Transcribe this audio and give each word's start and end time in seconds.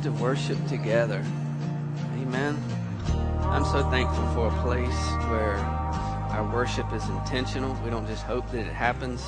good 0.00 0.16
to 0.16 0.22
worship 0.22 0.58
together. 0.66 1.22
Amen. 2.14 2.62
I'm 3.42 3.64
so 3.64 3.82
thankful 3.90 4.26
for 4.32 4.46
a 4.46 4.62
place 4.62 5.10
where 5.28 5.56
our 5.56 6.50
worship 6.54 6.90
is 6.92 7.06
intentional. 7.08 7.76
We 7.84 7.90
don't 7.90 8.06
just 8.06 8.22
hope 8.22 8.50
that 8.52 8.60
it 8.60 8.72
happens, 8.72 9.22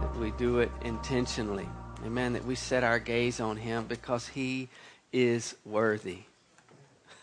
that 0.00 0.16
we 0.16 0.32
do 0.32 0.58
it 0.58 0.70
intentionally. 0.82 1.68
Amen. 2.04 2.32
That 2.32 2.44
we 2.44 2.54
set 2.54 2.82
our 2.84 2.98
gaze 2.98 3.38
on 3.38 3.56
Him 3.56 3.84
because 3.86 4.28
He 4.28 4.68
is 5.12 5.54
worthy. 5.64 6.20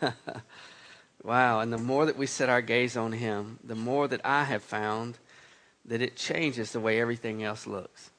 wow. 1.23 1.59
And 1.59 1.73
the 1.73 1.77
more 1.77 2.05
that 2.05 2.17
we 2.17 2.27
set 2.27 2.49
our 2.49 2.61
gaze 2.61 2.95
on 2.95 3.11
Him, 3.11 3.59
the 3.63 3.75
more 3.75 4.07
that 4.07 4.21
I 4.23 4.45
have 4.45 4.63
found 4.63 5.17
that 5.85 6.01
it 6.01 6.15
changes 6.15 6.71
the 6.71 6.79
way 6.79 7.01
everything 7.01 7.43
else 7.43 7.67
looks. 7.67 8.11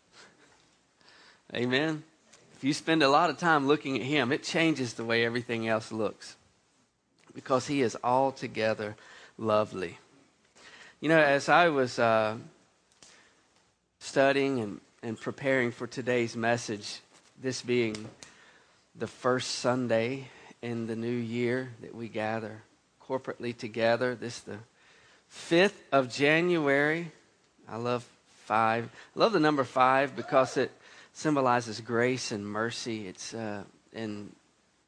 Amen. 1.55 2.03
You 2.65 2.73
spend 2.73 3.03
a 3.03 3.11
lot 3.11 3.29
of 3.29 3.37
time 3.37 3.67
looking 3.67 3.97
at 3.97 4.07
Him, 4.07 4.33
it 4.33 4.43
changes 4.43 4.95
the 4.95 5.05
way 5.05 5.23
everything 5.23 5.69
else 5.69 5.93
looks 5.93 6.35
because 7.35 7.67
He 7.67 7.83
is 7.83 7.95
altogether 8.03 8.97
lovely. 9.37 9.99
You 10.99 11.11
know, 11.11 11.19
as 11.19 11.51
I 11.51 11.69
was 11.69 11.99
uh, 11.99 12.37
studying 13.99 14.61
and, 14.61 14.81
and 15.03 15.21
preparing 15.21 15.73
for 15.73 15.87
today's 15.87 16.35
message, 16.37 17.01
this 17.39 17.61
being 17.61 18.09
the 18.95 19.09
first 19.09 19.57
Sunday 19.57 20.29
in 20.63 20.87
the 20.87 20.97
new 20.97 21.07
year 21.09 21.71
that 21.83 21.95
we 21.95 22.09
gather 22.09 22.63
corporately 23.07 23.55
together, 23.55 24.15
this 24.15 24.39
the 24.39 24.57
5th 25.31 25.77
of 25.93 26.11
January. 26.11 27.13
I 27.69 27.77
love 27.77 28.09
five. 28.47 28.89
I 29.15 29.19
love 29.19 29.35
the 29.35 29.41
number 29.41 29.65
five 29.65 30.17
because 30.17 30.57
it 30.57 30.71
symbolizes 31.15 31.81
grace 31.81 32.33
and 32.33 32.47
mercy. 32.47 33.09
It's 33.09 33.33
uh, 33.33 33.63
in 33.95 34.31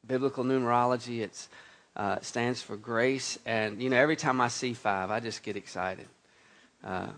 biblical 0.06 0.44
numerology. 0.44 1.20
It 1.20 1.48
uh, 1.96 2.20
stands 2.20 2.60
for 2.60 2.76
grace, 2.76 3.38
and 3.46 3.82
you 3.82 3.88
know 3.88 3.96
every 3.96 4.16
time 4.16 4.40
I 4.42 4.48
see 4.48 4.74
five, 4.74 5.10
I 5.10 5.20
just 5.20 5.42
get 5.42 5.56
excited. 5.56 6.06
Uh, 6.84 7.08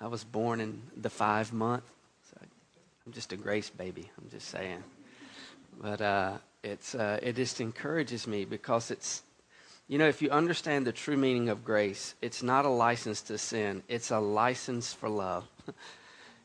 I 0.00 0.08
was 0.08 0.24
born 0.24 0.60
in 0.60 0.82
the 0.96 1.10
five 1.10 1.52
month, 1.52 1.84
so 2.30 2.46
I'm 3.06 3.12
just 3.12 3.32
a 3.32 3.36
grace 3.36 3.70
baby. 3.70 4.10
I'm 4.18 4.28
just 4.28 4.48
saying, 4.48 4.82
but 5.80 6.02
uh, 6.02 6.32
it's 6.62 6.94
uh, 6.94 7.18
it 7.22 7.36
just 7.36 7.60
encourages 7.60 8.26
me 8.26 8.44
because 8.44 8.90
it's 8.90 9.22
you 9.88 9.98
know, 9.98 10.06
if 10.06 10.22
you 10.22 10.30
understand 10.30 10.86
the 10.86 10.92
true 10.92 11.16
meaning 11.16 11.48
of 11.48 11.64
grace, 11.64 12.14
it's 12.22 12.44
not 12.44 12.64
a 12.64 12.68
license 12.68 13.22
to 13.22 13.38
sin, 13.38 13.82
it's 13.88 14.12
a 14.12 14.20
license 14.20 14.92
for 14.92 15.08
love. 15.08 15.48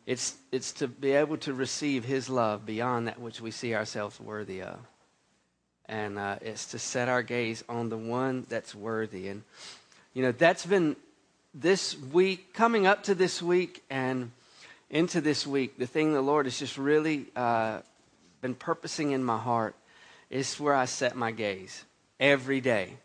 It's, 0.05 0.35
it's 0.51 0.71
to 0.73 0.87
be 0.87 1.11
able 1.11 1.37
to 1.37 1.53
receive 1.53 2.05
His 2.05 2.29
love 2.29 2.65
beyond 2.65 3.07
that 3.07 3.19
which 3.19 3.41
we 3.41 3.51
see 3.51 3.73
ourselves 3.73 4.19
worthy 4.19 4.61
of. 4.61 4.77
And 5.87 6.17
uh, 6.17 6.37
it's 6.41 6.67
to 6.67 6.79
set 6.79 7.09
our 7.09 7.23
gaze 7.23 7.63
on 7.69 7.89
the 7.89 7.97
one 7.97 8.45
that's 8.49 8.73
worthy. 8.73 9.27
And, 9.27 9.43
you 10.13 10.23
know, 10.23 10.31
that's 10.31 10.65
been 10.65 10.95
this 11.53 11.97
week, 11.97 12.53
coming 12.53 12.85
up 12.85 13.03
to 13.03 13.15
this 13.15 13.41
week 13.41 13.83
and 13.89 14.31
into 14.89 15.21
this 15.21 15.47
week, 15.47 15.77
the 15.77 15.87
thing 15.87 16.13
the 16.13 16.21
Lord 16.21 16.45
has 16.45 16.59
just 16.59 16.77
really 16.77 17.25
uh, 17.35 17.79
been 18.41 18.55
purposing 18.55 19.11
in 19.11 19.23
my 19.23 19.37
heart 19.37 19.75
is 20.29 20.59
where 20.59 20.75
I 20.75 20.85
set 20.85 21.15
my 21.15 21.31
gaze 21.31 21.83
every 22.19 22.61
day. 22.61 22.97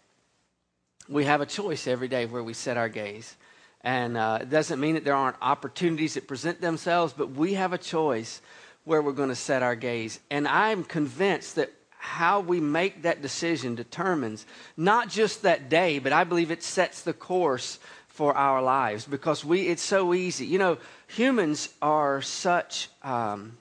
We 1.08 1.24
have 1.24 1.40
a 1.40 1.46
choice 1.46 1.86
every 1.86 2.08
day 2.08 2.26
where 2.26 2.42
we 2.42 2.54
set 2.54 2.76
our 2.76 2.88
gaze. 2.88 3.36
And 3.82 4.16
uh, 4.16 4.40
it 4.42 4.50
doesn't 4.50 4.78
mean 4.78 4.94
that 4.94 5.04
there 5.04 5.14
aren't 5.14 5.36
opportunities 5.40 6.14
that 6.14 6.28
present 6.28 6.60
themselves, 6.60 7.14
but 7.16 7.30
we 7.30 7.54
have 7.54 7.72
a 7.72 7.78
choice 7.78 8.42
where 8.84 9.00
we're 9.00 9.12
going 9.12 9.28
to 9.30 9.34
set 9.34 9.62
our 9.62 9.76
gaze. 9.76 10.20
And 10.30 10.46
I'm 10.46 10.84
convinced 10.84 11.56
that 11.56 11.72
how 12.00 12.40
we 12.40 12.60
make 12.60 13.02
that 13.02 13.20
decision 13.20 13.74
determines 13.74 14.46
not 14.76 15.08
just 15.08 15.42
that 15.42 15.68
day, 15.68 15.98
but 15.98 16.12
I 16.12 16.24
believe 16.24 16.50
it 16.50 16.62
sets 16.62 17.02
the 17.02 17.12
course 17.12 17.78
for 18.08 18.34
our 18.36 18.62
lives 18.62 19.04
because 19.04 19.44
we 19.44 19.68
it's 19.68 19.82
so 19.82 20.12
easy. 20.14 20.46
You 20.46 20.58
know, 20.58 20.78
humans 21.06 21.68
are 21.80 22.20
such 22.22 22.88
um, 23.02 23.58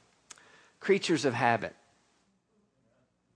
creatures 0.79 1.25
of 1.25 1.34
habit. 1.34 1.75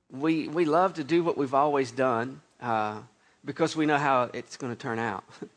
We 0.09 0.47
we 0.47 0.65
love 0.65 0.95
to 0.95 1.03
do 1.03 1.23
what 1.23 1.37
we've 1.37 1.53
always 1.53 1.91
done 1.91 2.41
uh, 2.61 3.01
because 3.43 3.75
we 3.75 3.85
know 3.85 3.97
how 3.97 4.29
it's 4.33 4.57
going 4.57 4.73
to 4.73 4.81
turn 4.81 4.99
out. 4.99 5.23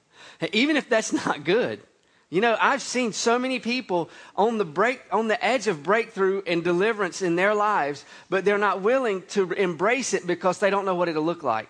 even 0.53 0.77
if 0.77 0.89
that's 0.89 1.13
not 1.27 1.45
good. 1.45 1.81
You 2.29 2.41
know, 2.41 2.57
I've 2.61 2.83
seen 2.83 3.13
so 3.13 3.39
many 3.39 3.61
people 3.61 4.11
on 4.35 4.59
the 4.59 4.65
break 4.65 5.01
on 5.13 5.29
the 5.29 5.43
edge 5.45 5.69
of 5.69 5.85
breakthrough 5.85 6.43
and 6.45 6.65
deliverance 6.65 7.23
in 7.23 7.37
their 7.37 7.55
lives, 7.55 8.05
but 8.29 8.45
they're 8.45 8.59
not 8.59 8.83
willing 8.83 9.23
to 9.29 9.53
embrace 9.53 10.13
it 10.13 10.27
because 10.27 10.59
they 10.59 10.69
don't 10.69 10.85
know 10.85 10.97
what 10.97 11.09
it'll 11.09 11.23
look 11.23 11.45
like. 11.45 11.69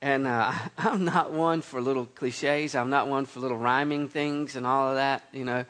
And 0.00 0.26
uh, 0.26 0.50
I'm 0.78 1.04
not 1.04 1.32
one 1.32 1.60
for 1.60 1.80
little 1.80 2.06
cliches. 2.06 2.74
I'm 2.74 2.88
not 2.88 3.06
one 3.06 3.26
for 3.26 3.40
little 3.40 3.58
rhyming 3.58 4.08
things 4.08 4.56
and 4.56 4.66
all 4.66 4.88
of 4.88 4.94
that. 4.94 5.24
You 5.30 5.44
know, 5.44 5.66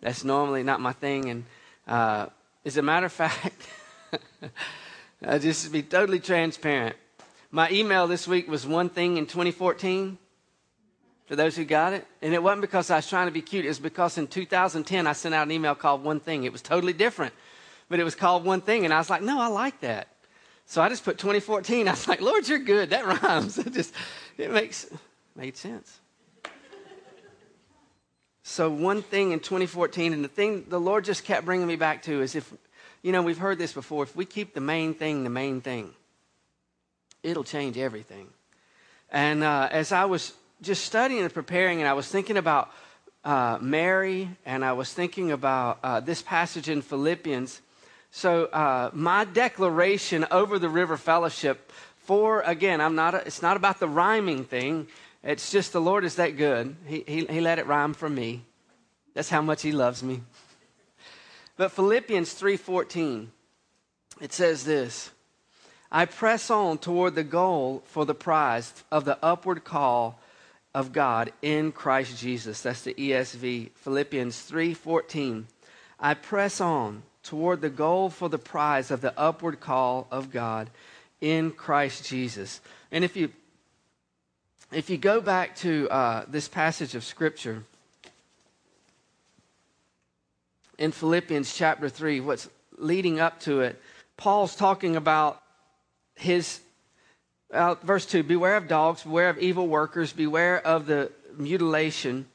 that's 0.00 0.24
normally 0.24 0.62
not 0.62 0.80
my 0.80 0.92
thing. 0.92 1.28
And 1.28 1.44
uh, 1.86 2.26
as 2.64 2.78
a 2.78 2.82
matter 2.82 3.06
of 3.06 3.12
fact, 3.24 3.68
I 5.22 5.38
just 5.38 5.66
to 5.66 5.70
be 5.70 5.82
totally 5.82 6.20
transparent. 6.20 6.96
My 7.50 7.68
email 7.70 8.06
this 8.06 8.26
week 8.26 8.48
was 8.48 8.66
one 8.66 8.88
thing 8.88 9.18
in 9.18 9.26
2014 9.26 10.16
for 11.30 11.36
those 11.36 11.54
who 11.54 11.64
got 11.64 11.92
it. 11.92 12.04
And 12.22 12.34
it 12.34 12.42
wasn't 12.42 12.62
because 12.62 12.90
I 12.90 12.96
was 12.96 13.08
trying 13.08 13.28
to 13.28 13.32
be 13.32 13.40
cute. 13.40 13.64
It 13.64 13.68
was 13.68 13.78
because 13.78 14.18
in 14.18 14.26
2010 14.26 15.06
I 15.06 15.12
sent 15.12 15.32
out 15.32 15.46
an 15.46 15.52
email 15.52 15.76
called 15.76 16.02
One 16.02 16.18
Thing. 16.18 16.42
It 16.42 16.50
was 16.50 16.60
totally 16.60 16.92
different, 16.92 17.32
but 17.88 18.00
it 18.00 18.02
was 18.02 18.16
called 18.16 18.44
One 18.44 18.60
Thing. 18.60 18.84
And 18.84 18.92
I 18.92 18.98
was 18.98 19.08
like, 19.08 19.22
no, 19.22 19.40
I 19.40 19.46
like 19.46 19.78
that. 19.82 20.08
So 20.66 20.82
I 20.82 20.88
just 20.88 21.04
put 21.04 21.18
2014. 21.18 21.86
I 21.86 21.92
was 21.92 22.08
like, 22.08 22.20
Lord, 22.20 22.48
you're 22.48 22.58
good. 22.58 22.90
That 22.90 23.06
rhymes. 23.22 23.58
It 23.58 23.72
just, 23.72 23.94
it 24.38 24.50
makes, 24.50 24.90
made 25.36 25.56
sense. 25.56 26.00
So 28.42 28.68
one 28.68 29.00
thing 29.00 29.30
in 29.30 29.38
2014, 29.38 30.12
and 30.12 30.24
the 30.24 30.28
thing 30.28 30.64
the 30.66 30.80
Lord 30.80 31.04
just 31.04 31.22
kept 31.22 31.46
bringing 31.46 31.68
me 31.68 31.76
back 31.76 32.02
to 32.02 32.22
is 32.22 32.34
if, 32.34 32.52
you 33.02 33.12
know, 33.12 33.22
we've 33.22 33.38
heard 33.38 33.56
this 33.56 33.72
before. 33.72 34.02
If 34.02 34.16
we 34.16 34.24
keep 34.24 34.52
the 34.52 34.60
main 34.60 34.94
thing 34.94 35.22
the 35.22 35.30
main 35.30 35.60
thing, 35.60 35.94
it'll 37.22 37.44
change 37.44 37.78
everything. 37.78 38.26
And 39.12 39.44
uh, 39.44 39.68
as 39.70 39.92
I 39.92 40.06
was 40.06 40.32
just 40.62 40.84
studying 40.84 41.22
and 41.22 41.32
preparing, 41.32 41.80
and 41.80 41.88
I 41.88 41.94
was 41.94 42.08
thinking 42.08 42.36
about 42.36 42.70
uh, 43.24 43.58
Mary, 43.60 44.30
and 44.46 44.64
I 44.64 44.72
was 44.72 44.92
thinking 44.92 45.32
about 45.32 45.78
uh, 45.82 46.00
this 46.00 46.22
passage 46.22 46.68
in 46.68 46.82
Philippians. 46.82 47.60
So 48.10 48.46
uh, 48.46 48.90
my 48.92 49.24
declaration 49.24 50.26
over 50.30 50.58
the 50.58 50.68
River 50.68 50.96
Fellowship 50.96 51.70
for 52.04 52.40
again, 52.40 52.80
I'm 52.80 52.94
not. 52.94 53.14
A, 53.14 53.18
it's 53.18 53.42
not 53.42 53.56
about 53.56 53.78
the 53.78 53.88
rhyming 53.88 54.44
thing. 54.44 54.88
It's 55.22 55.50
just 55.50 55.72
the 55.72 55.80
Lord 55.80 56.04
is 56.04 56.16
that 56.16 56.36
good. 56.36 56.76
He, 56.86 57.04
he, 57.06 57.24
he 57.26 57.40
let 57.40 57.58
it 57.58 57.66
rhyme 57.66 57.94
for 57.94 58.08
me. 58.08 58.42
That's 59.14 59.28
how 59.28 59.42
much 59.42 59.62
He 59.62 59.72
loves 59.72 60.02
me. 60.02 60.22
But 61.56 61.72
Philippians 61.72 62.34
3:14, 62.34 63.28
it 64.20 64.32
says 64.32 64.64
this. 64.64 65.10
I 65.92 66.04
press 66.04 66.50
on 66.50 66.78
toward 66.78 67.16
the 67.16 67.24
goal 67.24 67.82
for 67.86 68.04
the 68.06 68.14
prize 68.14 68.72
of 68.90 69.04
the 69.04 69.18
upward 69.22 69.64
call 69.64 70.19
of 70.74 70.92
God 70.92 71.32
in 71.42 71.72
Christ 71.72 72.18
Jesus. 72.18 72.62
That's 72.62 72.82
the 72.82 72.94
ESV, 72.94 73.70
Philippians 73.74 74.40
3:14. 74.42 75.46
I 75.98 76.14
press 76.14 76.60
on 76.60 77.02
toward 77.22 77.60
the 77.60 77.70
goal 77.70 78.10
for 78.10 78.28
the 78.28 78.38
prize 78.38 78.90
of 78.90 79.00
the 79.00 79.18
upward 79.18 79.60
call 79.60 80.06
of 80.10 80.30
God 80.30 80.70
in 81.20 81.50
Christ 81.50 82.06
Jesus. 82.06 82.60
And 82.90 83.04
if 83.04 83.16
you 83.16 83.32
if 84.72 84.88
you 84.88 84.96
go 84.96 85.20
back 85.20 85.56
to 85.56 85.88
uh, 85.90 86.24
this 86.28 86.46
passage 86.46 86.94
of 86.94 87.02
Scripture 87.02 87.64
in 90.78 90.92
Philippians 90.92 91.52
chapter 91.52 91.88
3, 91.88 92.20
what's 92.20 92.48
leading 92.78 93.18
up 93.18 93.40
to 93.40 93.60
it, 93.62 93.82
Paul's 94.16 94.54
talking 94.54 94.94
about 94.94 95.42
his 96.14 96.60
uh, 97.52 97.74
verse 97.82 98.06
2 98.06 98.22
Beware 98.22 98.56
of 98.56 98.68
dogs, 98.68 99.02
beware 99.02 99.28
of 99.28 99.38
evil 99.38 99.66
workers, 99.66 100.12
beware 100.12 100.64
of 100.64 100.86
the 100.86 101.10
mutilation. 101.36 102.26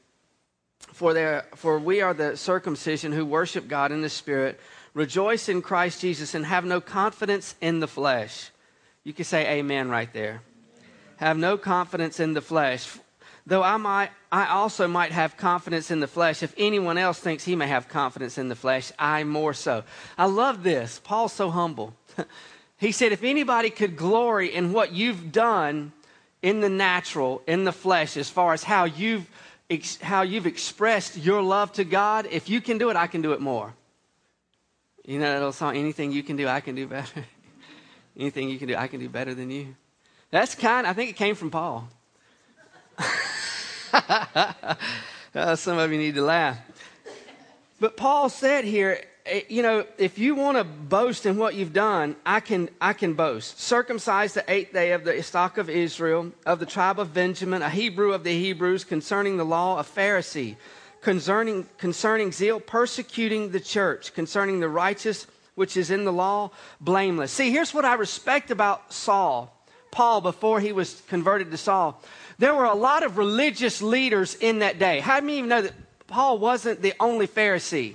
For, 0.92 1.12
there, 1.14 1.46
for 1.54 1.78
we 1.78 2.00
are 2.00 2.14
the 2.14 2.36
circumcision 2.36 3.12
who 3.12 3.24
worship 3.24 3.68
God 3.68 3.92
in 3.92 4.02
the 4.02 4.08
Spirit, 4.08 4.60
rejoice 4.94 5.48
in 5.48 5.62
Christ 5.62 6.00
Jesus, 6.00 6.34
and 6.34 6.46
have 6.46 6.64
no 6.64 6.80
confidence 6.80 7.54
in 7.60 7.80
the 7.80 7.88
flesh. 7.88 8.50
You 9.04 9.12
can 9.12 9.24
say 9.24 9.58
amen 9.58 9.88
right 9.90 10.12
there. 10.12 10.42
Have 11.16 11.38
no 11.38 11.56
confidence 11.56 12.20
in 12.20 12.34
the 12.34 12.40
flesh. 12.40 12.98
Though 13.46 13.62
I 13.62 13.76
might, 13.76 14.10
I 14.32 14.48
also 14.48 14.88
might 14.88 15.12
have 15.12 15.36
confidence 15.36 15.90
in 15.90 16.00
the 16.00 16.08
flesh. 16.08 16.42
If 16.42 16.52
anyone 16.58 16.98
else 16.98 17.20
thinks 17.20 17.44
he 17.44 17.54
may 17.56 17.68
have 17.68 17.88
confidence 17.88 18.38
in 18.38 18.48
the 18.48 18.56
flesh, 18.56 18.90
I 18.98 19.22
more 19.24 19.54
so. 19.54 19.84
I 20.18 20.26
love 20.26 20.62
this. 20.62 21.00
Paul's 21.02 21.32
so 21.32 21.50
humble. 21.50 21.94
He 22.78 22.92
said, 22.92 23.12
if 23.12 23.24
anybody 23.24 23.70
could 23.70 23.96
glory 23.96 24.54
in 24.54 24.72
what 24.72 24.92
you've 24.92 25.32
done 25.32 25.92
in 26.42 26.60
the 26.60 26.68
natural, 26.68 27.42
in 27.46 27.64
the 27.64 27.72
flesh, 27.72 28.16
as 28.16 28.28
far 28.28 28.52
as 28.52 28.62
how 28.62 28.84
you've, 28.84 29.28
how 30.02 30.22
you've 30.22 30.46
expressed 30.46 31.16
your 31.16 31.42
love 31.42 31.72
to 31.72 31.84
God, 31.84 32.28
if 32.30 32.50
you 32.50 32.60
can 32.60 32.76
do 32.76 32.90
it, 32.90 32.96
I 32.96 33.06
can 33.06 33.22
do 33.22 33.32
it 33.32 33.40
more. 33.40 33.74
You 35.06 35.18
know 35.18 35.32
that 35.32 35.42
old 35.42 35.54
song, 35.54 35.76
anything 35.76 36.12
you 36.12 36.22
can 36.22 36.36
do, 36.36 36.48
I 36.48 36.60
can 36.60 36.74
do 36.74 36.86
better. 36.86 37.24
Anything 38.18 38.48
you 38.48 38.58
can 38.58 38.66
do, 38.66 38.74
I 38.76 38.88
can 38.88 38.98
do 38.98 39.10
better 39.10 39.34
than 39.34 39.50
you. 39.50 39.76
That's 40.30 40.54
kind. 40.54 40.86
I 40.86 40.94
think 40.94 41.10
it 41.10 41.16
came 41.16 41.34
from 41.34 41.50
Paul. 41.50 41.86
uh, 43.92 45.54
some 45.54 45.78
of 45.78 45.92
you 45.92 45.98
need 45.98 46.14
to 46.14 46.22
laugh. 46.22 46.58
But 47.78 47.96
Paul 47.96 48.30
said 48.30 48.64
here, 48.64 49.02
Eh, 49.26 49.42
you 49.48 49.62
know, 49.62 49.84
if 49.98 50.18
you 50.18 50.34
want 50.34 50.56
to 50.56 50.64
boast 50.64 51.26
in 51.26 51.36
what 51.36 51.54
you've 51.54 51.72
done, 51.72 52.16
I 52.24 52.40
can, 52.40 52.68
I 52.80 52.92
can 52.92 53.14
boast. 53.14 53.60
Circumcised 53.60 54.34
the 54.34 54.44
eighth 54.50 54.72
day 54.72 54.92
of 54.92 55.04
the 55.04 55.20
stock 55.22 55.58
of 55.58 55.68
Israel, 55.68 56.32
of 56.44 56.60
the 56.60 56.66
tribe 56.66 57.00
of 57.00 57.12
Benjamin, 57.12 57.62
a 57.62 57.70
Hebrew 57.70 58.12
of 58.12 58.22
the 58.22 58.32
Hebrews, 58.32 58.84
concerning 58.84 59.36
the 59.36 59.44
law, 59.44 59.78
a 59.80 59.82
Pharisee, 59.82 60.56
concerning, 61.00 61.66
concerning 61.78 62.30
zeal, 62.30 62.60
persecuting 62.60 63.50
the 63.50 63.60
church, 63.60 64.14
concerning 64.14 64.60
the 64.60 64.68
righteous 64.68 65.26
which 65.56 65.76
is 65.76 65.90
in 65.90 66.04
the 66.04 66.12
law, 66.12 66.50
blameless. 66.80 67.32
See, 67.32 67.50
here's 67.50 67.72
what 67.72 67.84
I 67.84 67.94
respect 67.94 68.50
about 68.50 68.92
Saul, 68.92 69.52
Paul, 69.90 70.20
before 70.20 70.60
he 70.60 70.70
was 70.70 71.02
converted 71.08 71.50
to 71.50 71.56
Saul. 71.56 72.00
There 72.38 72.54
were 72.54 72.64
a 72.64 72.74
lot 72.74 73.02
of 73.02 73.16
religious 73.16 73.80
leaders 73.80 74.34
in 74.34 74.58
that 74.58 74.78
day. 74.78 75.00
How 75.00 75.18
do 75.18 75.26
you 75.26 75.32
even 75.38 75.48
know 75.48 75.62
that 75.62 75.72
Paul 76.06 76.38
wasn't 76.38 76.82
the 76.82 76.92
only 77.00 77.26
Pharisee? 77.26 77.94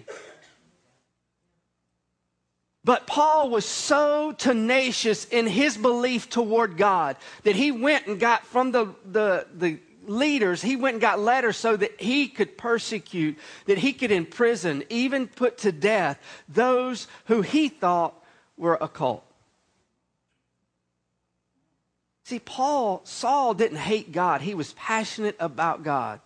But 2.84 3.06
Paul 3.06 3.50
was 3.50 3.66
so 3.66 4.32
tenacious 4.32 5.26
in 5.26 5.46
his 5.46 5.78
belief 5.78 6.30
toward 6.30 6.78
God 6.78 7.16
that 7.44 7.56
he 7.56 7.72
went 7.72 8.08
and 8.08 8.20
got 8.20 8.46
from 8.46 8.72
the, 8.72 8.96
the, 9.06 9.46
the 9.56 9.80
leaders, 10.08 10.62
he 10.62 10.76
went 10.76 10.96
and 10.96 11.02
got 11.02 11.20
letters 11.20 11.58
so 11.58 11.78
that 11.78 12.00
he 12.02 12.28
could 12.28 12.58
persecute, 12.58 13.38
that 13.66 13.78
he 13.78 13.94
could 13.94 14.12
imprison, 14.12 14.84
even 14.90 15.28
put 15.28 15.60
to 15.60 15.72
death 15.72 16.20
those 16.50 17.08
who 17.26 17.42
he 17.42 17.70
thought 17.70 18.16
were 18.58 18.78
a 18.82 18.88
cult. 18.88 19.24
See, 22.24 22.40
Paul, 22.40 23.02
Saul 23.04 23.54
didn't 23.54 23.78
hate 23.78 24.12
God, 24.12 24.42
he 24.42 24.56
was 24.56 24.74
passionate 24.74 25.36
about 25.40 25.84
God. 25.84 26.20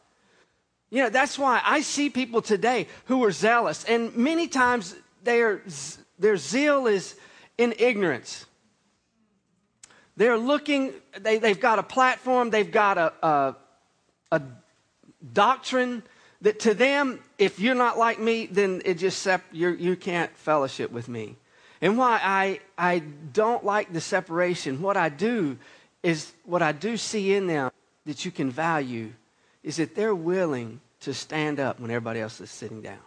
You 0.89 1.03
know, 1.03 1.09
that's 1.09 1.37
why 1.37 1.61
I 1.65 1.81
see 1.81 2.09
people 2.09 2.41
today 2.41 2.87
who 3.05 3.23
are 3.25 3.31
zealous, 3.31 3.83
and 3.85 4.15
many 4.15 4.47
times 4.47 4.95
their, 5.23 5.63
their 6.19 6.37
zeal 6.37 6.87
is 6.87 7.15
in 7.57 7.73
ignorance. 7.77 8.45
They're 10.17 10.37
looking, 10.37 10.93
they, 11.19 11.39
they've 11.39 11.59
got 11.59 11.79
a 11.79 11.83
platform, 11.83 12.49
they've 12.49 12.71
got 12.71 12.97
a, 12.97 13.13
a, 13.21 13.55
a 14.31 14.41
doctrine 15.33 16.03
that 16.41 16.59
to 16.61 16.73
them, 16.73 17.19
if 17.37 17.59
you're 17.59 17.75
not 17.75 17.97
like 17.97 18.19
me, 18.19 18.45
then 18.45 18.81
it 18.85 18.95
just 18.95 19.21
sep- 19.21 19.43
you're, 19.51 19.73
you 19.73 19.95
can't 19.95 20.35
fellowship 20.37 20.91
with 20.91 21.07
me. 21.09 21.35
And 21.81 21.97
why 21.97 22.19
I, 22.23 22.59
I 22.77 22.99
don't 22.99 23.65
like 23.65 23.91
the 23.91 24.01
separation, 24.01 24.81
what 24.81 24.95
I 24.95 25.09
do 25.09 25.57
is 26.03 26.31
what 26.45 26.61
I 26.61 26.71
do 26.71 26.97
see 26.97 27.33
in 27.33 27.47
them 27.47 27.71
that 28.05 28.23
you 28.25 28.31
can 28.31 28.51
value 28.51 29.11
is 29.63 29.77
that 29.77 29.95
they're 29.95 30.15
willing 30.15 30.79
to 31.01 31.13
stand 31.13 31.59
up 31.59 31.79
when 31.79 31.91
everybody 31.91 32.19
else 32.19 32.39
is 32.39 32.51
sitting 32.51 32.81
down. 32.81 33.04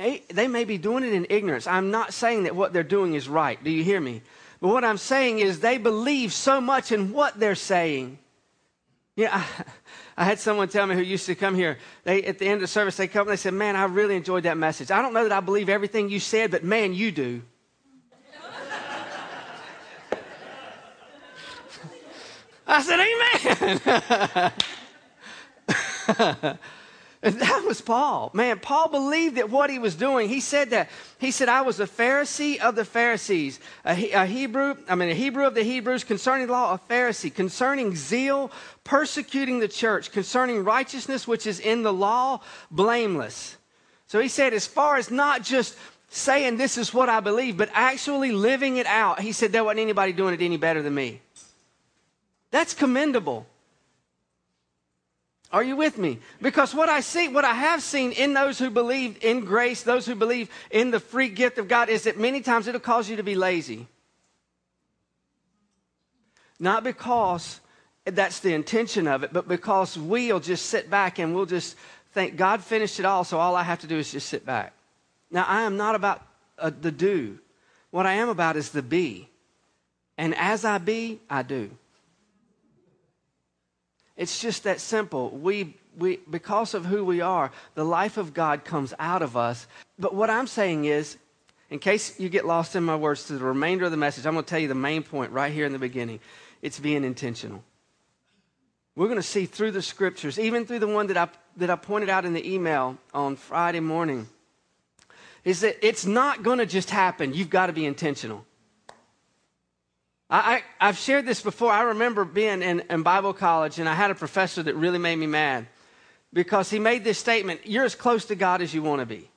They, 0.00 0.48
may 0.48 0.64
be 0.64 0.78
doing 0.78 1.04
it 1.04 1.12
in 1.12 1.26
ignorance. 1.28 1.66
I'm 1.66 1.90
not 1.90 2.14
saying 2.14 2.44
that 2.44 2.56
what 2.56 2.72
they're 2.72 2.82
doing 2.82 3.12
is 3.14 3.28
right. 3.28 3.62
Do 3.62 3.70
you 3.70 3.84
hear 3.84 4.00
me? 4.00 4.22
But 4.60 4.68
what 4.68 4.82
I'm 4.82 4.96
saying 4.96 5.40
is 5.40 5.60
they 5.60 5.76
believe 5.76 6.32
so 6.32 6.58
much 6.60 6.90
in 6.90 7.12
what 7.12 7.38
they're 7.38 7.54
saying. 7.54 8.18
Yeah, 9.14 9.30
I, 9.58 10.22
I, 10.22 10.24
had 10.24 10.38
someone 10.38 10.68
tell 10.68 10.86
me 10.86 10.94
who 10.94 11.02
used 11.02 11.26
to 11.26 11.34
come 11.34 11.54
here. 11.54 11.76
They 12.04 12.22
at 12.24 12.38
the 12.38 12.46
end 12.46 12.54
of 12.54 12.60
the 12.62 12.66
service 12.66 12.96
they 12.96 13.08
come 13.08 13.28
and 13.28 13.32
they 13.32 13.36
said, 13.36 13.52
"Man, 13.52 13.76
I 13.76 13.84
really 13.84 14.16
enjoyed 14.16 14.44
that 14.44 14.56
message. 14.56 14.90
I 14.90 15.02
don't 15.02 15.12
know 15.12 15.24
that 15.24 15.32
I 15.32 15.40
believe 15.40 15.68
everything 15.68 16.08
you 16.08 16.20
said, 16.20 16.50
but 16.50 16.64
man, 16.64 16.94
you 16.94 17.12
do." 17.12 17.42
I 22.66 22.82
said, 22.82 23.00
Amen. 26.48 26.58
and 27.22 27.38
that 27.38 27.64
was 27.66 27.82
Paul. 27.82 28.30
Man, 28.32 28.58
Paul 28.58 28.88
believed 28.88 29.36
that 29.36 29.50
what 29.50 29.68
he 29.68 29.78
was 29.78 29.94
doing, 29.94 30.30
he 30.30 30.40
said 30.40 30.70
that. 30.70 30.88
He 31.18 31.30
said, 31.30 31.50
I 31.50 31.60
was 31.60 31.78
a 31.78 31.86
Pharisee 31.86 32.58
of 32.58 32.76
the 32.76 32.84
Pharisees, 32.84 33.60
a, 33.84 34.10
a 34.12 34.24
Hebrew, 34.24 34.74
I 34.88 34.94
mean, 34.94 35.10
a 35.10 35.14
Hebrew 35.14 35.44
of 35.46 35.54
the 35.54 35.62
Hebrews, 35.62 36.02
concerning 36.02 36.48
law, 36.48 36.72
a 36.72 36.92
Pharisee, 36.92 37.32
concerning 37.32 37.94
zeal, 37.94 38.50
persecuting 38.84 39.60
the 39.60 39.68
church, 39.68 40.12
concerning 40.12 40.64
righteousness, 40.64 41.28
which 41.28 41.46
is 41.46 41.60
in 41.60 41.82
the 41.82 41.92
law, 41.92 42.40
blameless. 42.70 43.56
So 44.06 44.18
he 44.18 44.28
said, 44.28 44.54
as 44.54 44.66
far 44.66 44.96
as 44.96 45.10
not 45.10 45.42
just 45.42 45.76
saying 46.08 46.56
this 46.56 46.78
is 46.78 46.94
what 46.94 47.10
I 47.10 47.20
believe, 47.20 47.58
but 47.58 47.68
actually 47.74 48.32
living 48.32 48.78
it 48.78 48.86
out, 48.86 49.20
he 49.20 49.32
said, 49.32 49.52
there 49.52 49.62
wasn't 49.62 49.80
anybody 49.80 50.14
doing 50.14 50.32
it 50.32 50.40
any 50.40 50.56
better 50.56 50.82
than 50.82 50.94
me. 50.94 51.20
That's 52.50 52.72
commendable. 52.72 53.46
Are 55.52 55.64
you 55.64 55.74
with 55.74 55.98
me? 55.98 56.20
Because 56.40 56.74
what 56.74 56.88
I 56.88 57.00
see, 57.00 57.26
what 57.26 57.44
I 57.44 57.54
have 57.54 57.82
seen 57.82 58.12
in 58.12 58.34
those 58.34 58.58
who 58.58 58.70
believe 58.70 59.18
in 59.22 59.40
grace, 59.44 59.82
those 59.82 60.06
who 60.06 60.14
believe 60.14 60.48
in 60.70 60.92
the 60.92 61.00
free 61.00 61.28
gift 61.28 61.58
of 61.58 61.66
God, 61.66 61.88
is 61.88 62.04
that 62.04 62.18
many 62.18 62.40
times 62.40 62.68
it'll 62.68 62.80
cause 62.80 63.10
you 63.10 63.16
to 63.16 63.24
be 63.24 63.34
lazy. 63.34 63.88
Not 66.60 66.84
because 66.84 67.60
that's 68.04 68.40
the 68.40 68.54
intention 68.54 69.08
of 69.08 69.24
it, 69.24 69.32
but 69.32 69.48
because 69.48 69.98
we'll 69.98 70.40
just 70.40 70.66
sit 70.66 70.88
back 70.88 71.18
and 71.18 71.34
we'll 71.34 71.46
just 71.46 71.76
think, 72.12 72.36
God 72.36 72.62
finished 72.62 73.00
it 73.00 73.04
all, 73.04 73.24
so 73.24 73.38
all 73.38 73.56
I 73.56 73.62
have 73.62 73.80
to 73.80 73.86
do 73.86 73.98
is 73.98 74.12
just 74.12 74.28
sit 74.28 74.46
back. 74.46 74.72
Now, 75.30 75.44
I 75.48 75.62
am 75.62 75.76
not 75.76 75.94
about 75.94 76.22
uh, 76.58 76.70
the 76.80 76.92
do. 76.92 77.38
What 77.90 78.06
I 78.06 78.14
am 78.14 78.28
about 78.28 78.56
is 78.56 78.70
the 78.70 78.82
be. 78.82 79.28
And 80.16 80.34
as 80.36 80.64
I 80.64 80.78
be, 80.78 81.20
I 81.28 81.42
do. 81.42 81.70
It's 84.20 84.38
just 84.38 84.64
that 84.64 84.82
simple. 84.82 85.30
We, 85.30 85.76
we, 85.96 86.18
because 86.28 86.74
of 86.74 86.84
who 86.84 87.06
we 87.06 87.22
are, 87.22 87.50
the 87.74 87.86
life 87.86 88.18
of 88.18 88.34
God 88.34 88.66
comes 88.66 88.92
out 88.98 89.22
of 89.22 89.34
us. 89.34 89.66
But 89.98 90.14
what 90.14 90.28
I'm 90.28 90.46
saying 90.46 90.84
is, 90.84 91.16
in 91.70 91.78
case 91.78 92.20
you 92.20 92.28
get 92.28 92.44
lost 92.44 92.76
in 92.76 92.84
my 92.84 92.96
words 92.96 93.24
to 93.28 93.38
the 93.38 93.42
remainder 93.42 93.86
of 93.86 93.90
the 93.90 93.96
message, 93.96 94.26
I'm 94.26 94.34
going 94.34 94.44
to 94.44 94.50
tell 94.50 94.58
you 94.58 94.68
the 94.68 94.74
main 94.74 95.02
point 95.02 95.32
right 95.32 95.50
here 95.50 95.64
in 95.64 95.72
the 95.72 95.78
beginning. 95.78 96.20
It's 96.60 96.78
being 96.78 97.02
intentional. 97.02 97.64
We're 98.94 99.06
going 99.06 99.16
to 99.16 99.22
see 99.22 99.46
through 99.46 99.70
the 99.70 99.80
scriptures, 99.80 100.38
even 100.38 100.66
through 100.66 100.80
the 100.80 100.86
one 100.86 101.06
that 101.06 101.16
I, 101.16 101.28
that 101.56 101.70
I 101.70 101.76
pointed 101.76 102.10
out 102.10 102.26
in 102.26 102.34
the 102.34 102.46
email 102.46 102.98
on 103.14 103.36
Friday 103.36 103.80
morning, 103.80 104.28
is 105.44 105.60
that 105.60 105.78
it's 105.80 106.04
not 106.04 106.42
going 106.42 106.58
to 106.58 106.66
just 106.66 106.90
happen. 106.90 107.32
You've 107.32 107.48
got 107.48 107.68
to 107.68 107.72
be 107.72 107.86
intentional. 107.86 108.44
I, 110.30 110.62
I, 110.78 110.86
have 110.86 110.96
shared 110.96 111.26
this 111.26 111.42
before. 111.42 111.72
I 111.72 111.82
remember 111.82 112.24
being 112.24 112.62
in, 112.62 112.84
in 112.88 113.02
Bible 113.02 113.32
college, 113.32 113.80
and 113.80 113.88
I 113.88 113.94
had 113.94 114.12
a 114.12 114.14
professor 114.14 114.62
that 114.62 114.76
really 114.76 114.98
made 114.98 115.16
me 115.16 115.26
mad 115.26 115.66
because 116.32 116.70
he 116.70 116.78
made 116.78 117.02
this 117.02 117.18
statement 117.18 117.62
You're 117.64 117.84
as 117.84 117.96
close 117.96 118.26
to 118.26 118.36
God 118.36 118.62
as 118.62 118.72
you 118.72 118.82
want 118.82 119.00
to 119.00 119.06
be. 119.06 119.28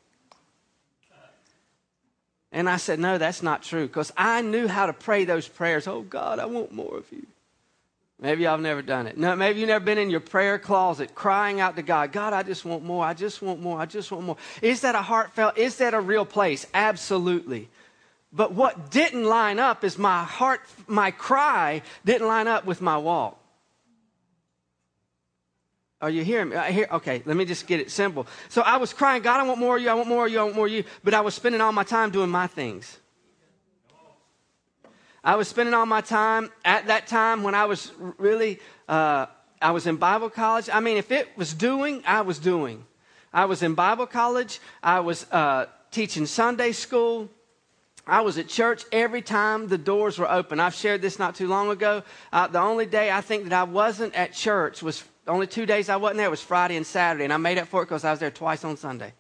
And 2.52 2.70
I 2.70 2.78
said, 2.78 3.00
No, 3.00 3.18
that's 3.18 3.42
not 3.42 3.64
true 3.64 3.88
because 3.88 4.14
I 4.16 4.42
knew 4.42 4.68
how 4.68 4.86
to 4.86 4.94
pray 4.94 5.26
those 5.26 5.48
prayers. 5.48 5.88
Oh, 5.88 6.02
God, 6.02 6.38
I 6.38 6.46
want 6.46 6.72
more 6.72 6.98
of 6.98 7.12
you. 7.12 7.26
Maybe 8.22 8.46
I've 8.46 8.62
never 8.62 8.84
done 8.84 9.08
it. 9.08 9.18
No, 9.18 9.36
maybe 9.36 9.60
you've 9.60 9.68
never 9.68 9.84
been 9.84 9.98
in 9.98 10.12
your 10.12 10.20
prayer 10.20 10.60
closet 10.60 11.16
crying 11.16 11.60
out 11.60 11.76
to 11.76 11.82
God, 11.82 12.12
God, 12.12 12.32
I 12.32 12.44
just 12.44 12.64
want 12.64 12.84
more. 12.84 13.04
I 13.04 13.16
just 13.16 13.42
want 13.42 13.60
more. 13.60 13.80
I 13.80 13.86
just 13.86 14.12
want 14.12 14.26
more. 14.26 14.38
Is 14.62 14.82
that 14.82 14.94
a 14.94 15.02
heartfelt? 15.02 15.58
Is 15.58 15.78
that 15.78 15.96
a 15.96 16.00
real 16.00 16.26
place? 16.26 16.68
Absolutely. 16.74 17.68
But 18.36 18.54
what 18.54 18.90
didn't 18.90 19.26
line 19.26 19.60
up 19.60 19.84
is 19.84 19.98
my 19.98 20.24
heart, 20.24 20.62
my 20.88 21.12
cry 21.12 21.84
didn't 22.04 22.28
line 22.28 22.48
up 22.48 22.66
with 22.66 22.82
my 22.82 22.98
walk. 22.98 23.40
Are 26.02 26.10
you 26.10 26.24
hearing 26.24 26.50
me? 26.50 26.58
Hear, 26.72 26.88
okay, 26.92 27.22
let 27.26 27.38
me 27.38 27.46
just 27.46 27.68
get 27.68 27.80
it 27.80 27.92
simple. 27.92 28.28
So 28.50 28.62
I 28.62 28.78
was 28.78 28.92
crying, 28.92 29.22
God, 29.22 29.40
I 29.40 29.44
want 29.44 29.60
more 29.60 29.78
of 29.78 29.84
you, 29.84 29.90
I 29.90 29.94
want 29.94 30.10
more 30.10 30.26
of 30.26 30.32
you, 30.32 30.40
I 30.40 30.44
want 30.44 30.56
more 30.56 30.66
of 30.66 30.72
you. 30.72 30.84
But 31.04 31.14
I 31.14 31.22
was 31.22 31.36
spending 31.36 31.62
all 31.62 31.72
my 31.72 31.84
time 31.84 32.10
doing 32.10 32.30
my 32.30 32.48
things. 32.48 32.98
I 35.24 35.36
was 35.36 35.48
spending 35.48 35.74
all 35.74 35.86
my 35.86 36.02
time 36.02 36.52
at 36.66 36.88
that 36.88 37.08
time 37.08 37.44
when 37.44 37.56
I 37.56 37.66
was 37.66 37.92
really, 38.18 38.60
uh, 38.90 39.28
I 39.62 39.72
was 39.72 39.88
in 39.88 39.96
Bible 39.96 40.30
college. 40.30 40.70
I 40.74 40.82
mean, 40.82 40.98
if 40.98 41.12
it 41.12 41.30
was 41.38 41.54
doing, 41.54 42.04
I 42.06 42.22
was 42.22 42.40
doing. 42.40 42.84
I 43.32 43.46
was 43.46 43.64
in 43.64 43.74
Bible 43.74 44.08
college. 44.08 44.60
I 44.82 45.00
was 45.00 45.26
uh, 45.32 45.68
teaching 45.92 46.26
Sunday 46.26 46.74
school. 46.74 47.30
I 48.06 48.22
was 48.22 48.38
at 48.38 48.50
church 48.50 48.84
every 48.92 49.22
time 49.22 49.68
the 49.68 49.78
doors 49.78 50.20
were 50.20 50.30
open. 50.30 50.60
I've 50.60 50.76
shared 50.76 51.02
this 51.02 51.20
not 51.20 51.36
too 51.36 51.48
long 51.48 51.70
ago. 51.70 52.04
Uh, 52.34 52.48
the 52.48 52.60
only 52.60 52.86
day 52.86 53.10
I 53.10 53.22
think 53.22 53.46
that 53.46 53.54
I 53.54 53.64
wasn't 53.64 54.14
at 54.14 54.34
church 54.34 54.84
was 54.84 55.04
only 55.26 55.48
two 55.48 55.66
days 55.66 55.88
I 55.88 55.96
wasn't 55.96 56.18
there 56.18 56.30
was 56.30 56.42
Friday 56.42 56.76
and 56.76 56.86
Saturday, 56.86 57.24
and 57.24 57.32
I 57.32 57.38
made 57.38 57.58
up 57.58 57.70
for 57.70 57.82
it 57.82 57.86
because 57.86 58.04
I 58.04 58.12
was 58.12 58.20
there 58.20 58.32
twice 58.32 58.66
on 58.66 58.76
Sunday. 58.76 59.14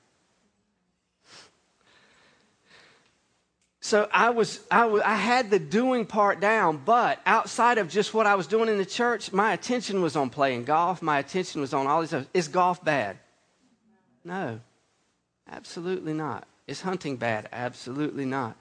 So 3.79 4.07
I 4.13 4.29
was, 4.29 4.61
I 4.71 4.85
was, 4.85 5.01
I 5.01 5.15
had 5.15 5.49
the 5.49 5.59
doing 5.59 6.05
part 6.05 6.39
down, 6.39 6.81
but 6.85 7.19
outside 7.25 7.77
of 7.77 7.89
just 7.89 8.13
what 8.13 8.25
I 8.25 8.35
was 8.35 8.47
doing 8.47 8.69
in 8.69 8.77
the 8.77 8.85
church, 8.85 9.33
my 9.33 9.51
attention 9.51 10.01
was 10.01 10.15
on 10.15 10.29
playing 10.29 10.63
golf. 10.63 11.01
My 11.01 11.19
attention 11.19 11.59
was 11.59 11.73
on 11.73 11.85
all 11.85 11.99
these. 11.99 12.13
Other, 12.13 12.25
is 12.33 12.47
golf 12.47 12.83
bad? 12.83 13.17
No, 14.23 14.61
absolutely 15.49 16.13
not. 16.13 16.47
Is 16.65 16.79
hunting 16.79 17.17
bad? 17.17 17.49
Absolutely 17.51 18.23
not. 18.23 18.55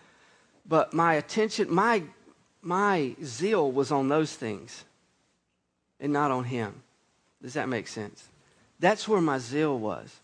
But 0.67 0.93
my 0.93 1.15
attention, 1.15 1.73
my, 1.73 2.03
my 2.61 3.15
zeal 3.23 3.71
was 3.71 3.91
on 3.91 4.09
those 4.09 4.35
things 4.35 4.85
and 6.01 6.13
not 6.13 6.31
on 6.31 6.45
him. 6.45 6.83
Does 7.43 7.55
that 7.55 7.69
make 7.69 7.89
sense? 7.89 8.29
That's 8.79 9.09
where 9.09 9.21
my 9.21 9.39
zeal 9.39 9.79
was. 9.79 10.15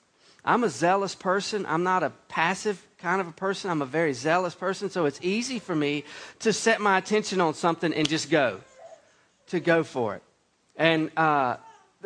I'm 0.45 0.65
a 0.65 0.69
zealous 0.69 1.15
person. 1.15 1.67
I'm 1.67 1.83
not 1.83 2.03
a 2.03 2.11
passive 2.29 2.85
kind 2.99 3.21
of 3.21 3.29
a 3.29 3.33
person. 3.33 3.71
I'm 3.71 3.83
a 3.83 3.87
very 3.87 4.13
zealous 4.13 4.55
person. 4.55 4.91
So 4.91 5.05
it's 5.05 5.19
easy 5.23 5.59
for 5.59 5.75
me 5.75 6.05
to 6.41 6.53
set 6.53 6.81
my 6.81 6.99
attention 6.99 7.41
on 7.41 7.55
something 7.55 7.93
and 7.93 8.09
just 8.09 8.31
go, 8.31 8.61
to 9.49 9.61
go 9.61 9.85
for 9.85 10.17
it. 10.17 10.23
And 10.77 11.11
uh, 11.17 11.57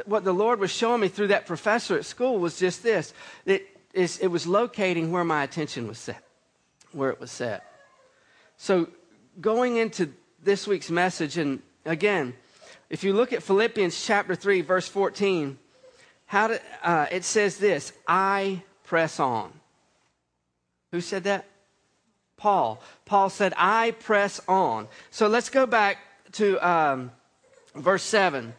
what 0.07 0.25
the 0.25 0.33
Lord 0.33 0.59
was 0.61 0.71
showing 0.71 1.01
me 1.01 1.09
through 1.09 1.29
that 1.29 1.47
professor 1.47 1.97
at 1.97 2.05
school 2.05 2.39
was 2.39 2.59
just 2.59 2.83
this 2.83 3.12
it, 3.45 3.69
it 3.95 4.31
was 4.31 4.47
locating 4.47 5.12
where 5.12 5.25
my 5.25 5.43
attention 5.43 5.87
was 5.87 5.99
set, 5.99 6.23
where 6.93 7.11
it 7.11 7.21
was 7.21 7.31
set. 7.31 7.72
So 8.56 8.88
going 9.40 9.76
into 9.76 10.12
this 10.42 10.66
week's 10.66 10.90
message, 10.90 11.38
and 11.38 11.62
again, 11.85 12.35
if 12.90 13.04
you 13.04 13.12
look 13.12 13.32
at 13.32 13.42
Philippians 13.42 14.04
chapter 14.04 14.35
3, 14.35 14.61
verse 14.61 14.88
14, 14.88 15.59
how 16.26 16.49
to, 16.49 16.61
uh, 16.82 17.06
it 17.11 17.25
says 17.25 17.59
this 17.59 17.92
I 18.06 18.62
press 18.85 19.18
on. 19.21 19.52
Who 20.90 21.00
said 21.00 21.25
that? 21.25 21.47
Paul. 22.37 22.82
Paul 23.04 23.30
said, 23.30 23.54
I 23.56 23.92
press 23.92 24.40
on. 24.49 24.88
So 25.11 25.28
let's 25.28 25.49
go 25.49 25.64
back 25.64 25.99
to 26.32 26.59
um, 26.66 27.12
verse 27.75 28.02
7. 28.02 28.52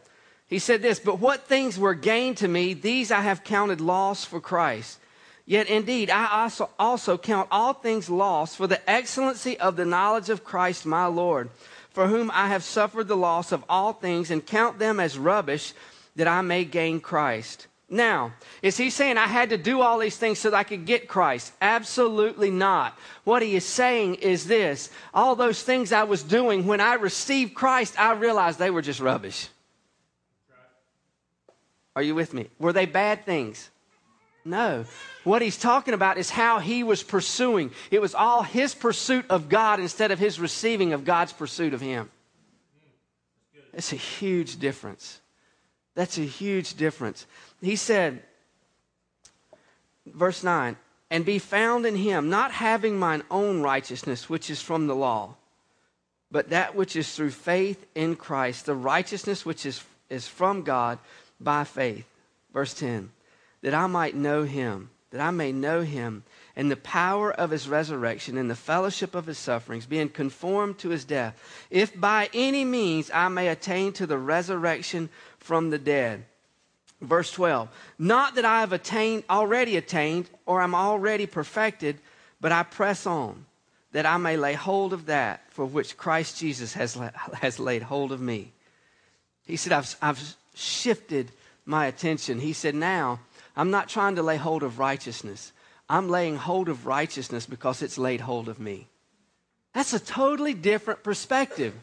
He 0.47 0.59
said 0.59 0.81
this, 0.81 1.00
But 1.00 1.19
what 1.19 1.47
things 1.47 1.77
were 1.77 1.93
gained 1.93 2.38
to 2.38 2.47
me, 2.47 2.73
these 2.73 3.12
I 3.12 3.21
have 3.21 3.43
counted 3.43 3.81
loss 3.81 4.23
for 4.23 4.39
Christ. 4.39 5.00
Yet 5.45 5.67
indeed, 5.67 6.09
I 6.09 6.41
also, 6.43 6.69
also 6.79 7.17
count 7.17 7.50
all 7.51 7.73
things 7.73 8.09
lost 8.09 8.57
for 8.57 8.67
the 8.67 8.89
excellency 8.89 9.59
of 9.59 9.75
the 9.75 9.85
knowledge 9.85 10.29
of 10.29 10.43
Christ 10.43 10.85
my 10.85 11.05
Lord, 11.05 11.50
for 11.89 12.07
whom 12.07 12.31
I 12.31 12.47
have 12.47 12.63
suffered 12.63 13.07
the 13.07 13.17
loss 13.17 13.51
of 13.51 13.63
all 13.67 13.93
things, 13.93 14.31
and 14.31 14.45
count 14.45 14.79
them 14.79 15.00
as 15.00 15.17
rubbish, 15.17 15.73
that 16.15 16.27
I 16.27 16.41
may 16.41 16.63
gain 16.63 17.01
Christ 17.01 17.67
now, 17.93 18.33
is 18.62 18.75
he 18.75 18.89
saying 18.89 19.17
I 19.17 19.27
had 19.27 19.50
to 19.51 19.57
do 19.57 19.81
all 19.81 20.00
these 20.00 20.17
things 20.17 20.39
so 20.39 20.50
that 20.50 20.57
I 20.57 20.63
could 20.63 20.85
get 20.85 21.07
Christ? 21.07 21.53
Absolutely 21.62 22.50
not. 22.50 22.97
What 23.23 23.41
he 23.41 23.55
is 23.55 23.65
saying 23.65 24.15
is 24.15 24.47
this 24.47 24.89
all 25.13 25.35
those 25.35 25.62
things 25.62 25.93
I 25.93 26.03
was 26.03 26.23
doing 26.23 26.65
when 26.65 26.81
I 26.81 26.95
received 26.95 27.53
Christ, 27.53 28.00
I 28.00 28.13
realized 28.13 28.59
they 28.59 28.71
were 28.71 28.81
just 28.81 29.00
rubbish. 29.00 29.47
Are 31.95 32.01
you 32.01 32.15
with 32.15 32.33
me? 32.33 32.47
Were 32.57 32.73
they 32.73 32.88
bad 32.88 33.25
things? 33.25 33.69
No. 34.45 34.85
What 35.23 35.41
he's 35.41 35.57
talking 35.57 35.93
about 35.93 36.17
is 36.17 36.29
how 36.29 36.59
he 36.59 36.83
was 36.83 37.01
pursuing. 37.01 37.71
It 37.91 38.01
was 38.01 38.13
all 38.13 38.43
his 38.43 38.75
pursuit 38.75 39.25
of 39.29 39.47
God 39.50 39.79
instead 39.79 40.12
of 40.12 40.19
his 40.19 40.39
receiving 40.39 40.93
of 40.93 41.05
God's 41.05 41.33
pursuit 41.33 41.73
of 41.73 41.81
him. 41.81 42.09
It's 43.73 43.93
a 43.93 43.97
huge 43.97 44.59
difference. 44.59 45.19
That's 45.95 46.17
a 46.17 46.23
huge 46.23 46.75
difference. 46.75 47.25
He 47.62 47.75
said, 47.75 48.21
verse 50.05 50.43
9, 50.43 50.75
and 51.09 51.25
be 51.25 51.39
found 51.39 51.85
in 51.85 51.95
him, 51.95 52.29
not 52.29 52.51
having 52.51 52.97
mine 52.97 53.23
own 53.29 53.62
righteousness, 53.62 54.29
which 54.29 54.50
is 54.50 54.62
from 54.62 54.88
the 54.88 54.95
law, 54.95 55.35
but 56.31 56.50
that 56.50 56.75
which 56.75 56.95
is 56.95 57.15
through 57.15 57.31
faith 57.31 57.85
in 57.95 58.15
Christ, 58.15 58.65
the 58.65 58.75
righteousness 58.75 59.45
which 59.45 59.65
is, 59.65 59.83
is 60.09 60.27
from 60.27 60.63
God 60.63 60.97
by 61.39 61.63
faith. 61.63 62.05
Verse 62.51 62.73
10, 62.73 63.12
that 63.63 63.74
I 63.74 63.88
might 63.88 64.15
know 64.15 64.43
him, 64.43 64.91
that 65.10 65.22
I 65.22 65.32
may 65.32 65.51
know 65.51 65.82
him 65.82 66.24
and 66.55 66.70
the 66.70 66.75
power 66.75 67.32
of 67.32 67.50
his 67.50 67.67
resurrection 67.67 68.38
and 68.38 68.50
the 68.50 68.55
fellowship 68.55 69.15
of 69.15 69.25
his 69.25 69.39
sufferings, 69.39 69.86
being 69.88 70.10
conformed 70.10 70.77
to 70.79 70.89
his 70.89 71.05
death, 71.05 71.36
if 71.72 72.00
by 72.00 72.29
any 72.34 72.63
means 72.63 73.10
I 73.12 73.29
may 73.29 73.48
attain 73.48 73.93
to 73.93 74.05
the 74.05 74.17
resurrection 74.17 75.10
from 75.39 75.72
the 75.72 75.79
dead. 75.79 76.25
Verse 77.01 77.32
12, 77.32 77.70
not 77.98 78.36
that 78.36 78.46
I 78.46 78.60
have 78.60 78.72
attained, 78.72 79.24
already 79.29 79.77
attained, 79.77 80.29
or 80.46 80.62
I'm 80.62 80.75
already 80.75 81.25
perfected, 81.25 81.98
but 82.39 82.51
I 82.51 82.63
press 82.63 83.08
on, 83.08 83.46
that 83.93 84.05
I 84.05 84.17
may 84.17 84.38
lay 84.38 84.53
hold 84.53 84.93
of 84.93 85.08
that 85.08 85.41
for 85.51 85.65
which 85.65 85.98
Christ 85.98 86.38
Jesus 86.38 86.74
has, 86.74 86.98
has 87.41 87.60
laid 87.60 87.84
hold 87.84 88.12
of 88.12 88.22
me. 88.22 88.51
He 89.46 89.58
said, 89.58 89.74
I've, 89.74 89.96
I've 90.01 90.36
shifted 90.53 91.32
my 91.65 91.88
attention. 91.88 92.39
He 92.39 92.53
said, 92.53 92.75
now 92.75 93.20
I'm 93.55 93.72
not 93.72 93.89
trying 93.89 94.15
to 94.15 94.24
lay 94.24 94.38
hold 94.38 94.63
of 94.63 94.79
righteousness. 94.79 95.51
I'm 95.89 96.10
laying 96.10 96.38
hold 96.38 96.69
of 96.69 96.86
righteousness 96.86 97.45
because 97.45 97.81
it's 97.81 97.98
laid 97.98 98.22
hold 98.22 98.50
of 98.50 98.60
me. 98.60 98.88
That's 99.74 99.93
a 99.93 100.00
totally 100.00 100.53
different 100.53 101.03
perspective. 101.03 101.74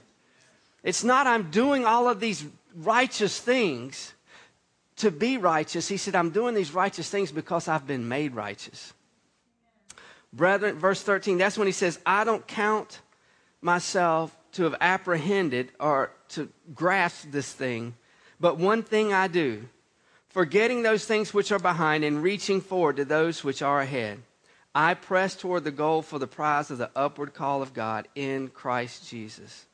It's 0.82 1.04
not 1.04 1.26
I'm 1.26 1.50
doing 1.50 1.84
all 1.84 2.08
of 2.08 2.20
these 2.20 2.44
righteous 2.74 3.38
things 3.38 4.12
to 4.96 5.10
be 5.10 5.38
righteous. 5.38 5.88
He 5.88 5.96
said, 5.96 6.14
I'm 6.14 6.30
doing 6.30 6.54
these 6.54 6.72
righteous 6.72 7.10
things 7.10 7.32
because 7.32 7.68
I've 7.68 7.86
been 7.86 8.08
made 8.08 8.34
righteous. 8.34 8.92
Brethren, 10.32 10.78
verse 10.78 11.02
13, 11.02 11.38
that's 11.38 11.58
when 11.58 11.66
he 11.66 11.72
says, 11.72 11.98
I 12.06 12.24
don't 12.24 12.46
count 12.46 13.00
myself 13.60 14.36
to 14.52 14.64
have 14.64 14.76
apprehended 14.80 15.72
or 15.80 16.10
to 16.30 16.48
grasp 16.74 17.30
this 17.30 17.52
thing, 17.52 17.94
but 18.38 18.56
one 18.58 18.82
thing 18.82 19.12
I 19.12 19.28
do 19.28 19.68
forgetting 20.30 20.82
those 20.82 21.04
things 21.04 21.34
which 21.34 21.52
are 21.52 21.58
behind 21.58 22.04
and 22.04 22.22
reaching 22.22 22.60
forward 22.60 22.96
to 22.96 23.04
those 23.04 23.44
which 23.44 23.62
are 23.62 23.80
ahead. 23.80 24.20
I 24.74 24.94
press 24.94 25.34
toward 25.34 25.64
the 25.64 25.72
goal 25.72 26.02
for 26.02 26.18
the 26.18 26.28
prize 26.28 26.70
of 26.70 26.78
the 26.78 26.90
upward 26.94 27.34
call 27.34 27.60
of 27.60 27.74
God 27.74 28.06
in 28.14 28.48
Christ 28.48 29.08
Jesus. 29.08 29.66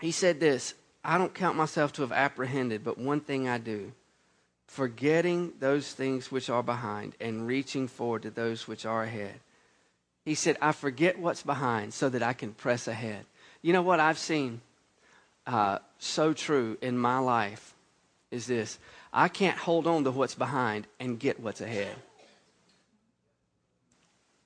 He 0.00 0.12
said 0.12 0.38
this 0.38 0.74
I 1.02 1.16
don't 1.16 1.34
count 1.34 1.56
myself 1.56 1.92
to 1.94 2.02
have 2.02 2.12
apprehended, 2.12 2.84
but 2.84 2.98
one 2.98 3.20
thing 3.20 3.48
I 3.48 3.58
do, 3.58 3.92
forgetting 4.68 5.54
those 5.58 5.92
things 5.92 6.30
which 6.30 6.50
are 6.50 6.62
behind 6.62 7.14
and 7.20 7.46
reaching 7.46 7.88
forward 7.88 8.22
to 8.22 8.30
those 8.30 8.68
which 8.68 8.84
are 8.84 9.02
ahead. 9.02 9.40
He 10.24 10.34
said, 10.34 10.56
I 10.60 10.72
forget 10.72 11.18
what's 11.18 11.42
behind 11.42 11.94
so 11.94 12.08
that 12.10 12.22
I 12.22 12.32
can 12.32 12.52
press 12.52 12.86
ahead. 12.86 13.24
You 13.62 13.72
know 13.72 13.82
what 13.82 13.98
I've 13.98 14.18
seen 14.18 14.60
uh, 15.46 15.78
so 15.98 16.32
true 16.32 16.76
in 16.80 16.96
my 16.96 17.18
life 17.18 17.71
is 18.32 18.46
this 18.46 18.78
I 19.12 19.28
can't 19.28 19.58
hold 19.58 19.86
on 19.86 20.04
to 20.04 20.10
what's 20.10 20.34
behind 20.34 20.86
and 20.98 21.18
get 21.20 21.38
what's 21.38 21.60
ahead. 21.60 21.94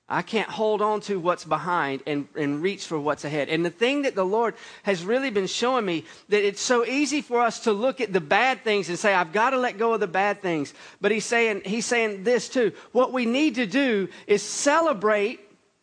I 0.09 0.21
can't 0.21 0.49
hold 0.49 0.81
on 0.81 1.01
to 1.01 1.19
what's 1.19 1.43
behind 1.43 2.01
and, 2.07 2.29
and 2.33 2.61
reach 2.61 2.85
for 2.85 2.97
what's 2.97 3.25
ahead. 3.25 3.49
And 3.49 3.65
the 3.65 3.69
thing 3.69 4.03
that 4.03 4.15
the 4.15 4.23
Lord 4.23 4.55
has 4.83 5.03
really 5.03 5.31
been 5.31 5.47
showing 5.47 5.85
me 5.85 6.05
that 6.29 6.47
it's 6.47 6.61
so 6.61 6.85
easy 6.85 7.21
for 7.21 7.41
us 7.41 7.61
to 7.61 7.73
look 7.73 7.99
at 7.99 8.13
the 8.13 8.21
bad 8.21 8.63
things 8.63 8.87
and 8.87 8.97
say, 8.97 9.13
I've 9.13 9.33
got 9.33 9.49
to 9.49 9.57
let 9.57 9.77
go 9.77 9.93
of 9.93 9.99
the 9.99 10.07
bad 10.07 10.41
things. 10.41 10.73
But 11.01 11.11
he's 11.11 11.25
saying, 11.25 11.63
he's 11.65 11.85
saying 11.85 12.23
this 12.23 12.47
too. 12.47 12.71
What 12.93 13.11
we 13.11 13.25
need 13.25 13.55
to 13.55 13.65
do 13.65 14.07
is 14.27 14.41
celebrate 14.41 15.41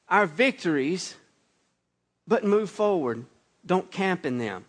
our 0.09 0.25
victories, 0.25 1.15
but 2.27 2.45
move 2.45 2.71
forward. 2.71 3.27
Don't 3.67 3.91
camp 3.91 4.25
in 4.25 4.39
them. 4.39 4.65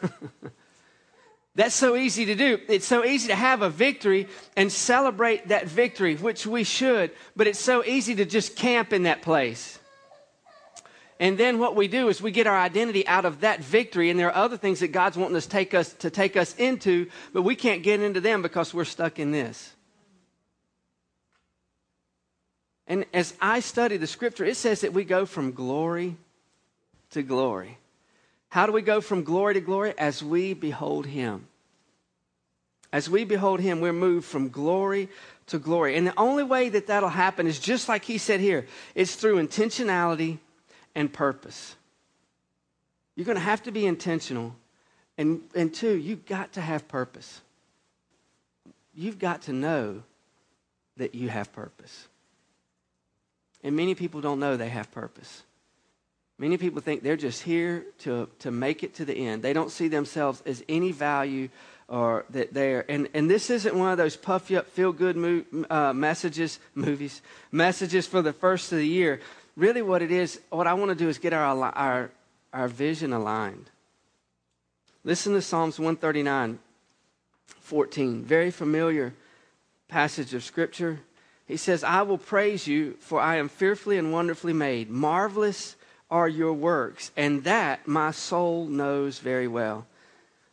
That's 1.56 1.74
so 1.74 1.96
easy 1.96 2.26
to 2.26 2.34
do. 2.34 2.60
It's 2.68 2.86
so 2.86 3.02
easy 3.02 3.28
to 3.28 3.34
have 3.34 3.62
a 3.62 3.70
victory 3.70 4.28
and 4.56 4.70
celebrate 4.70 5.48
that 5.48 5.66
victory, 5.66 6.14
which 6.14 6.46
we 6.46 6.64
should, 6.64 7.12
but 7.34 7.46
it's 7.46 7.58
so 7.58 7.82
easy 7.82 8.14
to 8.16 8.26
just 8.26 8.56
camp 8.56 8.92
in 8.92 9.04
that 9.04 9.22
place. 9.22 9.78
And 11.18 11.38
then 11.38 11.58
what 11.58 11.74
we 11.74 11.88
do 11.88 12.08
is 12.08 12.20
we 12.20 12.30
get 12.30 12.46
our 12.46 12.58
identity 12.58 13.06
out 13.08 13.24
of 13.24 13.40
that 13.40 13.64
victory, 13.64 14.10
and 14.10 14.20
there 14.20 14.28
are 14.28 14.44
other 14.44 14.58
things 14.58 14.80
that 14.80 14.88
God's 14.88 15.16
wanting 15.16 15.36
us 15.36 15.46
take 15.46 15.72
us 15.72 15.94
to 15.94 16.10
take 16.10 16.36
us 16.36 16.54
into, 16.56 17.08
but 17.32 17.40
we 17.40 17.56
can't 17.56 17.82
get 17.82 18.02
into 18.02 18.20
them 18.20 18.42
because 18.42 18.74
we're 18.74 18.84
stuck 18.84 19.18
in 19.18 19.30
this. 19.30 19.72
And 22.86 23.06
as 23.14 23.32
I 23.40 23.60
study 23.60 23.96
the 23.96 24.06
scripture, 24.06 24.44
it 24.44 24.58
says 24.58 24.82
that 24.82 24.92
we 24.92 25.04
go 25.04 25.24
from 25.24 25.52
glory 25.52 26.16
to 27.12 27.22
glory. 27.22 27.78
How 28.48 28.66
do 28.66 28.72
we 28.72 28.82
go 28.82 29.00
from 29.00 29.24
glory 29.24 29.54
to 29.54 29.60
glory? 29.60 29.94
As 29.98 30.22
we 30.22 30.54
behold 30.54 31.06
Him. 31.06 31.46
As 32.92 33.10
we 33.10 33.24
behold 33.24 33.60
Him, 33.60 33.80
we're 33.80 33.92
moved 33.92 34.26
from 34.26 34.48
glory 34.48 35.08
to 35.48 35.58
glory. 35.58 35.96
And 35.96 36.06
the 36.06 36.18
only 36.18 36.42
way 36.42 36.68
that 36.68 36.86
that'll 36.86 37.08
happen 37.08 37.46
is 37.46 37.58
just 37.58 37.88
like 37.88 38.04
He 38.04 38.18
said 38.18 38.40
here 38.40 38.66
it's 38.94 39.16
through 39.16 39.44
intentionality 39.44 40.38
and 40.94 41.12
purpose. 41.12 41.76
You're 43.14 43.26
going 43.26 43.36
to 43.36 43.42
have 43.42 43.62
to 43.64 43.72
be 43.72 43.86
intentional. 43.86 44.54
And, 45.18 45.40
and 45.54 45.72
two, 45.74 45.96
you've 45.96 46.26
got 46.26 46.52
to 46.52 46.60
have 46.60 46.86
purpose. 46.88 47.40
You've 48.94 49.18
got 49.18 49.42
to 49.42 49.52
know 49.52 50.02
that 50.96 51.14
you 51.14 51.28
have 51.28 51.52
purpose. 51.52 52.08
And 53.62 53.74
many 53.74 53.94
people 53.94 54.20
don't 54.20 54.38
know 54.38 54.56
they 54.56 54.68
have 54.68 54.90
purpose. 54.92 55.42
Many 56.38 56.58
people 56.58 56.82
think 56.82 57.02
they're 57.02 57.16
just 57.16 57.42
here 57.42 57.86
to, 58.00 58.28
to 58.40 58.50
make 58.50 58.82
it 58.82 58.94
to 58.96 59.04
the 59.04 59.14
end. 59.14 59.42
They 59.42 59.54
don't 59.54 59.70
see 59.70 59.88
themselves 59.88 60.42
as 60.44 60.62
any 60.68 60.92
value 60.92 61.48
or 61.88 62.24
that 62.30 62.52
they're 62.52 62.84
and, 62.90 63.08
and 63.14 63.30
this 63.30 63.48
isn't 63.48 63.74
one 63.74 63.92
of 63.92 63.98
those 63.98 64.16
puff 64.16 64.50
you 64.50 64.58
up 64.58 64.66
feel 64.66 64.92
good 64.92 65.16
mo- 65.16 65.44
uh, 65.70 65.92
messages 65.92 66.58
movies 66.74 67.22
messages 67.52 68.06
for 68.06 68.22
the 68.22 68.32
first 68.32 68.72
of 68.72 68.78
the 68.78 68.86
year. 68.86 69.20
Really 69.56 69.82
what 69.82 70.02
it 70.02 70.10
is 70.10 70.40
what 70.50 70.66
i 70.66 70.74
want 70.74 70.90
to 70.90 70.94
do 70.96 71.08
is 71.08 71.18
get 71.18 71.32
our 71.32 71.64
our 71.76 72.10
our 72.52 72.68
vision 72.68 73.12
aligned. 73.12 73.70
Listen 75.04 75.32
to 75.34 75.42
psalms 75.42 75.78
139 75.78 76.58
14 77.60 78.24
very 78.24 78.50
familiar 78.50 79.14
passage 79.88 80.34
of 80.34 80.42
scripture. 80.42 80.98
He 81.46 81.56
says 81.56 81.84
i 81.84 82.02
will 82.02 82.18
praise 82.18 82.66
you 82.66 82.96
for 82.98 83.20
i 83.20 83.36
am 83.36 83.48
fearfully 83.48 83.96
and 83.96 84.12
wonderfully 84.12 84.52
made. 84.52 84.90
Marvelous 84.90 85.75
are 86.10 86.28
your 86.28 86.52
works 86.52 87.10
and 87.16 87.44
that 87.44 87.86
my 87.86 88.10
soul 88.10 88.66
knows 88.66 89.18
very 89.18 89.48
well 89.48 89.86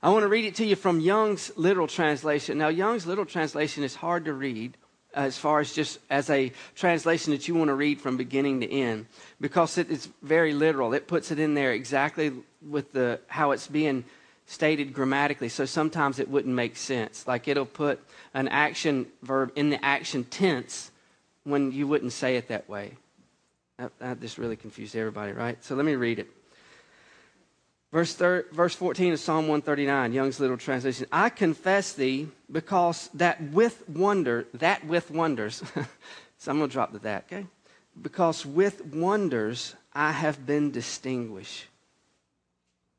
I 0.04 0.10
want 0.10 0.24
to 0.24 0.28
read 0.28 0.44
it 0.44 0.56
to 0.56 0.66
you 0.66 0.76
from 0.76 1.00
Young's 1.00 1.50
literal 1.56 1.88
translation. 1.88 2.58
Now, 2.58 2.68
Young's 2.68 3.08
literal 3.08 3.26
translation 3.26 3.86
is 3.86 3.96
hard 3.96 4.26
to 4.26 4.34
read 4.34 4.76
uh, 5.16 5.22
as 5.22 5.38
far 5.38 5.62
as 5.62 5.72
just 5.72 5.98
as 6.10 6.30
a 6.30 6.52
translation 6.76 7.32
that 7.32 7.48
you 7.48 7.56
want 7.56 7.70
to 7.70 7.74
read 7.74 8.02
from 8.02 8.18
beginning 8.18 8.60
to 8.60 8.70
end 8.70 9.06
because 9.40 9.78
it 9.78 9.90
is 9.90 10.10
very 10.22 10.54
literal. 10.54 10.94
It 10.94 11.08
puts 11.08 11.32
it 11.32 11.40
in 11.40 11.54
there 11.54 11.72
exactly 11.72 12.34
with 12.68 12.92
the 12.92 13.22
how 13.28 13.52
it's 13.52 13.68
being 13.68 14.04
stated 14.46 14.94
grammatically. 14.94 15.48
So 15.48 15.64
sometimes 15.64 16.20
it 16.20 16.30
wouldn't 16.30 16.54
make 16.54 16.76
sense. 16.76 17.26
Like 17.26 17.48
it'll 17.48 17.66
put 17.66 18.04
an 18.34 18.50
action 18.50 19.06
verb 19.22 19.54
in 19.56 19.70
the 19.70 19.84
action 19.86 20.26
tense 20.26 20.92
when 21.46 21.72
you 21.72 21.88
wouldn't 21.88 22.12
say 22.12 22.36
it 22.36 22.50
that 22.50 22.68
way. 22.68 22.98
That, 23.78 23.92
that 24.00 24.22
just 24.22 24.38
really 24.38 24.56
confused 24.56 24.96
everybody, 24.96 25.32
right? 25.32 25.64
So 25.64 25.76
let 25.76 25.86
me 25.86 25.96
read 25.96 26.20
it. 26.20 26.30
Verse, 27.92 28.14
thir- 28.16 28.46
verse 28.52 28.74
14 28.76 29.14
of 29.14 29.20
Psalm 29.20 29.48
139, 29.48 30.14
Young's 30.14 30.40
Literal 30.40 30.58
Translation. 30.58 31.06
I 31.12 31.30
confess 31.30 31.94
thee 31.94 32.28
because 32.52 33.10
that 33.14 33.42
with 33.52 33.88
wonder, 33.88 34.48
that 34.56 34.86
with 34.86 35.12
wonders, 35.12 35.62
so 36.38 36.52
I'm 36.52 36.58
going 36.58 36.70
to 36.70 36.74
drop 36.74 36.92
the 36.92 37.00
that, 37.00 37.26
okay? 37.32 37.46
Because 38.02 38.46
with 38.46 38.84
wonders 38.86 39.76
I 39.94 40.12
have 40.12 40.46
been 40.46 40.72
distinguished. 40.72 41.66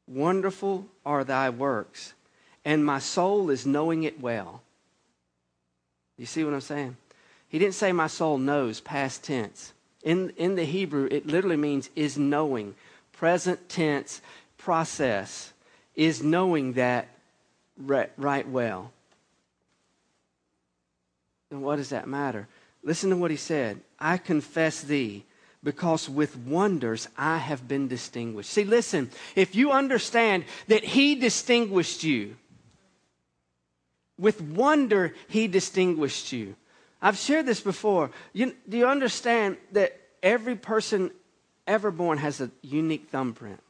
Wonderful 0.07 0.87
are 1.05 1.25
thy 1.25 1.51
works, 1.51 2.15
and 2.65 2.85
my 2.85 2.99
soul 2.99 3.51
is 3.51 3.67
knowing 3.67 4.05
it 4.05 4.21
well. 4.21 4.63
You 6.19 6.27
see 6.27 6.45
what 6.45 6.55
I'm 6.55 6.61
saying? 6.61 6.97
He 7.49 7.59
didn't 7.59 7.75
say 7.75 7.91
my 7.91 8.07
soul 8.07 8.39
knows, 8.39 8.81
past 8.81 9.25
tense. 9.25 9.73
In, 10.05 10.31
in 10.37 10.55
the 10.55 10.65
Hebrew, 10.65 11.09
it 11.11 11.27
literally 11.27 11.57
means 11.57 11.91
is 11.97 12.17
knowing, 12.17 12.75
present 13.13 13.69
tense 13.69 14.21
process 14.59 15.53
is 15.97 16.23
knowing 16.23 16.75
that 16.75 17.09
right, 17.79 18.13
right 18.17 18.49
well. 18.49 18.93
And 21.51 21.63
what 21.63 21.77
does 21.77 21.89
that 21.89 22.07
matter? 22.07 22.47
Listen 22.83 23.11
to 23.11 23.17
what 23.17 23.31
he 23.31 23.37
said 23.37 23.81
I 23.99 24.19
confess 24.19 24.83
thee 24.83 25.25
because 25.63 26.09
with 26.09 26.37
wonders 26.37 27.09
I 27.17 27.39
have 27.39 27.67
been 27.67 27.89
distinguished. 27.89 28.51
See, 28.51 28.65
listen, 28.65 29.11
if 29.35 29.55
you 29.55 29.73
understand 29.73 30.45
that 30.69 30.85
he 30.85 31.15
distinguished 31.15 32.05
you, 32.05 32.37
with 34.19 34.43
wonder 34.43 35.15
he 35.29 35.49
distinguished 35.49 36.33
you. 36.33 36.57
I've 37.05 37.19
shared 37.19 37.45
this 37.45 37.61
before. 37.61 38.11
You, 38.33 38.57
do 38.67 38.79
you 38.79 38.87
understand 38.87 39.59
that 39.73 39.95
every 40.23 40.57
person 40.57 41.11
ever 41.67 41.91
born 41.91 42.17
has 42.17 42.41
a 42.41 42.51
unique 42.63 43.11
thumbprint? 43.11 43.61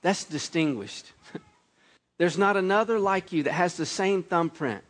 That's 0.00 0.24
distinguished. 0.24 1.12
There's 2.18 2.38
not 2.38 2.56
another 2.56 2.98
like 2.98 3.32
you 3.32 3.42
that 3.42 3.52
has 3.52 3.76
the 3.76 3.84
same 3.84 4.22
thumbprint. 4.22 4.82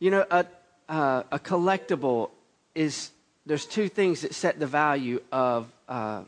You 0.00 0.10
know, 0.10 0.26
a, 0.28 0.44
uh, 0.88 1.22
a 1.30 1.38
collectible 1.38 2.30
is, 2.74 3.10
there's 3.46 3.66
two 3.66 3.88
things 3.88 4.22
that 4.22 4.34
set 4.34 4.58
the 4.58 4.66
value 4.66 5.22
of 5.30 5.70
uh, 5.88 6.24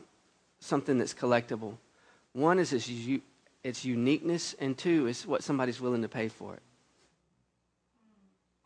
something 0.61 0.97
that's 0.97 1.13
collectible. 1.13 1.75
One 2.31 2.59
is 2.59 2.71
its, 2.71 2.89
its 3.61 3.83
uniqueness, 3.83 4.55
and 4.57 4.77
two 4.77 5.07
is 5.07 5.27
what 5.27 5.43
somebody's 5.43 5.81
willing 5.81 6.03
to 6.03 6.07
pay 6.07 6.29
for 6.29 6.53
it. 6.53 6.61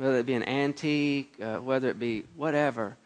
Whether 0.02 0.18
it 0.18 0.26
be 0.26 0.34
an 0.34 0.48
antique, 0.48 1.36
uh, 1.42 1.58
whether 1.58 1.90
it 1.90 2.00
be 2.00 2.24
whatever. 2.36 2.98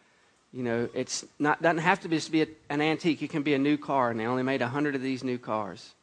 You 0.53 0.63
know, 0.63 0.89
it's 0.93 1.25
not 1.39 1.61
doesn't 1.61 1.79
have 1.79 1.99
to 2.01 2.07
just 2.07 2.31
be 2.31 2.43
a, 2.43 2.47
an 2.69 2.79
antique. 2.79 3.21
It 3.21 3.29
can 3.29 3.43
be 3.43 3.53
a 3.53 3.59
new 3.59 3.77
car, 3.77 4.11
and 4.11 4.19
they 4.19 4.25
only 4.25 4.43
made 4.43 4.61
hundred 4.61 4.95
of 4.95 5.01
these 5.01 5.23
new 5.23 5.37
cars. 5.37 5.93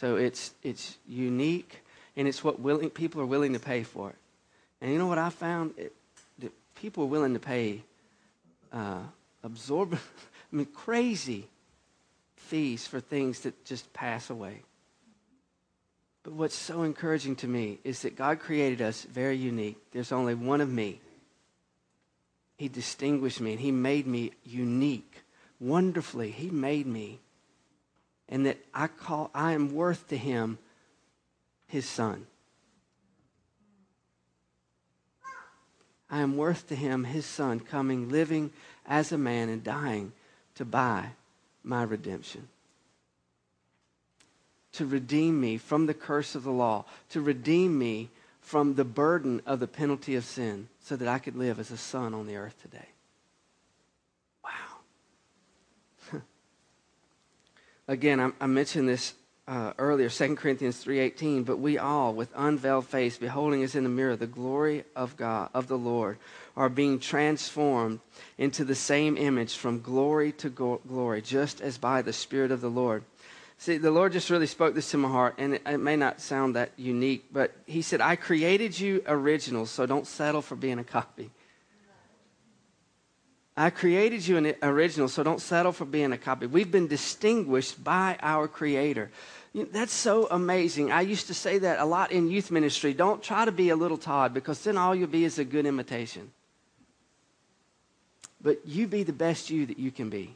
So 0.00 0.16
it's, 0.16 0.54
it's 0.62 0.96
unique 1.06 1.82
and 2.16 2.26
it's 2.26 2.42
what 2.42 2.58
willing, 2.58 2.88
people 2.88 3.20
are 3.20 3.26
willing 3.26 3.52
to 3.52 3.58
pay 3.58 3.82
for 3.82 4.08
it. 4.08 4.16
And 4.80 4.90
you 4.90 4.98
know 4.98 5.06
what 5.06 5.18
I 5.18 5.28
found? 5.28 5.74
It, 5.76 5.92
that 6.38 6.52
people 6.74 7.04
are 7.04 7.08
willing 7.08 7.34
to 7.34 7.38
pay 7.38 7.82
uh, 8.72 9.00
absorb, 9.44 9.92
I 10.52 10.56
mean, 10.56 10.66
crazy 10.74 11.48
fees 12.36 12.86
for 12.86 12.98
things 12.98 13.40
that 13.40 13.62
just 13.66 13.92
pass 13.92 14.30
away. 14.30 14.62
What's 16.30 16.54
so 16.54 16.82
encouraging 16.82 17.36
to 17.36 17.48
me 17.48 17.80
is 17.82 18.02
that 18.02 18.16
God 18.16 18.38
created 18.38 18.80
us 18.80 19.02
very 19.04 19.36
unique. 19.36 19.78
There's 19.92 20.12
only 20.12 20.34
one 20.34 20.60
of 20.60 20.70
me. 20.70 21.00
He 22.56 22.68
distinguished 22.68 23.40
me 23.40 23.52
and 23.52 23.60
He 23.60 23.72
made 23.72 24.06
me 24.06 24.32
unique. 24.44 25.22
Wonderfully, 25.58 26.30
He 26.30 26.50
made 26.50 26.86
me 26.86 27.20
and 28.30 28.46
that 28.46 28.58
I 28.72 28.86
call 28.86 29.30
I 29.34 29.52
am 29.52 29.74
worth 29.74 30.08
to 30.08 30.16
him 30.16 30.58
his 31.66 31.86
son. 31.86 32.26
I 36.08 36.20
am 36.20 36.36
worth 36.36 36.68
to 36.68 36.76
him 36.76 37.04
his 37.04 37.26
son 37.26 37.60
coming 37.60 38.08
living 38.08 38.52
as 38.86 39.12
a 39.12 39.18
man 39.18 39.48
and 39.48 39.62
dying 39.62 40.12
to 40.54 40.64
buy 40.64 41.10
my 41.62 41.82
redemption. 41.82 42.48
To 44.74 44.86
redeem 44.86 45.40
me 45.40 45.56
from 45.58 45.86
the 45.86 45.94
curse 45.94 46.34
of 46.34 46.44
the 46.44 46.52
law, 46.52 46.84
to 47.10 47.20
redeem 47.20 47.78
me 47.78 48.10
from 48.40 48.74
the 48.74 48.84
burden 48.84 49.42
of 49.46 49.60
the 49.60 49.66
penalty 49.66 50.14
of 50.14 50.24
sin, 50.24 50.68
so 50.80 50.96
that 50.96 51.08
I 51.08 51.18
could 51.18 51.36
live 51.36 51.58
as 51.58 51.70
a 51.70 51.76
son 51.76 52.14
on 52.14 52.26
the 52.26 52.36
earth 52.36 52.60
today. 52.62 52.88
Wow. 54.44 56.20
Again, 57.88 58.20
I, 58.20 58.32
I 58.40 58.46
mentioned 58.46 58.88
this 58.88 59.14
uh, 59.50 59.72
earlier, 59.78 60.08
2 60.08 60.36
Corinthians 60.36 60.84
3.18, 60.84 61.44
but 61.44 61.58
we 61.58 61.76
all, 61.76 62.14
with 62.14 62.28
unveiled 62.36 62.86
face, 62.86 63.18
beholding 63.18 63.64
as 63.64 63.74
in 63.74 63.84
a 63.84 63.88
mirror 63.88 64.14
the 64.14 64.26
glory 64.28 64.84
of 64.94 65.16
God, 65.16 65.50
of 65.52 65.66
the 65.66 65.76
Lord, 65.76 66.18
are 66.56 66.68
being 66.68 67.00
transformed 67.00 67.98
into 68.38 68.64
the 68.64 68.76
same 68.76 69.16
image 69.16 69.56
from 69.56 69.80
glory 69.80 70.30
to 70.32 70.48
go- 70.48 70.80
glory, 70.86 71.20
just 71.20 71.60
as 71.60 71.78
by 71.78 72.00
the 72.00 72.12
Spirit 72.12 72.52
of 72.52 72.60
the 72.60 72.70
Lord. 72.70 73.02
See, 73.60 73.76
the 73.76 73.90
Lord 73.90 74.12
just 74.12 74.30
really 74.30 74.46
spoke 74.46 74.74
this 74.74 74.90
to 74.92 74.96
my 74.96 75.10
heart, 75.10 75.34
and 75.36 75.52
it, 75.52 75.62
it 75.66 75.76
may 75.76 75.94
not 75.94 76.22
sound 76.22 76.56
that 76.56 76.70
unique, 76.78 77.26
but 77.30 77.52
He 77.66 77.82
said, 77.82 78.00
I 78.00 78.16
created 78.16 78.80
you 78.80 79.02
original, 79.06 79.66
so 79.66 79.84
don't 79.84 80.06
settle 80.06 80.40
for 80.40 80.56
being 80.56 80.78
a 80.78 80.84
copy. 80.84 81.30
I 83.58 83.68
created 83.68 84.26
you 84.26 84.38
an 84.38 84.54
original, 84.62 85.08
so 85.08 85.22
don't 85.22 85.42
settle 85.42 85.72
for 85.72 85.84
being 85.84 86.10
a 86.10 86.16
copy. 86.16 86.46
We've 86.46 86.70
been 86.70 86.86
distinguished 86.86 87.84
by 87.84 88.16
our 88.22 88.48
Creator. 88.48 89.10
You 89.52 89.64
know, 89.64 89.68
that's 89.70 89.92
so 89.92 90.26
amazing. 90.30 90.90
I 90.90 91.02
used 91.02 91.26
to 91.26 91.34
say 91.34 91.58
that 91.58 91.80
a 91.80 91.84
lot 91.84 92.12
in 92.12 92.30
youth 92.30 92.50
ministry. 92.50 92.94
Don't 92.94 93.22
try 93.22 93.44
to 93.44 93.52
be 93.52 93.68
a 93.68 93.76
little 93.76 93.98
Todd 93.98 94.32
because 94.32 94.64
then 94.64 94.78
all 94.78 94.94
you'll 94.94 95.08
be 95.08 95.24
is 95.24 95.38
a 95.38 95.44
good 95.44 95.66
imitation. 95.66 96.30
But 98.40 98.66
you 98.66 98.86
be 98.86 99.02
the 99.02 99.12
best 99.12 99.50
you 99.50 99.66
that 99.66 99.78
you 99.78 99.90
can 99.90 100.08
be. 100.08 100.34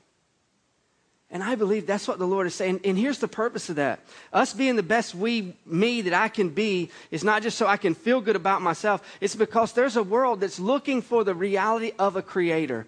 And 1.35 1.43
I 1.43 1.57
believe 1.57 1.85
that's 1.85 2.07
what 2.07 2.21
the 2.21 2.27
Lord 2.29 2.47
is 2.47 2.55
saying. 2.55 2.81
And 2.85 2.97
here's 2.97 3.19
the 3.19 3.27
purpose 3.27 3.69
of 3.69 3.77
that. 3.77 3.99
Us 4.33 4.55
being 4.55 4.77
the 4.77 4.85
best 4.85 5.17
we, 5.17 5.57
me 5.67 6.01
that 6.03 6.15
I 6.15 6.29
can 6.29 6.51
be 6.51 6.91
is 7.11 7.25
not 7.25 7.43
just 7.43 7.59
so 7.59 7.67
I 7.67 7.77
can 7.77 7.97
feel 7.97 8.21
good 8.21 8.37
about 8.37 8.63
myself. 8.63 9.03
It's 9.21 9.35
because 9.35 9.73
there's 9.73 9.97
a 9.97 10.03
world 10.05 10.41
that's 10.41 10.61
looking 10.61 11.03
for 11.03 11.25
the 11.25 11.35
reality 11.35 11.91
of 11.99 12.15
a 12.15 12.23
creator 12.23 12.87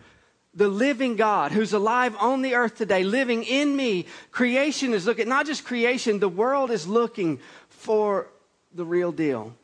the 0.55 0.69
living 0.69 1.17
God 1.17 1.53
who's 1.53 1.75
alive 1.75 2.17
on 2.19 2.41
the 2.41 2.55
earth 2.55 2.77
today, 2.77 3.05
living 3.05 3.45
in 3.45 3.77
me. 3.77 4.07
Creation 4.31 4.95
is 4.95 5.05
looking, 5.05 5.29
not 5.29 5.45
just 5.45 5.67
creation, 5.67 6.19
the 6.19 6.31
world 6.31 6.71
is 6.71 6.89
looking 6.89 7.41
for 7.69 8.29
the 8.75 8.85
real 8.85 9.13
deal. 9.13 9.55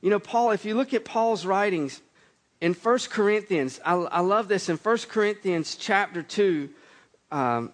You 0.00 0.08
know, 0.08 0.18
Paul, 0.18 0.52
if 0.52 0.64
you 0.64 0.74
look 0.74 0.94
at 0.94 1.04
Paul's 1.04 1.44
writings 1.44 2.00
in 2.62 2.72
1 2.72 2.98
Corinthians, 3.10 3.78
I, 3.84 3.92
I 3.92 4.20
love 4.20 4.48
this 4.48 4.70
in 4.70 4.78
1 4.78 4.98
Corinthians 5.10 5.76
chapter 5.76 6.22
2. 6.22 6.70
Um, 7.32 7.72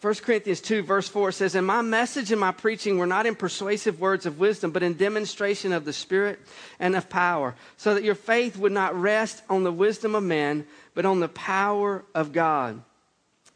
1 0.00 0.14
Corinthians 0.14 0.62
2, 0.62 0.82
verse 0.82 1.08
4 1.08 1.30
says, 1.30 1.54
And 1.54 1.66
my 1.66 1.82
message 1.82 2.32
and 2.32 2.40
my 2.40 2.52
preaching 2.52 2.96
were 2.96 3.06
not 3.06 3.26
in 3.26 3.34
persuasive 3.34 4.00
words 4.00 4.24
of 4.24 4.38
wisdom, 4.38 4.70
but 4.70 4.82
in 4.82 4.94
demonstration 4.94 5.72
of 5.72 5.84
the 5.84 5.92
Spirit 5.92 6.38
and 6.78 6.96
of 6.96 7.10
power, 7.10 7.54
so 7.76 7.92
that 7.92 8.04
your 8.04 8.14
faith 8.14 8.56
would 8.56 8.72
not 8.72 8.98
rest 8.98 9.42
on 9.50 9.62
the 9.62 9.72
wisdom 9.72 10.14
of 10.14 10.22
men, 10.22 10.64
but 10.94 11.04
on 11.04 11.20
the 11.20 11.28
power 11.28 12.02
of 12.14 12.32
God. 12.32 12.82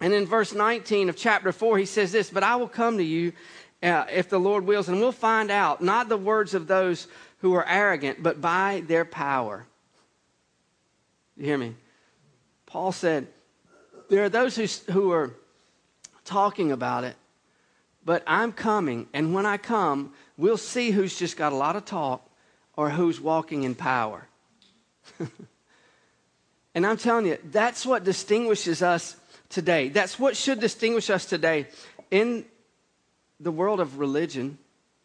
And 0.01 0.13
in 0.13 0.27
verse 0.27 0.53
19 0.53 1.09
of 1.09 1.17
chapter 1.17 1.51
4, 1.51 1.79
he 1.79 1.87
says 1.87 2.13
this 2.13 2.29
But 2.29 2.43
I 2.43 2.57
will 2.57 2.69
come 2.69 2.99
to 2.99 3.05
you 3.05 3.33
uh, 3.83 4.05
if 4.13 4.29
the 4.29 4.41
Lord 4.41 4.67
wills. 4.67 4.89
And 4.89 5.01
we'll 5.01 5.13
find 5.13 5.51
out, 5.51 5.83
not 5.83 6.11
the 6.11 6.19
words 6.19 6.53
of 6.53 6.67
those 6.67 7.07
who 7.39 7.55
are 7.55 7.67
arrogant, 7.67 8.23
but 8.23 8.43
by 8.43 8.83
their 8.87 9.07
power. 9.07 9.65
You 11.39 11.47
hear 11.47 11.59
me? 11.59 11.75
Paul 12.67 12.93
said, 12.93 13.29
There 14.11 14.25
are 14.25 14.29
those 14.29 14.57
who, 14.57 14.93
who 14.93 15.11
are 15.13 15.33
talking 16.25 16.73
about 16.73 17.05
it, 17.05 17.17
but 18.05 18.23
I'm 18.27 18.53
coming. 18.53 19.09
And 19.13 19.35
when 19.35 19.47
I 19.47 19.57
come, 19.57 20.13
we'll 20.37 20.57
see 20.57 20.91
who's 20.91 21.19
just 21.19 21.37
got 21.37 21.53
a 21.53 21.57
lot 21.57 21.77
of 21.77 21.85
talk 21.85 22.29
or 22.77 22.91
who's 22.91 23.21
walking 23.21 23.63
in 23.63 23.75
power. 23.75 24.27
and 26.75 26.87
I'm 26.87 26.97
telling 26.97 27.27
you, 27.27 27.39
that's 27.51 27.87
what 27.87 28.05
distinguishes 28.05 28.83
us 28.83 29.17
today. 29.49 29.89
That's 29.89 30.19
what 30.19 30.37
should 30.37 30.61
distinguish 30.61 31.11
us 31.11 31.25
today 31.25 31.67
in 32.11 32.45
the 33.41 33.53
world 33.53 33.81
of 33.81 33.99
religion, 33.99 34.59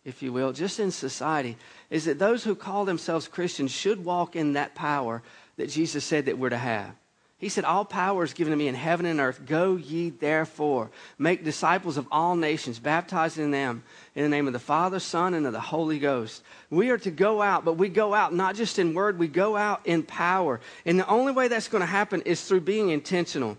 if 0.06 0.22
you 0.22 0.32
will, 0.32 0.54
just 0.54 0.80
in 0.80 0.92
society, 0.92 1.58
is 1.90 2.06
that 2.06 2.20
those 2.20 2.44
who 2.44 2.56
call 2.56 2.86
themselves 2.86 3.28
Christians 3.28 3.72
should 3.72 4.04
walk 4.04 4.36
in 4.36 4.54
that 4.54 4.76
power 4.76 5.22
that 5.58 5.70
Jesus 5.70 6.06
said 6.06 6.26
that 6.26 6.38
we're 6.38 6.50
to 6.50 6.58
have. 6.58 6.96
He 7.40 7.48
said, 7.48 7.64
All 7.64 7.86
power 7.86 8.26
is 8.26 8.34
given 8.34 8.52
to 8.52 8.58
me 8.58 8.68
in 8.68 8.76
heaven 8.76 9.06
and 9.06 9.20
earth. 9.22 9.46
Go 9.46 9.78
ye 9.78 10.10
therefore, 10.10 10.92
make 11.18 11.46
disciples 11.46 11.96
of 11.96 12.06
all 12.12 12.36
nations, 12.36 12.80
baptizing 12.80 13.52
them 13.52 13.84
in 14.14 14.24
the 14.24 14.30
name 14.30 14.46
of 14.46 14.52
the 14.52 14.60
Father, 14.60 15.00
Son, 15.00 15.34
and 15.34 15.48
of 15.48 15.54
the 15.54 15.62
Holy 15.62 16.00
Ghost. 16.00 16.44
We 16.70 16.90
are 16.90 16.98
to 16.98 17.12
go 17.12 17.42
out, 17.42 17.64
but 17.64 17.78
we 17.78 17.88
go 17.88 18.14
out 18.14 18.34
not 18.34 18.56
just 18.56 18.78
in 18.78 18.94
word, 18.94 19.18
we 19.18 19.30
go 19.30 19.56
out 19.56 19.82
in 19.86 20.04
power. 20.04 20.60
And 20.86 21.00
the 21.00 21.08
only 21.08 21.32
way 21.32 21.48
that's 21.48 21.70
going 21.70 21.82
to 21.82 21.88
happen 21.88 22.22
is 22.24 22.44
through 22.44 22.62
being 22.62 22.90
intentional. 22.90 23.58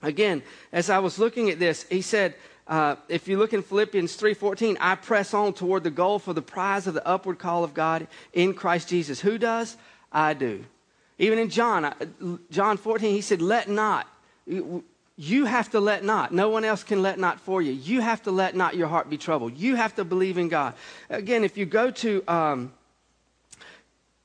Again, 0.00 0.42
as 0.72 0.88
I 0.88 0.98
was 1.00 1.18
looking 1.18 1.50
at 1.50 1.58
this, 1.58 1.84
he 1.90 2.00
said, 2.00 2.34
uh, 2.66 2.96
if 3.08 3.28
you 3.28 3.36
look 3.36 3.52
in 3.52 3.62
Philippians 3.62 4.16
3:14, 4.16 4.78
I 4.80 4.94
press 4.94 5.34
on 5.34 5.52
toward 5.52 5.84
the 5.84 5.90
goal 5.90 6.18
for 6.18 6.32
the 6.32 6.40
prize 6.40 6.86
of 6.86 6.94
the 6.94 7.06
upward 7.06 7.38
call 7.38 7.64
of 7.64 7.74
God 7.74 8.06
in 8.32 8.54
Christ 8.54 8.88
Jesus. 8.88 9.20
Who 9.20 9.36
does? 9.36 9.76
I 10.10 10.32
do. 10.32 10.64
Even 11.18 11.38
in 11.38 11.48
John, 11.48 11.84
uh, 11.84 11.94
John 12.50 12.76
14, 12.76 13.14
he 13.14 13.20
said, 13.20 13.40
Let 13.40 13.68
not. 13.68 14.06
You 14.46 15.44
have 15.44 15.70
to 15.70 15.80
let 15.80 16.04
not. 16.04 16.32
No 16.32 16.48
one 16.48 16.64
else 16.64 16.82
can 16.82 17.02
let 17.02 17.18
not 17.18 17.40
for 17.40 17.62
you. 17.62 17.72
You 17.72 18.00
have 18.00 18.22
to 18.24 18.32
let 18.32 18.56
not 18.56 18.76
your 18.76 18.88
heart 18.88 19.08
be 19.08 19.16
troubled. 19.16 19.56
You 19.56 19.76
have 19.76 19.94
to 19.94 20.04
believe 20.04 20.38
in 20.38 20.48
God. 20.48 20.74
Again, 21.08 21.44
if 21.44 21.56
you 21.56 21.66
go 21.66 21.90
to 21.92 22.24
um, 22.26 22.72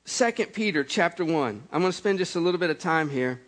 2 0.05 0.31
Peter 0.53 0.83
chapter 0.83 1.23
1, 1.23 1.63
I'm 1.71 1.79
going 1.81 1.91
to 1.91 1.97
spend 1.97 2.17
just 2.17 2.35
a 2.35 2.39
little 2.39 2.59
bit 2.59 2.71
of 2.71 2.79
time 2.79 3.09
here 3.09 3.39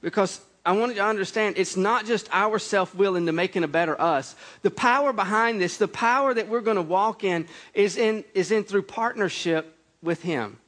because 0.00 0.40
I 0.64 0.72
want 0.72 0.92
you 0.92 0.96
to 0.96 1.04
understand 1.04 1.58
it's 1.58 1.76
not 1.76 2.06
just 2.06 2.28
our 2.32 2.58
self 2.58 2.94
will 2.94 3.14
into 3.14 3.30
making 3.30 3.62
a 3.62 3.68
better 3.68 4.00
us. 4.00 4.34
The 4.62 4.70
power 4.70 5.12
behind 5.12 5.60
this, 5.60 5.76
the 5.76 5.86
power 5.86 6.32
that 6.32 6.48
we're 6.48 6.62
going 6.62 6.76
to 6.76 6.82
walk 6.82 7.22
in, 7.22 7.46
is 7.74 7.96
in, 7.96 8.24
is 8.34 8.50
in 8.50 8.64
through 8.64 8.82
partnership 8.82 9.76
with 10.02 10.22
Him. 10.22 10.58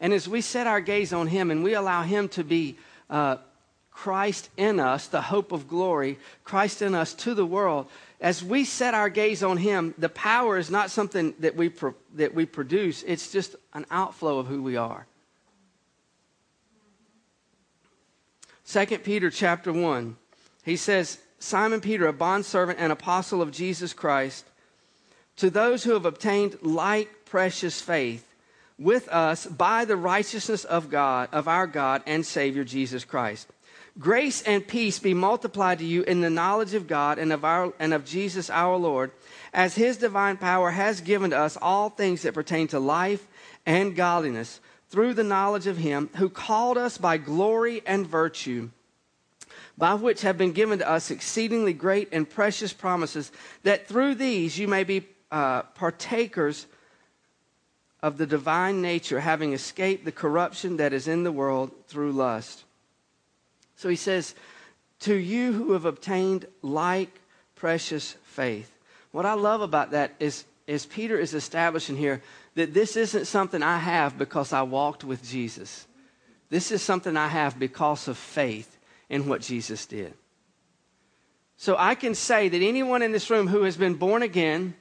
And 0.00 0.12
as 0.12 0.28
we 0.28 0.40
set 0.40 0.66
our 0.66 0.80
gaze 0.80 1.12
on 1.12 1.28
Him 1.28 1.50
and 1.50 1.62
we 1.62 1.74
allow 1.74 2.02
Him 2.02 2.28
to 2.30 2.44
be 2.44 2.76
uh, 3.08 3.36
Christ 3.90 4.50
in 4.56 4.80
us, 4.80 5.06
the 5.06 5.22
hope 5.22 5.52
of 5.52 5.68
glory, 5.68 6.18
Christ 6.42 6.82
in 6.82 6.94
us 6.94 7.14
to 7.14 7.34
the 7.34 7.46
world, 7.46 7.88
as 8.20 8.42
we 8.42 8.64
set 8.64 8.92
our 8.92 9.08
gaze 9.08 9.42
on 9.42 9.56
Him, 9.56 9.94
the 9.96 10.08
power 10.08 10.58
is 10.58 10.70
not 10.70 10.90
something 10.90 11.34
that 11.38 11.56
we, 11.56 11.68
pro- 11.68 11.94
that 12.14 12.34
we 12.34 12.44
produce, 12.44 13.02
it's 13.04 13.30
just 13.30 13.54
an 13.72 13.86
outflow 13.90 14.38
of 14.38 14.46
who 14.46 14.62
we 14.62 14.76
are. 14.76 15.06
2 18.66 18.86
Peter 18.98 19.30
chapter 19.30 19.72
1, 19.72 20.16
he 20.64 20.76
says, 20.76 21.18
Simon 21.38 21.80
Peter, 21.80 22.06
a 22.06 22.12
bondservant 22.12 22.78
and 22.80 22.90
apostle 22.90 23.42
of 23.42 23.52
Jesus 23.52 23.92
Christ, 23.92 24.46
to 25.36 25.50
those 25.50 25.84
who 25.84 25.92
have 25.92 26.06
obtained 26.06 26.56
like 26.62 27.26
precious 27.26 27.80
faith 27.80 28.33
with 28.78 29.08
us 29.08 29.46
by 29.46 29.84
the 29.84 29.96
righteousness 29.96 30.64
of 30.64 30.90
God, 30.90 31.28
of 31.32 31.48
our 31.48 31.66
God 31.66 32.02
and 32.06 32.24
Savior 32.24 32.64
Jesus 32.64 33.04
Christ. 33.04 33.48
Grace 33.98 34.42
and 34.42 34.66
peace 34.66 34.98
be 34.98 35.14
multiplied 35.14 35.78
to 35.78 35.84
you 35.84 36.02
in 36.02 36.20
the 36.20 36.30
knowledge 36.30 36.74
of 36.74 36.88
God 36.88 37.18
and 37.18 37.32
of 37.32 37.44
our 37.44 37.72
and 37.78 37.94
of 37.94 38.04
Jesus 38.04 38.50
our 38.50 38.76
Lord, 38.76 39.12
as 39.52 39.76
his 39.76 39.96
divine 39.96 40.36
power 40.36 40.72
has 40.72 41.00
given 41.00 41.30
to 41.30 41.38
us 41.38 41.56
all 41.62 41.90
things 41.90 42.22
that 42.22 42.34
pertain 42.34 42.66
to 42.68 42.80
life 42.80 43.24
and 43.64 43.94
godliness 43.94 44.60
through 44.88 45.14
the 45.14 45.22
knowledge 45.22 45.68
of 45.68 45.78
him 45.78 46.10
who 46.16 46.28
called 46.28 46.76
us 46.76 46.98
by 46.98 47.18
glory 47.18 47.82
and 47.86 48.06
virtue 48.06 48.70
by 49.76 49.94
which 49.94 50.22
have 50.22 50.38
been 50.38 50.52
given 50.52 50.78
to 50.78 50.88
us 50.88 51.10
exceedingly 51.10 51.72
great 51.72 52.08
and 52.12 52.28
precious 52.28 52.72
promises, 52.72 53.32
that 53.64 53.88
through 53.88 54.14
these 54.14 54.58
you 54.58 54.68
may 54.68 54.84
be 54.84 55.06
uh, 55.30 55.62
partakers 55.62 56.66
of 58.04 58.18
the 58.18 58.26
divine 58.26 58.82
nature, 58.82 59.20
having 59.20 59.54
escaped 59.54 60.04
the 60.04 60.12
corruption 60.12 60.76
that 60.76 60.92
is 60.92 61.08
in 61.08 61.24
the 61.24 61.32
world 61.32 61.70
through 61.88 62.12
lust. 62.12 62.62
So 63.76 63.88
he 63.88 63.96
says, 63.96 64.34
To 65.00 65.14
you 65.14 65.54
who 65.54 65.72
have 65.72 65.86
obtained 65.86 66.44
like 66.60 67.18
precious 67.54 68.14
faith. 68.24 68.70
What 69.10 69.24
I 69.24 69.32
love 69.32 69.62
about 69.62 69.92
that 69.92 70.12
is, 70.20 70.44
is 70.66 70.84
Peter 70.84 71.18
is 71.18 71.32
establishing 71.32 71.96
here 71.96 72.20
that 72.56 72.74
this 72.74 72.94
isn't 72.94 73.24
something 73.24 73.62
I 73.62 73.78
have 73.78 74.18
because 74.18 74.52
I 74.52 74.60
walked 74.64 75.02
with 75.02 75.26
Jesus. 75.26 75.86
This 76.50 76.72
is 76.72 76.82
something 76.82 77.16
I 77.16 77.28
have 77.28 77.58
because 77.58 78.06
of 78.06 78.18
faith 78.18 78.76
in 79.08 79.26
what 79.30 79.40
Jesus 79.40 79.86
did. 79.86 80.12
So 81.56 81.74
I 81.78 81.94
can 81.94 82.14
say 82.14 82.50
that 82.50 82.60
anyone 82.60 83.00
in 83.00 83.12
this 83.12 83.30
room 83.30 83.48
who 83.48 83.62
has 83.62 83.78
been 83.78 83.94
born 83.94 84.22
again, 84.22 84.74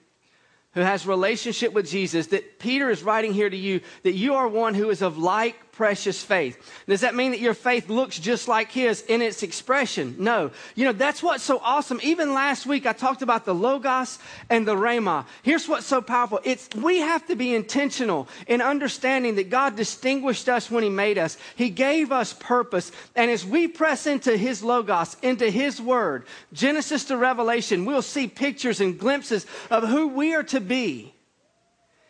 who 0.73 0.81
has 0.81 1.05
relationship 1.05 1.73
with 1.73 1.87
Jesus, 1.87 2.27
that 2.27 2.59
Peter 2.59 2.89
is 2.89 3.03
writing 3.03 3.33
here 3.33 3.49
to 3.49 3.57
you 3.57 3.81
that 4.03 4.13
you 4.13 4.35
are 4.35 4.47
one 4.47 4.73
who 4.73 4.89
is 4.89 5.01
of 5.01 5.17
like 5.17 5.55
precious 5.73 6.23
faith. 6.23 6.57
Does 6.87 7.01
that 7.01 7.15
mean 7.15 7.31
that 7.31 7.39
your 7.39 7.53
faith 7.53 7.89
looks 7.89 8.17
just 8.17 8.47
like 8.47 8.71
his 8.71 9.01
in 9.01 9.21
its 9.21 9.43
expression? 9.43 10.15
No. 10.19 10.51
You 10.75 10.85
know, 10.85 10.91
that's 10.93 11.21
what's 11.21 11.43
so 11.43 11.59
awesome. 11.59 11.99
Even 12.03 12.33
last 12.33 12.65
week 12.65 12.85
I 12.85 12.93
talked 12.93 13.21
about 13.21 13.45
the 13.45 13.55
Logos 13.55 14.19
and 14.49 14.67
the 14.67 14.75
Rhema. 14.75 15.25
Here's 15.41 15.67
what's 15.67 15.85
so 15.85 16.01
powerful. 16.01 16.39
It's 16.43 16.69
we 16.75 16.99
have 16.99 17.25
to 17.27 17.35
be 17.35 17.53
intentional 17.53 18.27
in 18.47 18.61
understanding 18.61 19.35
that 19.35 19.49
God 19.49 19.75
distinguished 19.75 20.47
us 20.47 20.69
when 20.69 20.83
he 20.83 20.89
made 20.89 21.17
us. 21.17 21.37
He 21.55 21.69
gave 21.69 22.11
us 22.11 22.33
purpose. 22.33 22.91
And 23.15 23.29
as 23.31 23.45
we 23.45 23.67
press 23.67 24.05
into 24.05 24.37
his 24.37 24.63
Logos, 24.63 25.17
into 25.21 25.49
his 25.49 25.81
word, 25.81 26.25
Genesis 26.53 27.05
to 27.05 27.17
Revelation, 27.17 27.85
we'll 27.85 28.01
see 28.01 28.27
pictures 28.27 28.79
and 28.79 28.99
glimpses 28.99 29.45
of 29.71 29.87
who 29.87 30.07
we 30.07 30.35
are 30.35 30.43
to 30.43 30.59
be. 30.59 31.12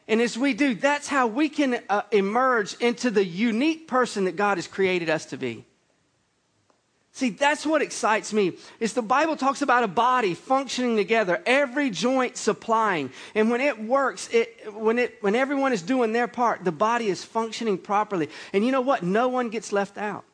And 0.08 0.22
as 0.22 0.38
we 0.38 0.54
do, 0.54 0.76
that's 0.76 1.08
how 1.08 1.28
we 1.28 1.50
can 1.50 1.82
uh, 1.90 2.02
emerge 2.12 2.76
into 2.76 3.10
the 3.10 3.24
unique 3.24 3.88
person 3.88 4.26
that 4.26 4.36
God 4.36 4.58
has 4.58 4.68
created 4.68 5.10
us 5.10 5.26
to 5.28 5.38
be. 5.38 5.66
See, 7.16 7.30
that's 7.30 7.64
what 7.64 7.84
excites 7.84 8.34
me. 8.34 8.54
Is 8.80 8.94
the 8.94 9.04
Bible 9.04 9.38
talks 9.38 9.62
about 9.62 9.84
a 9.84 9.88
body 9.88 10.34
functioning 10.34 10.98
together, 10.98 11.42
every 11.46 11.92
joint 11.92 12.38
supplying. 12.38 13.12
And 13.36 13.52
when 13.52 13.62
it 13.62 13.80
works, 13.80 14.30
it, 14.34 14.74
when, 14.74 14.98
it, 14.98 15.22
when 15.22 15.36
everyone 15.36 15.74
is 15.74 15.84
doing 15.84 16.12
their 16.12 16.28
part, 16.28 16.64
the 16.64 16.72
body 16.72 17.08
is 17.08 17.24
functioning 17.24 17.78
properly. 17.78 18.30
And 18.52 18.66
you 18.66 18.72
know 18.72 18.82
what? 18.82 19.04
No 19.04 19.28
one 19.28 19.50
gets 19.50 19.72
left 19.72 20.00
out. 20.00 20.26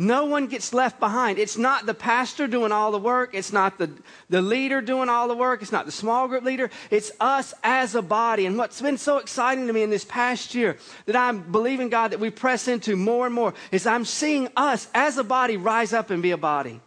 No 0.00 0.24
one 0.24 0.46
gets 0.46 0.72
left 0.72 0.98
behind. 0.98 1.38
It's 1.38 1.58
not 1.58 1.84
the 1.84 1.92
pastor 1.92 2.46
doing 2.46 2.72
all 2.72 2.90
the 2.90 2.98
work. 2.98 3.34
It's 3.34 3.52
not 3.52 3.76
the, 3.76 3.90
the 4.30 4.40
leader 4.40 4.80
doing 4.80 5.10
all 5.10 5.28
the 5.28 5.36
work. 5.36 5.60
It's 5.60 5.72
not 5.72 5.84
the 5.84 5.92
small 5.92 6.26
group 6.26 6.42
leader. 6.42 6.70
It's 6.90 7.12
us 7.20 7.52
as 7.62 7.94
a 7.94 8.00
body. 8.00 8.46
And 8.46 8.56
what's 8.56 8.80
been 8.80 8.96
so 8.96 9.18
exciting 9.18 9.66
to 9.66 9.74
me 9.74 9.82
in 9.82 9.90
this 9.90 10.06
past 10.06 10.54
year 10.54 10.78
that 11.04 11.16
I'm 11.16 11.52
believing 11.52 11.90
God 11.90 12.12
that 12.12 12.18
we 12.18 12.30
press 12.30 12.66
into 12.66 12.96
more 12.96 13.26
and 13.26 13.34
more 13.34 13.52
is 13.72 13.86
I'm 13.86 14.06
seeing 14.06 14.48
us 14.56 14.88
as 14.94 15.18
a 15.18 15.24
body 15.24 15.58
rise 15.58 15.92
up 15.92 16.08
and 16.08 16.22
be 16.22 16.30
a 16.30 16.38
body. 16.38 16.80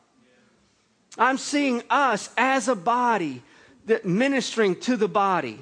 I'm 1.15 1.37
seeing 1.37 1.83
us 1.91 2.31
as 2.35 2.67
a 2.67 2.75
body 2.75 3.43
that 3.85 4.05
ministering 4.05 4.75
to 4.77 4.97
the 4.97 5.07
body. 5.07 5.59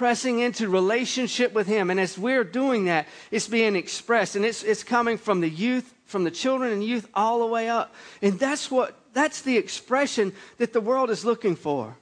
Pressing 0.00 0.38
into 0.38 0.66
relationship 0.66 1.52
with 1.52 1.66
Him. 1.66 1.90
And 1.90 2.00
as 2.00 2.16
we're 2.16 2.42
doing 2.42 2.86
that, 2.86 3.06
it's 3.30 3.46
being 3.46 3.76
expressed. 3.76 4.34
And 4.34 4.46
it's, 4.46 4.62
it's 4.62 4.82
coming 4.82 5.18
from 5.18 5.42
the 5.42 5.48
youth, 5.50 5.92
from 6.06 6.24
the 6.24 6.30
children 6.30 6.72
and 6.72 6.82
youth, 6.82 7.06
all 7.12 7.40
the 7.40 7.46
way 7.46 7.68
up. 7.68 7.94
And 8.22 8.38
that's 8.38 8.70
what, 8.70 8.98
that's 9.12 9.42
the 9.42 9.58
expression 9.58 10.32
that 10.56 10.72
the 10.72 10.80
world 10.80 11.10
is 11.10 11.22
looking 11.22 11.54
for. 11.54 11.94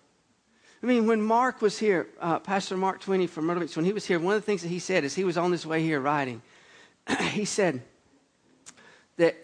I 0.81 0.87
mean, 0.87 1.09
when 1.09 1.21
Mark 1.21 1.61
was 1.61 1.77
here, 1.77 2.07
uh, 2.21 2.39
Pastor 2.39 2.77
Mark 2.77 3.03
Twinney 3.03 3.29
from 3.29 3.47
Myrtle 3.47 3.65
Beach, 3.65 3.75
when 3.75 3.85
he 3.85 3.93
was 3.93 4.07
here, 4.07 4.21
one 4.21 4.37
of 4.37 4.43
the 4.43 4.47
things 4.47 4.63
that 4.63 4.69
he 4.69 4.79
said 4.79 5.03
is 5.03 5.17
he 5.17 5.25
was 5.25 5.37
on 5.37 5.51
his 5.51 5.67
way 5.67 5.83
here 5.83 5.99
riding. 5.99 6.41
he 7.33 7.45
said 7.45 7.83
that 9.17 9.35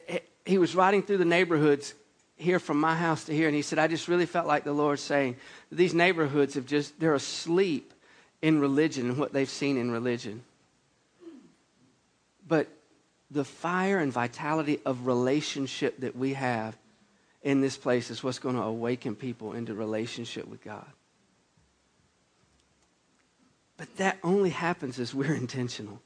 he 0.46 0.58
was 0.58 0.76
riding 0.76 1.02
through 1.02 1.18
the 1.18 1.24
neighborhoods 1.24 1.92
here 2.36 2.60
from 2.60 2.78
my 2.78 2.94
house 2.94 3.24
to 3.24 3.34
here, 3.34 3.48
and 3.48 3.56
he 3.56 3.62
said, 3.62 3.80
I 3.80 3.88
just 3.88 4.06
really 4.06 4.26
felt 4.26 4.46
like 4.46 4.62
the 4.62 4.72
Lord 4.72 5.00
saying, 5.00 5.38
these 5.72 5.92
neighborhoods 5.92 6.54
have 6.54 6.66
just, 6.66 7.00
they're 7.00 7.14
asleep 7.14 7.93
in 8.44 8.61
religion 8.61 9.09
and 9.09 9.16
what 9.16 9.33
they've 9.33 9.48
seen 9.48 9.78
in 9.78 9.90
religion. 9.90 10.42
But 12.46 12.68
the 13.30 13.42
fire 13.42 13.98
and 13.98 14.12
vitality 14.12 14.80
of 14.85 15.07
relationship 15.07 16.00
that 16.00 16.14
we 16.14 16.35
have 16.35 16.76
in 17.42 17.62
this 17.62 17.78
place 17.78 18.11
is 18.11 18.22
what's 18.22 18.38
going 18.38 18.57
to 18.57 18.61
awaken 18.61 19.16
people 19.16 19.54
into 19.54 19.72
relationship 19.72 20.46
with 20.46 20.62
God. 20.62 20.85
But 23.78 23.96
that 23.96 24.18
only 24.22 24.50
happens 24.50 25.00
as 25.00 25.14
we're 25.14 25.35
intentional. 25.46 26.02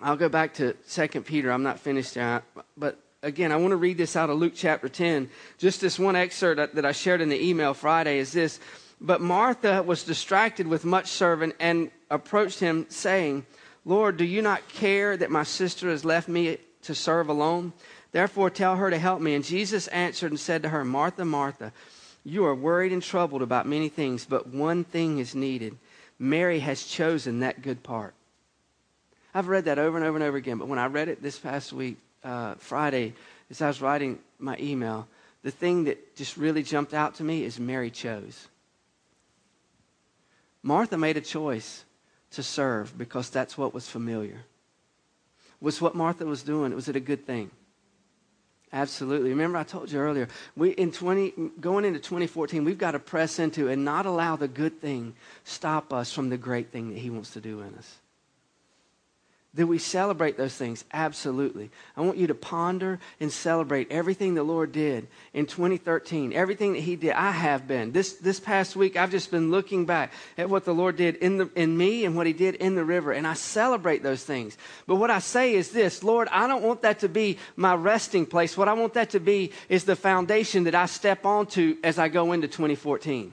I'll 0.00 0.16
go 0.16 0.30
back 0.30 0.54
to 0.54 0.72
2 0.88 1.20
Peter. 1.20 1.52
I'm 1.52 1.62
not 1.62 1.78
finished 1.78 2.16
yet. 2.16 2.44
But 2.78 2.98
again, 3.22 3.52
I 3.52 3.56
want 3.56 3.72
to 3.72 3.76
read 3.76 3.98
this 3.98 4.16
out 4.16 4.30
of 4.30 4.38
Luke 4.38 4.52
chapter 4.54 4.88
10. 4.88 5.28
Just 5.58 5.80
this 5.80 5.98
one 5.98 6.16
excerpt 6.16 6.74
that 6.74 6.84
I 6.84 6.92
shared 6.92 7.20
in 7.20 7.28
the 7.28 7.48
email 7.48 7.74
Friday 7.74 8.18
is 8.18 8.32
this. 8.32 8.60
But 9.00 9.20
Martha 9.20 9.82
was 9.82 10.04
distracted 10.04 10.66
with 10.66 10.84
much 10.84 11.08
serving 11.08 11.52
and 11.60 11.90
approached 12.10 12.60
him, 12.60 12.86
saying, 12.88 13.46
Lord, 13.84 14.16
do 14.16 14.24
you 14.24 14.42
not 14.42 14.68
care 14.68 15.16
that 15.16 15.30
my 15.30 15.44
sister 15.44 15.88
has 15.88 16.04
left 16.04 16.28
me 16.28 16.58
to 16.82 16.94
serve 16.94 17.28
alone? 17.28 17.72
Therefore, 18.12 18.50
tell 18.50 18.76
her 18.76 18.90
to 18.90 18.98
help 18.98 19.20
me. 19.20 19.34
And 19.34 19.44
Jesus 19.44 19.88
answered 19.88 20.32
and 20.32 20.40
said 20.40 20.62
to 20.62 20.68
her, 20.70 20.84
Martha, 20.84 21.24
Martha, 21.24 21.72
you 22.24 22.44
are 22.44 22.54
worried 22.54 22.92
and 22.92 23.02
troubled 23.02 23.42
about 23.42 23.66
many 23.66 23.88
things, 23.88 24.26
but 24.26 24.48
one 24.48 24.84
thing 24.84 25.18
is 25.18 25.34
needed. 25.34 25.76
Mary 26.18 26.58
has 26.60 26.84
chosen 26.84 27.40
that 27.40 27.62
good 27.62 27.82
part. 27.82 28.14
I've 29.34 29.48
read 29.48 29.66
that 29.66 29.78
over 29.78 29.96
and 29.96 30.06
over 30.06 30.16
and 30.16 30.24
over 30.24 30.36
again, 30.36 30.58
but 30.58 30.68
when 30.68 30.78
I 30.78 30.86
read 30.86 31.08
it 31.08 31.22
this 31.22 31.38
past 31.38 31.72
week, 31.72 31.98
uh, 32.24 32.54
Friday, 32.56 33.14
as 33.50 33.62
I 33.62 33.68
was 33.68 33.80
writing 33.80 34.18
my 34.38 34.56
email, 34.58 35.08
the 35.42 35.50
thing 35.50 35.84
that 35.84 36.16
just 36.16 36.36
really 36.36 36.62
jumped 36.62 36.94
out 36.94 37.14
to 37.16 37.24
me 37.24 37.44
is 37.44 37.58
Mary 37.58 37.90
chose. 37.90 38.48
Martha 40.62 40.98
made 40.98 41.16
a 41.16 41.20
choice 41.20 41.84
to 42.32 42.42
serve 42.42 42.96
because 42.98 43.30
that's 43.30 43.56
what 43.56 43.72
was 43.72 43.88
familiar. 43.88 44.44
Was 45.60 45.80
what 45.80 45.94
Martha 45.94 46.26
was 46.26 46.42
doing, 46.42 46.74
was 46.74 46.88
it 46.88 46.96
a 46.96 47.00
good 47.00 47.26
thing? 47.26 47.50
Absolutely. 48.72 49.30
Remember, 49.30 49.56
I 49.56 49.62
told 49.62 49.90
you 49.90 49.98
earlier, 49.98 50.28
we 50.54 50.70
in 50.70 50.92
20, 50.92 51.32
going 51.60 51.86
into 51.86 52.00
2014, 52.00 52.64
we've 52.64 52.76
got 52.76 52.90
to 52.90 52.98
press 52.98 53.38
into 53.38 53.68
and 53.68 53.84
not 53.84 54.04
allow 54.04 54.36
the 54.36 54.48
good 54.48 54.80
thing 54.80 55.14
stop 55.44 55.92
us 55.92 56.12
from 56.12 56.28
the 56.28 56.36
great 56.36 56.70
thing 56.70 56.90
that 56.90 56.98
He 56.98 57.08
wants 57.08 57.30
to 57.30 57.40
do 57.40 57.62
in 57.62 57.74
us. 57.76 57.96
Do 59.54 59.66
we 59.66 59.78
celebrate 59.78 60.36
those 60.36 60.54
things? 60.54 60.84
Absolutely. 60.92 61.70
I 61.96 62.02
want 62.02 62.18
you 62.18 62.26
to 62.26 62.34
ponder 62.34 63.00
and 63.18 63.32
celebrate 63.32 63.90
everything 63.90 64.34
the 64.34 64.42
Lord 64.42 64.72
did 64.72 65.08
in 65.32 65.46
2013, 65.46 66.34
everything 66.34 66.74
that 66.74 66.80
He 66.80 66.96
did. 66.96 67.12
I 67.12 67.30
have 67.30 67.66
been. 67.66 67.92
This, 67.92 68.12
this 68.12 68.40
past 68.40 68.76
week, 68.76 68.96
I've 68.96 69.10
just 69.10 69.30
been 69.30 69.50
looking 69.50 69.86
back 69.86 70.12
at 70.36 70.50
what 70.50 70.66
the 70.66 70.74
Lord 70.74 70.96
did 70.96 71.16
in, 71.16 71.38
the, 71.38 71.50
in 71.56 71.76
me 71.78 72.04
and 72.04 72.14
what 72.14 72.26
He 72.26 72.34
did 72.34 72.56
in 72.56 72.74
the 72.74 72.84
river, 72.84 73.10
and 73.10 73.26
I 73.26 73.32
celebrate 73.34 74.02
those 74.02 74.22
things. 74.22 74.58
But 74.86 74.96
what 74.96 75.10
I 75.10 75.18
say 75.18 75.54
is 75.54 75.70
this 75.70 76.04
Lord, 76.04 76.28
I 76.30 76.46
don't 76.46 76.62
want 76.62 76.82
that 76.82 76.98
to 77.00 77.08
be 77.08 77.38
my 77.56 77.74
resting 77.74 78.26
place. 78.26 78.56
What 78.56 78.68
I 78.68 78.74
want 78.74 78.94
that 78.94 79.10
to 79.10 79.20
be 79.20 79.52
is 79.70 79.84
the 79.84 79.96
foundation 79.96 80.64
that 80.64 80.74
I 80.74 80.84
step 80.86 81.24
onto 81.24 81.78
as 81.82 81.98
I 81.98 82.08
go 82.08 82.32
into 82.32 82.48
2014. 82.48 83.32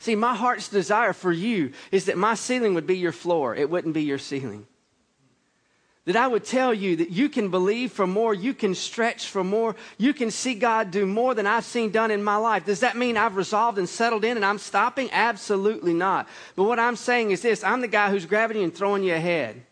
See, 0.00 0.16
my 0.16 0.34
heart's 0.34 0.68
desire 0.68 1.12
for 1.12 1.30
you 1.30 1.72
is 1.92 2.06
that 2.06 2.18
my 2.18 2.34
ceiling 2.34 2.74
would 2.74 2.86
be 2.86 2.98
your 2.98 3.12
floor, 3.12 3.54
it 3.54 3.70
wouldn't 3.70 3.94
be 3.94 4.02
your 4.02 4.18
ceiling 4.18 4.66
that 6.06 6.16
I 6.16 6.26
would 6.26 6.44
tell 6.44 6.74
you 6.74 6.96
that 6.96 7.10
you 7.10 7.28
can 7.28 7.50
believe 7.50 7.92
for 7.92 8.06
more, 8.06 8.34
you 8.34 8.52
can 8.54 8.74
stretch 8.74 9.28
for 9.28 9.44
more, 9.44 9.76
you 9.98 10.12
can 10.12 10.30
see 10.30 10.54
God 10.54 10.90
do 10.90 11.06
more 11.06 11.34
than 11.34 11.46
I've 11.46 11.64
seen 11.64 11.90
done 11.90 12.10
in 12.10 12.24
my 12.24 12.36
life. 12.36 12.64
Does 12.64 12.80
that 12.80 12.96
mean 12.96 13.16
I've 13.16 13.36
resolved 13.36 13.78
and 13.78 13.88
settled 13.88 14.24
in 14.24 14.36
and 14.36 14.44
I'm 14.44 14.58
stopping? 14.58 15.08
Absolutely 15.12 15.94
not. 15.94 16.28
But 16.56 16.64
what 16.64 16.80
I'm 16.80 16.96
saying 16.96 17.30
is 17.30 17.42
this 17.42 17.62
I'm 17.62 17.80
the 17.80 17.88
guy 17.88 18.10
who's 18.10 18.26
grabbing 18.26 18.56
you 18.56 18.64
and 18.64 18.74
throwing 18.74 19.04
you 19.04 19.14
ahead, 19.14 19.62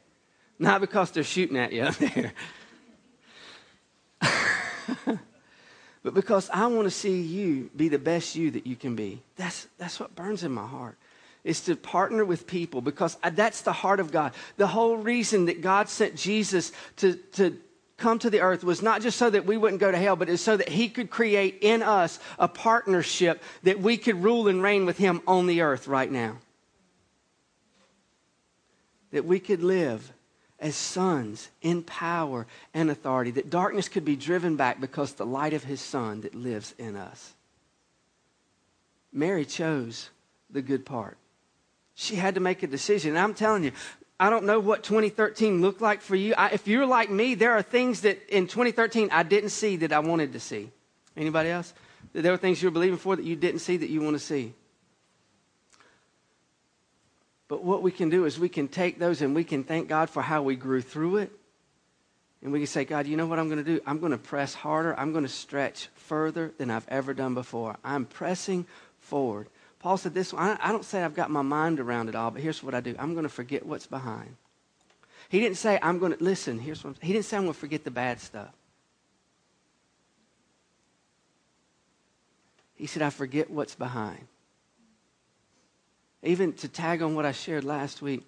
not 0.58 0.80
because 0.80 1.10
they're 1.10 1.24
shooting 1.24 1.56
at 1.56 1.72
you 1.72 1.82
up 1.84 1.96
there. 1.96 2.32
but 6.02 6.14
because 6.14 6.48
I 6.50 6.66
want 6.66 6.84
to 6.84 6.90
see 6.90 7.20
you 7.20 7.70
be 7.76 7.88
the 7.88 7.98
best 7.98 8.36
you 8.36 8.50
that 8.52 8.66
you 8.66 8.76
can 8.76 8.94
be. 8.94 9.22
That's, 9.36 9.66
that's 9.78 9.98
what 9.98 10.14
burns 10.14 10.44
in 10.44 10.52
my 10.52 10.66
heart 10.66 10.96
is 11.44 11.60
to 11.62 11.76
partner 11.76 12.24
with 12.24 12.46
people 12.46 12.80
because 12.80 13.16
that's 13.32 13.62
the 13.62 13.72
heart 13.72 14.00
of 14.00 14.12
God. 14.12 14.32
The 14.56 14.66
whole 14.66 14.96
reason 14.96 15.46
that 15.46 15.62
God 15.62 15.88
sent 15.88 16.14
Jesus 16.14 16.72
to, 16.96 17.14
to 17.14 17.56
come 17.96 18.18
to 18.20 18.30
the 18.30 18.40
earth 18.40 18.64
was 18.64 18.82
not 18.82 19.02
just 19.02 19.18
so 19.18 19.28
that 19.30 19.46
we 19.46 19.56
wouldn't 19.56 19.80
go 19.80 19.90
to 19.90 19.98
hell, 19.98 20.16
but 20.16 20.28
it's 20.28 20.42
so 20.42 20.56
that 20.56 20.68
He 20.68 20.88
could 20.88 21.10
create 21.10 21.58
in 21.60 21.82
us 21.82 22.18
a 22.38 22.48
partnership 22.48 23.42
that 23.62 23.80
we 23.80 23.96
could 23.96 24.22
rule 24.22 24.48
and 24.48 24.62
reign 24.62 24.86
with 24.86 24.98
Him 24.98 25.20
on 25.26 25.46
the 25.46 25.62
earth 25.62 25.88
right 25.88 26.10
now. 26.10 26.38
That 29.12 29.24
we 29.24 29.40
could 29.40 29.62
live 29.62 30.12
as 30.60 30.74
sons 30.74 31.48
in 31.62 31.82
power 31.82 32.46
and 32.74 32.90
authority, 32.90 33.30
that 33.32 33.50
darkness 33.50 33.88
could 33.88 34.04
be 34.04 34.16
driven 34.16 34.56
back 34.56 34.80
because 34.80 35.12
the 35.12 35.26
light 35.26 35.52
of 35.52 35.64
His 35.64 35.80
Son 35.80 36.22
that 36.22 36.34
lives 36.34 36.74
in 36.78 36.96
us. 36.96 37.34
Mary 39.12 39.44
chose 39.44 40.10
the 40.50 40.62
good 40.62 40.84
part. 40.84 41.16
She 41.94 42.16
had 42.16 42.34
to 42.34 42.40
make 42.40 42.62
a 42.62 42.66
decision. 42.66 43.10
And 43.10 43.18
I'm 43.18 43.34
telling 43.34 43.64
you, 43.64 43.72
I 44.20 44.30
don't 44.30 44.44
know 44.44 44.60
what 44.60 44.82
2013 44.82 45.60
looked 45.60 45.80
like 45.80 46.00
for 46.00 46.16
you. 46.16 46.34
I, 46.36 46.50
if 46.50 46.66
you're 46.66 46.86
like 46.86 47.10
me, 47.10 47.34
there 47.34 47.52
are 47.52 47.62
things 47.62 48.02
that 48.02 48.18
in 48.28 48.46
2013 48.46 49.10
I 49.12 49.22
didn't 49.22 49.50
see 49.50 49.76
that 49.76 49.92
I 49.92 50.00
wanted 50.00 50.32
to 50.32 50.40
see. 50.40 50.70
Anybody 51.16 51.50
else? 51.50 51.72
There 52.12 52.32
were 52.32 52.38
things 52.38 52.62
you 52.62 52.68
were 52.68 52.72
believing 52.72 52.98
for 52.98 53.16
that 53.16 53.24
you 53.24 53.36
didn't 53.36 53.60
see 53.60 53.76
that 53.76 53.90
you 53.90 54.00
want 54.00 54.14
to 54.14 54.24
see. 54.24 54.54
But 57.48 57.64
what 57.64 57.82
we 57.82 57.90
can 57.90 58.10
do 58.10 58.26
is 58.26 58.38
we 58.38 58.50
can 58.50 58.68
take 58.68 58.98
those 58.98 59.22
and 59.22 59.34
we 59.34 59.42
can 59.42 59.64
thank 59.64 59.88
God 59.88 60.10
for 60.10 60.22
how 60.22 60.42
we 60.42 60.54
grew 60.54 60.82
through 60.82 61.18
it. 61.18 61.32
And 62.42 62.52
we 62.52 62.60
can 62.60 62.66
say, 62.66 62.84
God, 62.84 63.06
you 63.06 63.16
know 63.16 63.26
what 63.26 63.38
I'm 63.38 63.48
going 63.48 63.64
to 63.64 63.64
do? 63.64 63.80
I'm 63.84 63.98
going 63.98 64.12
to 64.12 64.18
press 64.18 64.54
harder. 64.54 64.96
I'm 64.98 65.12
going 65.12 65.24
to 65.24 65.30
stretch 65.30 65.88
further 65.94 66.52
than 66.58 66.70
I've 66.70 66.86
ever 66.88 67.14
done 67.14 67.34
before. 67.34 67.76
I'm 67.82 68.04
pressing 68.04 68.66
forward. 69.00 69.48
Paul 69.80 69.96
said 69.96 70.14
this 70.14 70.32
one, 70.32 70.58
I 70.60 70.70
don't 70.70 70.84
say 70.84 71.02
I've 71.02 71.14
got 71.14 71.30
my 71.30 71.42
mind 71.42 71.80
around 71.80 72.08
it 72.08 72.14
all, 72.14 72.30
but 72.30 72.42
here's 72.42 72.62
what 72.62 72.74
I 72.74 72.80
do 72.80 72.94
I'm 72.98 73.14
going 73.14 73.24
to 73.24 73.28
forget 73.28 73.64
what's 73.64 73.86
behind. 73.86 74.36
He 75.28 75.40
didn't 75.40 75.56
say, 75.56 75.78
I'm 75.82 75.98
going 75.98 76.16
to, 76.16 76.22
listen, 76.22 76.58
here's 76.58 76.84
what 76.84 76.90
I'm, 76.90 76.96
he 77.00 77.12
didn't 77.12 77.26
say, 77.26 77.36
I'm 77.36 77.44
going 77.44 77.54
to 77.54 77.58
forget 77.58 77.84
the 77.84 77.90
bad 77.90 78.20
stuff. 78.20 78.52
He 82.76 82.86
said, 82.86 83.02
I 83.02 83.10
forget 83.10 83.50
what's 83.50 83.74
behind. 83.74 84.26
Even 86.22 86.52
to 86.54 86.68
tag 86.68 87.02
on 87.02 87.14
what 87.14 87.24
I 87.24 87.32
shared 87.32 87.64
last 87.64 88.02
week, 88.02 88.24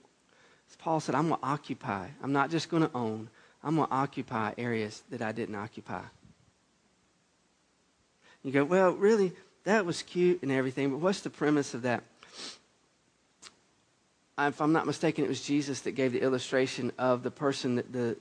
Paul 0.78 1.00
said, 1.00 1.14
I'm 1.14 1.28
going 1.28 1.40
to 1.40 1.46
occupy. 1.46 2.08
I'm 2.22 2.32
not 2.32 2.50
just 2.50 2.70
going 2.70 2.82
to 2.84 2.90
own, 2.94 3.28
I'm 3.62 3.76
going 3.76 3.88
to 3.88 3.94
occupy 3.94 4.52
areas 4.56 5.02
that 5.10 5.20
I 5.20 5.32
didn't 5.32 5.56
occupy. 5.56 6.02
You 8.42 8.52
go, 8.52 8.64
well, 8.64 8.92
really? 8.92 9.32
that 9.64 9.84
was 9.84 10.02
cute 10.02 10.42
and 10.42 10.50
everything, 10.50 10.90
but 10.90 10.98
what's 10.98 11.20
the 11.20 11.30
premise 11.30 11.74
of 11.74 11.82
that? 11.82 12.02
If 14.38 14.60
I'm 14.60 14.72
not 14.72 14.86
mistaken, 14.86 15.24
it 15.24 15.28
was 15.28 15.42
Jesus 15.42 15.82
that 15.82 15.92
gave 15.92 16.12
the 16.12 16.22
illustration 16.22 16.92
of 16.98 17.22
the 17.22 17.30
person 17.30 17.76
that 17.76 17.92
the, 17.92 18.16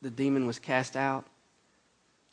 the 0.00 0.10
demon 0.10 0.46
was 0.46 0.58
cast 0.58 0.96
out. 0.96 1.26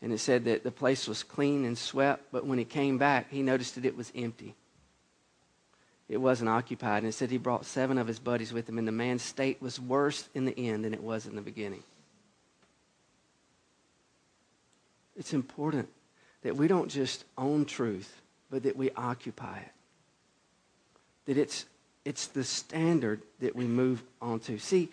And 0.02 0.14
it 0.14 0.20
said 0.20 0.46
that 0.46 0.64
the 0.64 0.72
place 0.72 1.08
was 1.08 1.22
clean 1.22 1.66
and 1.66 1.78
swept, 1.78 2.32
but 2.32 2.46
when 2.46 2.58
he 2.58 2.66
came 2.66 2.98
back, 2.98 3.30
he 3.30 3.44
noticed 3.44 3.76
that 3.76 3.86
it 3.86 3.96
was 3.96 4.12
empty. 4.16 4.56
It 6.12 6.20
wasn't 6.20 6.50
occupied. 6.50 7.04
And 7.04 7.08
it 7.08 7.14
said 7.14 7.32
he 7.32 7.38
brought 7.38 7.66
seven 7.66 7.98
of 7.98 8.06
his 8.06 8.20
buddies 8.20 8.52
with 8.52 8.68
him, 8.68 8.78
and 8.78 8.86
the 8.86 8.92
man's 8.92 9.22
state 9.22 9.62
was 9.62 9.80
worse 9.80 10.28
in 10.36 10.44
the 10.44 10.60
end 10.60 10.84
than 10.84 10.94
it 10.94 11.02
was 11.02 11.26
in 11.26 11.38
the 11.38 11.42
beginning. 11.42 11.84
It's 15.16 15.34
important 15.34 15.88
that 16.42 16.58
we 16.58 16.68
don't 16.68 16.90
just 16.90 17.24
own 17.38 17.64
truth, 17.64 18.14
but 18.50 18.64
that 18.64 18.76
we 18.76 18.92
occupy 18.92 19.60
it. 19.60 19.72
That 21.28 21.38
it's, 21.38 21.66
it's 22.04 22.28
the 22.28 22.44
standard 22.44 23.22
that 23.40 23.56
we 23.56 23.64
move 23.64 24.04
on 24.22 24.42
to. 24.42 24.58
See, 24.60 24.90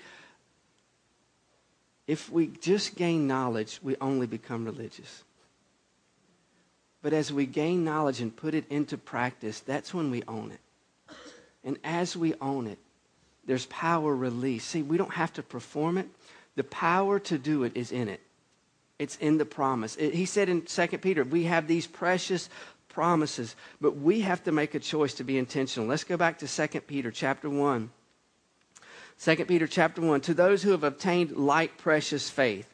if 2.06 2.30
we 2.30 2.46
just 2.46 2.94
gain 2.94 3.26
knowledge, 3.26 3.80
we 3.82 3.96
only 4.00 4.28
become 4.28 4.64
religious. 4.64 5.24
But 7.02 7.12
as 7.12 7.32
we 7.32 7.44
gain 7.44 7.84
knowledge 7.84 8.20
and 8.20 8.34
put 8.34 8.54
it 8.54 8.66
into 8.70 8.96
practice, 8.96 9.58
that's 9.58 9.92
when 9.92 10.12
we 10.12 10.22
own 10.28 10.52
it. 10.52 10.60
And 11.68 11.78
as 11.84 12.16
we 12.16 12.32
own 12.40 12.66
it, 12.66 12.78
there's 13.44 13.66
power 13.66 14.16
released. 14.16 14.68
See, 14.68 14.80
we 14.80 14.96
don't 14.96 15.12
have 15.12 15.34
to 15.34 15.42
perform 15.42 15.98
it. 15.98 16.08
The 16.56 16.64
power 16.64 17.18
to 17.20 17.36
do 17.36 17.64
it 17.64 17.76
is 17.76 17.92
in 17.92 18.08
it. 18.08 18.22
It's 18.98 19.16
in 19.16 19.36
the 19.36 19.44
promise. 19.44 19.94
It, 19.96 20.14
he 20.14 20.24
said 20.24 20.48
in 20.48 20.62
2 20.62 20.86
Peter, 20.96 21.24
we 21.24 21.44
have 21.44 21.68
these 21.68 21.86
precious 21.86 22.48
promises, 22.88 23.54
but 23.82 23.98
we 23.98 24.20
have 24.20 24.42
to 24.44 24.50
make 24.50 24.74
a 24.74 24.78
choice 24.78 25.12
to 25.14 25.24
be 25.24 25.36
intentional. 25.36 25.86
Let's 25.86 26.04
go 26.04 26.16
back 26.16 26.38
to 26.38 26.48
2 26.48 26.80
Peter 26.80 27.10
chapter 27.10 27.50
1. 27.50 27.90
2 29.20 29.44
Peter 29.44 29.66
chapter 29.66 30.00
1. 30.00 30.22
To 30.22 30.32
those 30.32 30.62
who 30.62 30.70
have 30.70 30.84
obtained 30.84 31.36
like 31.36 31.76
precious 31.76 32.30
faith 32.30 32.66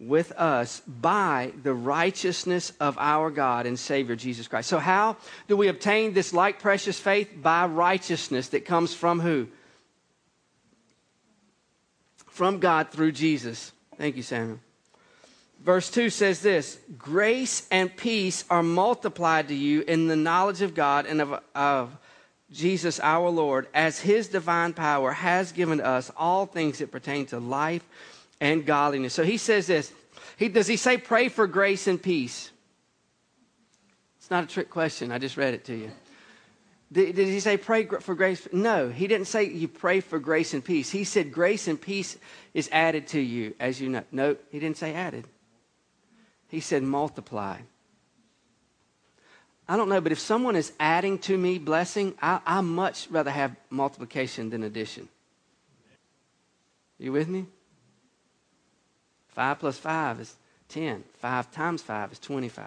with 0.00 0.32
us 0.32 0.80
by 0.86 1.52
the 1.62 1.74
righteousness 1.74 2.72
of 2.80 2.96
our 2.98 3.30
God 3.30 3.66
and 3.66 3.78
Savior 3.78 4.16
Jesus 4.16 4.48
Christ. 4.48 4.68
So, 4.68 4.78
how 4.78 5.18
do 5.46 5.56
we 5.56 5.68
obtain 5.68 6.14
this 6.14 6.32
like 6.32 6.58
precious 6.58 6.98
faith? 6.98 7.30
By 7.40 7.66
righteousness 7.66 8.48
that 8.48 8.64
comes 8.64 8.94
from 8.94 9.20
who? 9.20 9.48
from 12.40 12.58
God 12.58 12.88
through 12.88 13.12
Jesus. 13.12 13.70
Thank 13.98 14.16
you, 14.16 14.22
Samuel. 14.22 14.60
Verse 15.62 15.90
2 15.90 16.08
says 16.08 16.40
this 16.40 16.78
Grace 16.96 17.68
and 17.70 17.94
peace 17.94 18.46
are 18.48 18.62
multiplied 18.62 19.48
to 19.48 19.54
you 19.54 19.82
in 19.82 20.06
the 20.08 20.16
knowledge 20.16 20.62
of 20.62 20.74
God 20.74 21.04
and 21.04 21.20
of, 21.20 21.38
of 21.54 21.98
Jesus 22.50 22.98
our 22.98 23.28
Lord, 23.28 23.68
as 23.74 24.00
his 24.00 24.28
divine 24.28 24.72
power 24.72 25.12
has 25.12 25.52
given 25.52 25.82
us 25.82 26.10
all 26.16 26.46
things 26.46 26.78
that 26.78 26.90
pertain 26.90 27.26
to 27.26 27.38
life 27.38 27.84
and 28.40 28.64
godliness. 28.64 29.14
So 29.14 29.22
he 29.22 29.36
says 29.36 29.66
this. 29.66 29.92
He, 30.36 30.48
does 30.48 30.66
he 30.66 30.76
say 30.76 30.96
pray 30.96 31.28
for 31.28 31.46
grace 31.46 31.86
and 31.86 32.02
peace? 32.02 32.50
It's 34.18 34.30
not 34.30 34.44
a 34.44 34.46
trick 34.46 34.70
question. 34.70 35.12
I 35.12 35.18
just 35.18 35.36
read 35.36 35.54
it 35.54 35.64
to 35.66 35.74
you. 35.74 35.90
Did, 36.92 37.14
did, 37.14 37.28
he 37.28 37.38
say 37.38 37.56
pray 37.56 37.86
for 37.86 38.14
grace? 38.14 38.48
No, 38.52 38.88
he 38.88 39.06
didn't 39.06 39.26
say 39.26 39.44
you 39.44 39.68
pray 39.68 40.00
for 40.00 40.18
grace 40.18 40.54
and 40.54 40.64
peace. 40.64 40.90
He 40.90 41.04
said 41.04 41.32
grace 41.32 41.68
and 41.68 41.80
peace 41.80 42.16
is 42.52 42.68
added 42.72 43.06
to 43.08 43.20
you, 43.20 43.54
as 43.60 43.80
you 43.80 43.90
know. 43.90 44.02
No, 44.10 44.36
he 44.50 44.58
didn't 44.58 44.76
say 44.76 44.94
added. 44.94 45.26
He 46.48 46.58
said 46.58 46.82
multiply. 46.82 47.58
I 49.68 49.76
don't 49.76 49.88
know, 49.88 50.00
but 50.00 50.10
if 50.10 50.18
someone 50.18 50.56
is 50.56 50.72
adding 50.80 51.18
to 51.20 51.38
me 51.38 51.58
blessing, 51.58 52.14
I, 52.20 52.40
I 52.44 52.60
much 52.60 53.06
rather 53.08 53.30
have 53.30 53.54
multiplication 53.70 54.50
than 54.50 54.64
addition. 54.64 55.08
You 56.98 57.12
with 57.12 57.28
me? 57.28 57.46
Five 59.32 59.58
plus 59.58 59.78
five 59.78 60.20
is 60.20 60.34
10. 60.68 61.04
Five 61.18 61.50
times 61.50 61.82
five 61.82 62.12
is 62.12 62.18
25. 62.18 62.64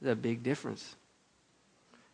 There's 0.00 0.12
a 0.12 0.16
big 0.16 0.42
difference. 0.42 0.94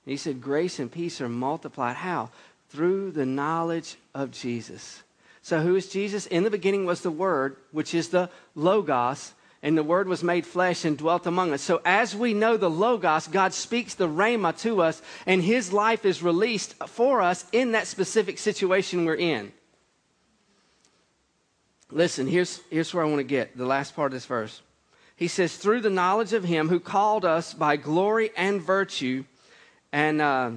He 0.04 0.16
said, 0.16 0.40
Grace 0.40 0.78
and 0.78 0.90
peace 0.90 1.20
are 1.20 1.28
multiplied. 1.28 1.96
How? 1.96 2.30
Through 2.70 3.12
the 3.12 3.26
knowledge 3.26 3.96
of 4.14 4.30
Jesus. 4.30 5.02
So, 5.42 5.60
who 5.60 5.74
is 5.74 5.88
Jesus? 5.88 6.26
In 6.26 6.44
the 6.44 6.50
beginning 6.50 6.86
was 6.86 7.00
the 7.00 7.10
Word, 7.10 7.56
which 7.72 7.94
is 7.94 8.08
the 8.08 8.30
Logos, 8.54 9.34
and 9.62 9.76
the 9.76 9.82
Word 9.82 10.08
was 10.08 10.22
made 10.22 10.46
flesh 10.46 10.84
and 10.84 10.96
dwelt 10.96 11.26
among 11.26 11.52
us. 11.52 11.62
So, 11.62 11.80
as 11.84 12.14
we 12.14 12.32
know 12.32 12.56
the 12.56 12.70
Logos, 12.70 13.26
God 13.26 13.52
speaks 13.52 13.94
the 13.94 14.08
Rhema 14.08 14.56
to 14.60 14.82
us, 14.82 15.02
and 15.26 15.42
His 15.42 15.72
life 15.72 16.04
is 16.04 16.22
released 16.22 16.74
for 16.86 17.20
us 17.20 17.44
in 17.52 17.72
that 17.72 17.88
specific 17.88 18.38
situation 18.38 19.04
we're 19.04 19.14
in. 19.14 19.52
Listen, 21.92 22.26
here's, 22.26 22.60
here's 22.70 22.92
where 22.94 23.04
I 23.04 23.06
want 23.06 23.20
to 23.20 23.24
get 23.24 23.56
the 23.56 23.66
last 23.66 23.94
part 23.94 24.12
of 24.12 24.16
this 24.16 24.26
verse. 24.26 24.62
He 25.14 25.28
says, 25.28 25.56
Through 25.56 25.82
the 25.82 25.90
knowledge 25.90 26.32
of 26.32 26.44
Him 26.44 26.68
who 26.68 26.80
called 26.80 27.24
us 27.24 27.52
by 27.54 27.76
glory 27.76 28.30
and 28.36 28.60
virtue 28.60 29.24
and, 29.92 30.22
uh, 30.22 30.52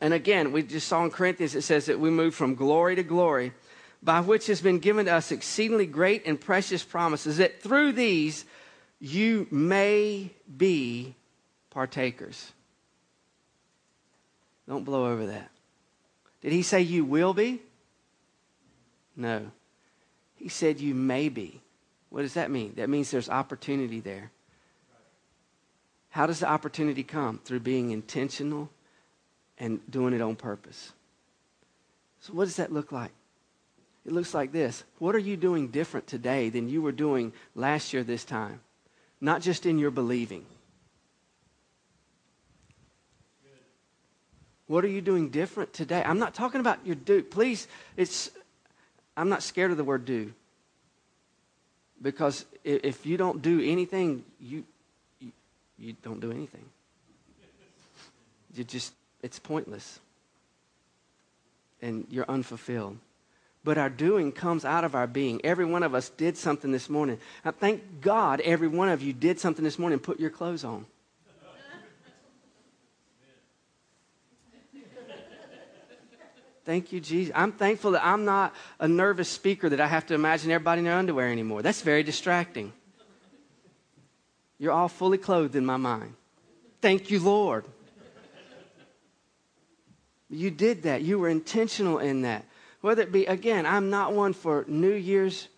and 0.00 0.12
again, 0.12 0.50
we 0.50 0.64
just 0.64 0.88
saw 0.88 1.04
in 1.04 1.10
Corinthians, 1.10 1.54
it 1.54 1.62
says 1.62 1.86
that 1.86 2.00
we 2.00 2.10
move 2.10 2.34
from 2.34 2.56
glory 2.56 2.96
to 2.96 3.04
glory, 3.04 3.52
by 4.02 4.20
which 4.20 4.48
has 4.48 4.60
been 4.60 4.80
given 4.80 5.06
to 5.06 5.12
us 5.12 5.30
exceedingly 5.30 5.86
great 5.86 6.26
and 6.26 6.40
precious 6.40 6.82
promises, 6.82 7.36
that 7.36 7.62
through 7.62 7.92
these 7.92 8.44
you 8.98 9.46
may 9.50 10.30
be 10.56 11.14
partakers. 11.70 12.50
Don't 14.68 14.84
blow 14.84 15.06
over 15.06 15.26
that. 15.26 15.50
Did 16.40 16.52
he 16.52 16.62
say 16.62 16.80
you 16.80 17.04
will 17.04 17.32
be? 17.32 17.62
No. 19.14 19.52
He 20.42 20.48
said 20.48 20.80
you 20.80 20.92
may 20.92 21.28
be. 21.28 21.60
What 22.10 22.22
does 22.22 22.34
that 22.34 22.50
mean? 22.50 22.72
That 22.74 22.90
means 22.90 23.12
there's 23.12 23.30
opportunity 23.30 24.00
there. 24.00 24.32
How 26.10 26.26
does 26.26 26.40
the 26.40 26.50
opportunity 26.50 27.04
come? 27.04 27.38
Through 27.44 27.60
being 27.60 27.92
intentional 27.92 28.68
and 29.56 29.80
doing 29.88 30.14
it 30.14 30.20
on 30.20 30.34
purpose. 30.34 30.92
So, 32.20 32.32
what 32.32 32.46
does 32.46 32.56
that 32.56 32.72
look 32.72 32.90
like? 32.90 33.12
It 34.04 34.10
looks 34.10 34.34
like 34.34 34.50
this. 34.50 34.82
What 34.98 35.14
are 35.14 35.20
you 35.20 35.36
doing 35.36 35.68
different 35.68 36.08
today 36.08 36.48
than 36.48 36.68
you 36.68 36.82
were 36.82 36.90
doing 36.90 37.32
last 37.54 37.92
year 37.92 38.02
this 38.02 38.24
time? 38.24 38.60
Not 39.20 39.42
just 39.42 39.64
in 39.64 39.78
your 39.78 39.92
believing. 39.92 40.44
What 44.66 44.84
are 44.84 44.88
you 44.88 45.02
doing 45.02 45.30
different 45.30 45.72
today? 45.72 46.02
I'm 46.04 46.18
not 46.18 46.34
talking 46.34 46.60
about 46.60 46.84
your 46.84 46.96
do. 46.96 47.22
Please, 47.22 47.68
it's 47.96 48.30
I'm 49.16 49.28
not 49.28 49.42
scared 49.42 49.70
of 49.70 49.76
the 49.76 49.84
word 49.84 50.04
do. 50.04 50.32
Because 52.00 52.44
if 52.64 53.06
you 53.06 53.16
don't 53.16 53.42
do 53.42 53.60
anything, 53.60 54.24
you 54.40 54.64
you 55.82 55.94
don't 56.02 56.20
do 56.20 56.30
anything. 56.30 56.64
You 58.54 58.64
just, 58.64 58.92
it's 59.22 59.38
pointless. 59.38 59.98
And 61.80 62.06
you're 62.08 62.28
unfulfilled. 62.28 62.98
But 63.64 63.78
our 63.78 63.90
doing 63.90 64.30
comes 64.32 64.64
out 64.64 64.84
of 64.84 64.94
our 64.94 65.06
being. 65.06 65.40
Every 65.44 65.64
one 65.64 65.82
of 65.82 65.94
us 65.94 66.08
did 66.10 66.36
something 66.36 66.70
this 66.70 66.88
morning. 66.88 67.18
Thank 67.58 68.00
God 68.00 68.40
every 68.42 68.68
one 68.68 68.88
of 68.88 69.02
you 69.02 69.12
did 69.12 69.40
something 69.40 69.64
this 69.64 69.78
morning. 69.78 69.98
Put 69.98 70.20
your 70.20 70.30
clothes 70.30 70.64
on. 70.64 70.86
Thank 76.64 76.92
you, 76.92 77.00
Jesus. 77.00 77.32
I'm 77.34 77.52
thankful 77.52 77.92
that 77.92 78.04
I'm 78.04 78.24
not 78.24 78.54
a 78.78 78.86
nervous 78.86 79.28
speaker 79.28 79.68
that 79.68 79.80
I 79.80 79.88
have 79.88 80.06
to 80.06 80.14
imagine 80.14 80.50
everybody 80.50 80.78
in 80.78 80.84
their 80.84 80.94
underwear 80.94 81.28
anymore. 81.28 81.62
That's 81.62 81.82
very 81.82 82.02
distracting. 82.02 82.72
You're 84.58 84.72
all 84.72 84.88
fully 84.88 85.18
clothed 85.18 85.56
in 85.56 85.66
my 85.66 85.76
mind. 85.76 86.14
Thank 86.80 87.10
you, 87.10 87.18
Lord. 87.18 87.64
You 90.30 90.50
did 90.50 90.84
that. 90.84 91.02
You 91.02 91.18
were 91.18 91.28
intentional 91.28 91.98
in 91.98 92.22
that. 92.22 92.44
Whether 92.80 93.02
it 93.02 93.12
be, 93.12 93.26
again, 93.26 93.66
I'm 93.66 93.90
not 93.90 94.12
one 94.12 94.32
for 94.32 94.64
New 94.68 94.94
Year's 94.94 95.48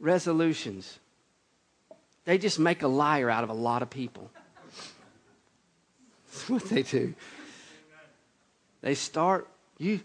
resolutions. 0.00 0.98
They 2.24 2.38
just 2.38 2.58
make 2.58 2.82
a 2.82 2.88
liar 2.88 3.30
out 3.30 3.44
of 3.44 3.50
a 3.50 3.54
lot 3.54 3.82
of 3.82 3.90
people. 3.90 4.30
That's 6.26 6.50
what 6.50 6.64
they 6.64 6.82
do. 6.82 7.14
They 8.80 8.94
start, 8.94 9.48
you. 9.78 10.00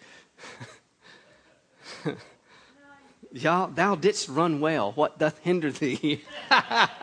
Y'all, 3.32 3.68
thou 3.68 3.96
didst 3.96 4.28
run 4.30 4.60
well. 4.60 4.92
What 4.94 5.18
doth 5.18 5.38
hinder 5.40 5.72
thee? 5.72 6.24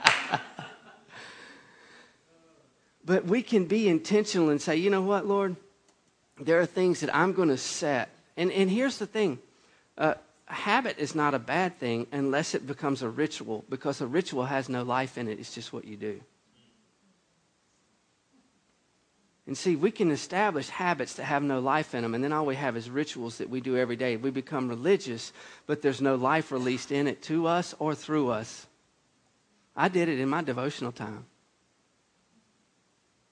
But 3.08 3.24
we 3.24 3.40
can 3.40 3.64
be 3.64 3.88
intentional 3.88 4.50
and 4.50 4.60
say, 4.60 4.76
you 4.76 4.90
know 4.90 5.00
what, 5.00 5.24
Lord? 5.24 5.56
There 6.38 6.60
are 6.60 6.66
things 6.66 7.00
that 7.00 7.16
I'm 7.16 7.32
going 7.32 7.48
to 7.48 7.56
set. 7.56 8.10
And, 8.36 8.52
and 8.52 8.68
here's 8.70 8.98
the 8.98 9.06
thing 9.06 9.38
uh, 9.96 10.14
habit 10.44 10.98
is 10.98 11.14
not 11.14 11.32
a 11.32 11.38
bad 11.38 11.78
thing 11.78 12.06
unless 12.12 12.54
it 12.54 12.66
becomes 12.66 13.02
a 13.02 13.08
ritual, 13.08 13.64
because 13.70 14.02
a 14.02 14.06
ritual 14.06 14.44
has 14.44 14.68
no 14.68 14.82
life 14.82 15.16
in 15.16 15.26
it, 15.26 15.38
it's 15.40 15.54
just 15.54 15.72
what 15.72 15.86
you 15.86 15.96
do. 15.96 16.20
And 19.48 19.56
see, 19.56 19.74
we 19.76 19.90
can 19.90 20.10
establish 20.10 20.68
habits 20.68 21.14
that 21.14 21.24
have 21.24 21.42
no 21.42 21.58
life 21.58 21.94
in 21.94 22.02
them, 22.02 22.14
and 22.14 22.22
then 22.22 22.34
all 22.34 22.44
we 22.44 22.54
have 22.54 22.76
is 22.76 22.90
rituals 22.90 23.38
that 23.38 23.48
we 23.48 23.62
do 23.62 23.78
every 23.78 23.96
day. 23.96 24.18
We 24.18 24.30
become 24.30 24.68
religious, 24.68 25.32
but 25.66 25.80
there's 25.80 26.02
no 26.02 26.16
life 26.16 26.52
released 26.52 26.92
in 26.92 27.08
it 27.08 27.22
to 27.22 27.46
us 27.46 27.74
or 27.78 27.94
through 27.94 28.28
us. 28.28 28.66
I 29.74 29.88
did 29.88 30.10
it 30.10 30.20
in 30.20 30.28
my 30.28 30.42
devotional 30.42 30.92
time. 30.92 31.24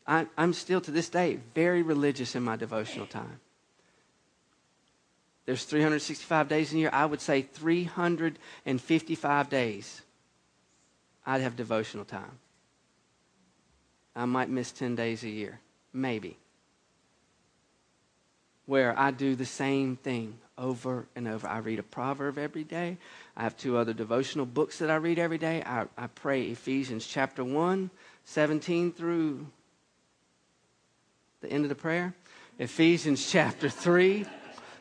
I, 0.06 0.26
I'm 0.38 0.54
still 0.54 0.80
to 0.80 0.90
this 0.90 1.10
day 1.10 1.38
very 1.54 1.82
religious 1.82 2.34
in 2.34 2.42
my 2.42 2.56
devotional 2.56 3.06
time. 3.06 3.40
There's 5.44 5.64
365 5.64 6.48
days 6.48 6.72
in 6.72 6.78
a 6.78 6.80
year. 6.80 6.90
I 6.92 7.04
would 7.04 7.20
say 7.20 7.42
355 7.42 9.50
days 9.50 10.00
I'd 11.26 11.42
have 11.42 11.56
devotional 11.56 12.06
time. 12.06 12.38
I 14.14 14.24
might 14.24 14.48
miss 14.48 14.72
10 14.72 14.94
days 14.94 15.22
a 15.22 15.28
year, 15.28 15.60
maybe, 15.96 16.36
where 18.66 18.96
I 18.98 19.10
do 19.10 19.34
the 19.34 19.46
same 19.46 19.96
thing 19.96 20.38
over 20.58 21.06
and 21.14 21.28
over. 21.28 21.46
I 21.48 21.58
read 21.58 21.78
a 21.78 21.82
proverb 21.82 22.38
every 22.38 22.64
day. 22.64 22.98
I 23.36 23.42
have 23.42 23.56
two 23.56 23.76
other 23.76 23.92
devotional 23.92 24.46
books 24.46 24.78
that 24.78 24.90
I 24.90 24.96
read 24.96 25.18
every 25.18 25.38
day. 25.38 25.62
I, 25.64 25.86
I 25.96 26.06
pray 26.06 26.44
Ephesians 26.44 27.06
chapter 27.06 27.44
1, 27.44 27.90
17 28.24 28.92
through 28.92 29.46
the 31.40 31.50
end 31.50 31.64
of 31.64 31.68
the 31.68 31.74
prayer? 31.74 32.14
Ephesians 32.58 33.30
chapter 33.30 33.68
3, 33.68 34.24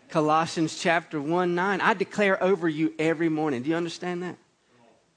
Colossians 0.09 0.79
chapter 0.79 1.19
1 1.19 1.55
9. 1.55 1.81
I 1.81 1.93
declare 1.93 2.41
over 2.41 2.69
you 2.69 2.93
every 2.97 3.29
morning. 3.29 3.63
Do 3.63 3.69
you 3.69 3.75
understand 3.75 4.23
that? 4.23 4.37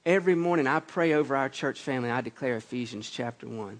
Every 0.05 0.35
morning 0.35 0.67
I 0.67 0.79
pray 0.79 1.13
over 1.13 1.35
our 1.35 1.49
church 1.49 1.79
family. 1.79 2.09
I 2.09 2.21
declare 2.21 2.57
Ephesians 2.57 3.09
chapter 3.09 3.47
1. 3.47 3.79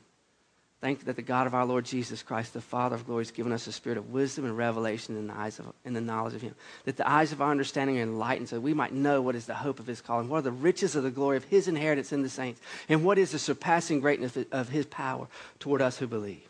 Thank 0.81 0.99
you 0.99 1.05
that 1.05 1.17
the 1.17 1.21
God 1.21 1.45
of 1.45 1.53
our 1.53 1.65
Lord 1.65 1.83
Jesus 1.83 2.23
Christ, 2.23 2.53
the 2.53 2.61
Father 2.61 2.95
of 2.95 3.05
glory, 3.05 3.21
has 3.21 3.31
given 3.31 3.51
us 3.51 3.67
a 3.67 3.71
spirit 3.73 3.97
of 3.97 4.11
wisdom 4.11 4.45
and 4.45 4.57
revelation 4.57 5.17
in 5.17 5.27
the 5.27 5.33
eyes 5.33 5.59
of 5.59 5.73
in 5.83 5.93
the 5.93 5.99
knowledge 5.99 6.35
of 6.35 6.41
Him. 6.41 6.55
That 6.85 6.95
the 6.95 7.09
eyes 7.09 7.33
of 7.33 7.41
our 7.41 7.51
understanding 7.51 7.99
are 7.99 8.03
enlightened, 8.03 8.47
so 8.49 8.55
that 8.55 8.61
we 8.61 8.73
might 8.73 8.93
know 8.93 9.21
what 9.21 9.35
is 9.35 9.45
the 9.45 9.55
hope 9.55 9.79
of 9.79 9.87
His 9.87 9.99
calling, 9.99 10.29
what 10.29 10.37
are 10.37 10.43
the 10.43 10.51
riches 10.51 10.95
of 10.95 11.03
the 11.03 11.11
glory 11.11 11.35
of 11.35 11.43
His 11.43 11.67
inheritance 11.67 12.13
in 12.13 12.21
the 12.21 12.29
saints, 12.29 12.61
and 12.87 13.03
what 13.03 13.17
is 13.17 13.31
the 13.31 13.39
surpassing 13.39 13.99
greatness 13.99 14.37
of 14.51 14.69
His 14.69 14.85
power 14.85 15.27
toward 15.59 15.81
us 15.81 15.97
who 15.97 16.07
believe. 16.07 16.48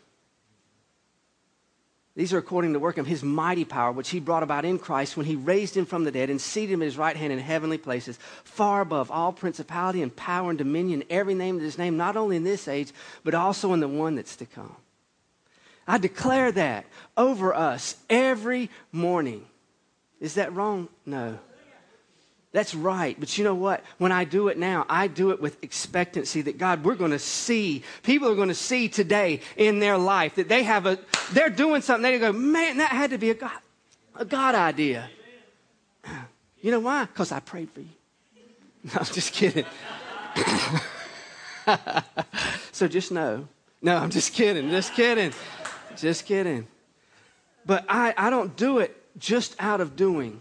These 2.16 2.32
are 2.32 2.38
according 2.38 2.70
to 2.70 2.78
the 2.78 2.82
work 2.82 2.98
of 2.98 3.06
his 3.06 3.22
mighty 3.22 3.64
power, 3.64 3.92
which 3.92 4.10
he 4.10 4.18
brought 4.18 4.42
about 4.42 4.64
in 4.64 4.78
Christ 4.78 5.16
when 5.16 5.26
he 5.26 5.36
raised 5.36 5.76
him 5.76 5.86
from 5.86 6.04
the 6.04 6.10
dead 6.10 6.28
and 6.28 6.40
seated 6.40 6.72
him 6.72 6.82
at 6.82 6.86
his 6.86 6.98
right 6.98 7.16
hand 7.16 7.32
in 7.32 7.38
heavenly 7.38 7.78
places, 7.78 8.18
far 8.42 8.80
above 8.80 9.10
all 9.10 9.32
principality 9.32 10.02
and 10.02 10.14
power 10.14 10.50
and 10.50 10.58
dominion, 10.58 11.04
every 11.08 11.34
name 11.34 11.58
that 11.58 11.64
is 11.64 11.78
named, 11.78 11.96
not 11.96 12.16
only 12.16 12.36
in 12.36 12.44
this 12.44 12.66
age, 12.66 12.92
but 13.22 13.34
also 13.34 13.72
in 13.72 13.80
the 13.80 13.88
one 13.88 14.16
that's 14.16 14.36
to 14.36 14.46
come. 14.46 14.74
I 15.86 15.98
declare 15.98 16.52
that 16.52 16.86
over 17.16 17.54
us 17.54 17.96
every 18.08 18.70
morning. 18.92 19.46
Is 20.20 20.34
that 20.34 20.52
wrong? 20.52 20.88
No. 21.06 21.38
That's 22.52 22.74
right. 22.74 23.18
But 23.18 23.38
you 23.38 23.44
know 23.44 23.54
what? 23.54 23.84
When 23.98 24.10
I 24.10 24.24
do 24.24 24.48
it 24.48 24.58
now, 24.58 24.84
I 24.88 25.06
do 25.06 25.30
it 25.30 25.40
with 25.40 25.62
expectancy 25.62 26.42
that 26.42 26.58
God, 26.58 26.84
we're 26.84 26.96
going 26.96 27.12
to 27.12 27.18
see, 27.18 27.84
people 28.02 28.28
are 28.28 28.34
going 28.34 28.48
to 28.48 28.54
see 28.54 28.88
today 28.88 29.40
in 29.56 29.78
their 29.78 29.96
life 29.96 30.34
that 30.34 30.48
they 30.48 30.64
have 30.64 30.86
a, 30.86 30.98
they're 31.32 31.50
doing 31.50 31.80
something. 31.80 32.02
They 32.02 32.18
go, 32.18 32.32
man, 32.32 32.78
that 32.78 32.90
had 32.90 33.10
to 33.10 33.18
be 33.18 33.30
a 33.30 33.34
God, 33.34 33.52
a 34.16 34.24
God 34.24 34.56
idea. 34.56 35.08
You 36.60 36.72
know 36.72 36.80
why? 36.80 37.04
Because 37.04 37.30
I 37.30 37.40
prayed 37.40 37.70
for 37.70 37.80
you. 37.80 37.88
No, 38.82 38.92
I'm 38.94 39.04
just 39.04 39.34
kidding. 39.34 39.66
so 42.72 42.88
just 42.88 43.12
know. 43.12 43.46
No, 43.82 43.96
I'm 43.98 44.08
just 44.08 44.32
kidding. 44.32 44.70
Just 44.70 44.94
kidding. 44.94 45.34
Just 45.98 46.24
kidding. 46.24 46.66
But 47.66 47.84
I, 47.90 48.14
I 48.16 48.30
don't 48.30 48.56
do 48.56 48.78
it 48.78 48.96
just 49.18 49.54
out 49.58 49.82
of 49.82 49.96
doing. 49.96 50.40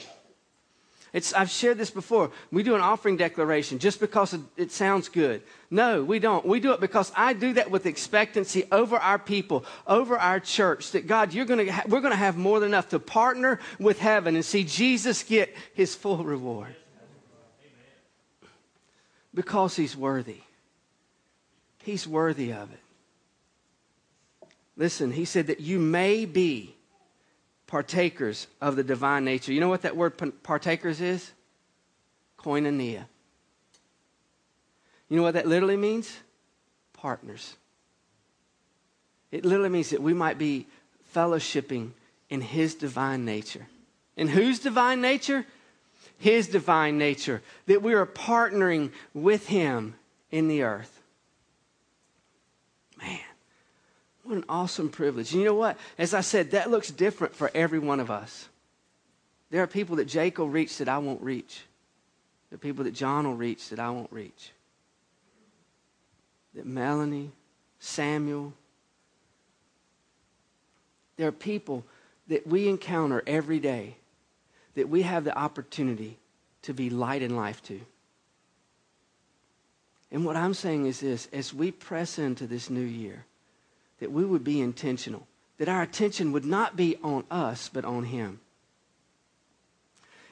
It's, 1.11 1.33
I've 1.33 1.49
shared 1.49 1.77
this 1.77 1.89
before. 1.89 2.31
We 2.51 2.61
do 2.61 2.75
an 2.75 2.81
offering 2.81 3.17
declaration 3.17 3.79
just 3.79 3.99
because 3.99 4.35
it, 4.57 4.71
sounds 4.71 5.09
good. 5.09 5.41
No, 5.71 6.03
we 6.03 6.19
don't. 6.19 6.45
We 6.45 6.59
do 6.59 6.71
it 6.73 6.79
because 6.79 7.11
I 7.15 7.33
do 7.33 7.53
that 7.53 7.71
with 7.71 7.87
expectancy 7.87 8.65
over 8.71 8.95
our 8.95 9.17
people, 9.17 9.65
over 9.87 10.17
our 10.17 10.39
church. 10.39 10.91
That 10.91 11.07
God, 11.07 11.33
you're 11.33 11.45
to 11.65 11.71
ha- 11.71 11.83
we're 11.87 12.01
going 12.01 12.11
to 12.11 12.17
have 12.17 12.37
more 12.37 12.59
than 12.59 12.69
enough 12.69 12.89
to 12.89 12.99
partner 12.99 13.59
with 13.79 13.99
heaven 13.99 14.35
and 14.35 14.45
see 14.45 14.63
Jesus 14.63 15.23
get 15.23 15.55
his 15.73 15.95
full 15.95 16.23
reward 16.23 16.75
because 19.33 19.75
he's 19.75 19.97
worthy. 19.97 20.41
He's 21.83 22.07
worthy 22.07 22.53
of 22.53 22.71
it. 22.71 22.79
Listen, 24.77 25.11
he 25.11 25.25
said 25.25 25.47
that 25.47 25.59
you 25.59 25.79
may 25.79 26.25
be 26.25 26.75
partakers 27.69 28.47
of 28.59 28.75
the 28.75 28.83
divine 28.83 29.23
nature. 29.23 29.53
You 29.53 29.59
know 29.59 29.69
what 29.69 29.83
that 29.83 29.95
word 29.95 30.19
partakers 30.41 30.99
is? 30.99 31.31
Koinonia. 32.39 33.05
You 35.07 35.17
know 35.17 35.21
what 35.21 35.35
that 35.35 35.47
literally 35.47 35.77
means? 35.77 36.17
Partners. 36.93 37.55
It 39.31 39.45
literally 39.45 39.69
means 39.69 39.91
that 39.91 40.01
we 40.01 40.15
might 40.15 40.39
be 40.39 40.65
fellowshipping 41.15 41.91
in 42.29 42.41
His 42.41 42.73
divine 42.73 43.23
nature. 43.23 43.67
In 44.17 44.27
whose 44.27 44.57
divine 44.57 44.99
nature? 44.99 45.45
His 46.17 46.47
divine 46.47 46.97
nature. 46.97 47.43
That 47.67 47.83
we 47.83 47.93
are 47.93 48.07
partnering 48.07 48.91
with 49.13 49.47
Him 49.47 49.93
in 50.31 50.47
the 50.47 50.63
earth. 50.63 51.01
Man. 52.99 53.19
What 54.29 54.37
an 54.37 54.45
awesome 54.47 54.89
privilege. 54.89 55.31
And 55.31 55.41
you 55.41 55.47
know 55.47 55.55
what? 55.55 55.75
As 55.97 56.13
I 56.13 56.21
said, 56.21 56.51
that 56.51 56.69
looks 56.69 56.91
different 56.91 57.35
for 57.35 57.49
every 57.55 57.79
one 57.79 57.99
of 57.99 58.11
us. 58.11 58.47
There 59.49 59.63
are 59.63 59.67
people 59.67 59.95
that 59.95 60.05
Jake 60.05 60.37
will 60.37 60.47
reach 60.47 60.77
that 60.77 60.87
I 60.87 60.99
won't 60.99 61.23
reach. 61.23 61.63
There 62.47 62.55
are 62.55 62.59
people 62.59 62.83
that 62.83 62.93
John 62.93 63.25
will 63.25 63.33
reach 63.33 63.69
that 63.69 63.79
I 63.79 63.89
won't 63.89 64.11
reach. 64.11 64.51
That 66.53 66.67
Melanie, 66.67 67.31
Samuel. 67.79 68.53
There 71.17 71.27
are 71.27 71.31
people 71.31 71.83
that 72.27 72.45
we 72.45 72.67
encounter 72.67 73.23
every 73.25 73.59
day 73.59 73.95
that 74.75 74.89
we 74.89 75.01
have 75.01 75.23
the 75.23 75.35
opportunity 75.35 76.19
to 76.61 76.75
be 76.75 76.91
light 76.91 77.23
in 77.23 77.35
life 77.35 77.63
to. 77.63 77.81
And 80.11 80.23
what 80.23 80.35
I'm 80.35 80.53
saying 80.53 80.85
is 80.85 80.99
this 80.99 81.27
as 81.33 81.51
we 81.51 81.71
press 81.71 82.19
into 82.19 82.45
this 82.45 82.69
new 82.69 82.79
year, 82.79 83.25
that 83.99 84.11
we 84.11 84.25
would 84.25 84.43
be 84.43 84.61
intentional, 84.61 85.27
that 85.57 85.69
our 85.69 85.81
attention 85.81 86.31
would 86.31 86.45
not 86.45 86.75
be 86.75 86.97
on 87.03 87.23
us, 87.29 87.69
but 87.71 87.85
on 87.85 88.03
Him. 88.03 88.39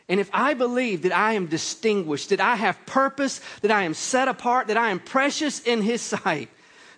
And 0.09 0.19
if 0.19 0.29
I 0.31 0.53
believe 0.53 1.01
that 1.01 1.15
I 1.15 1.33
am 1.33 1.47
distinguished, 1.47 2.29
that 2.29 2.39
I 2.39 2.55
have 2.55 2.85
purpose, 2.85 3.41
that 3.61 3.71
I 3.71 3.83
am 3.83 3.93
set 3.93 4.29
apart, 4.29 4.67
that 4.67 4.77
I 4.77 4.89
am 4.89 4.99
precious 4.99 5.59
in 5.59 5.81
His 5.81 6.01
sight, 6.01 6.49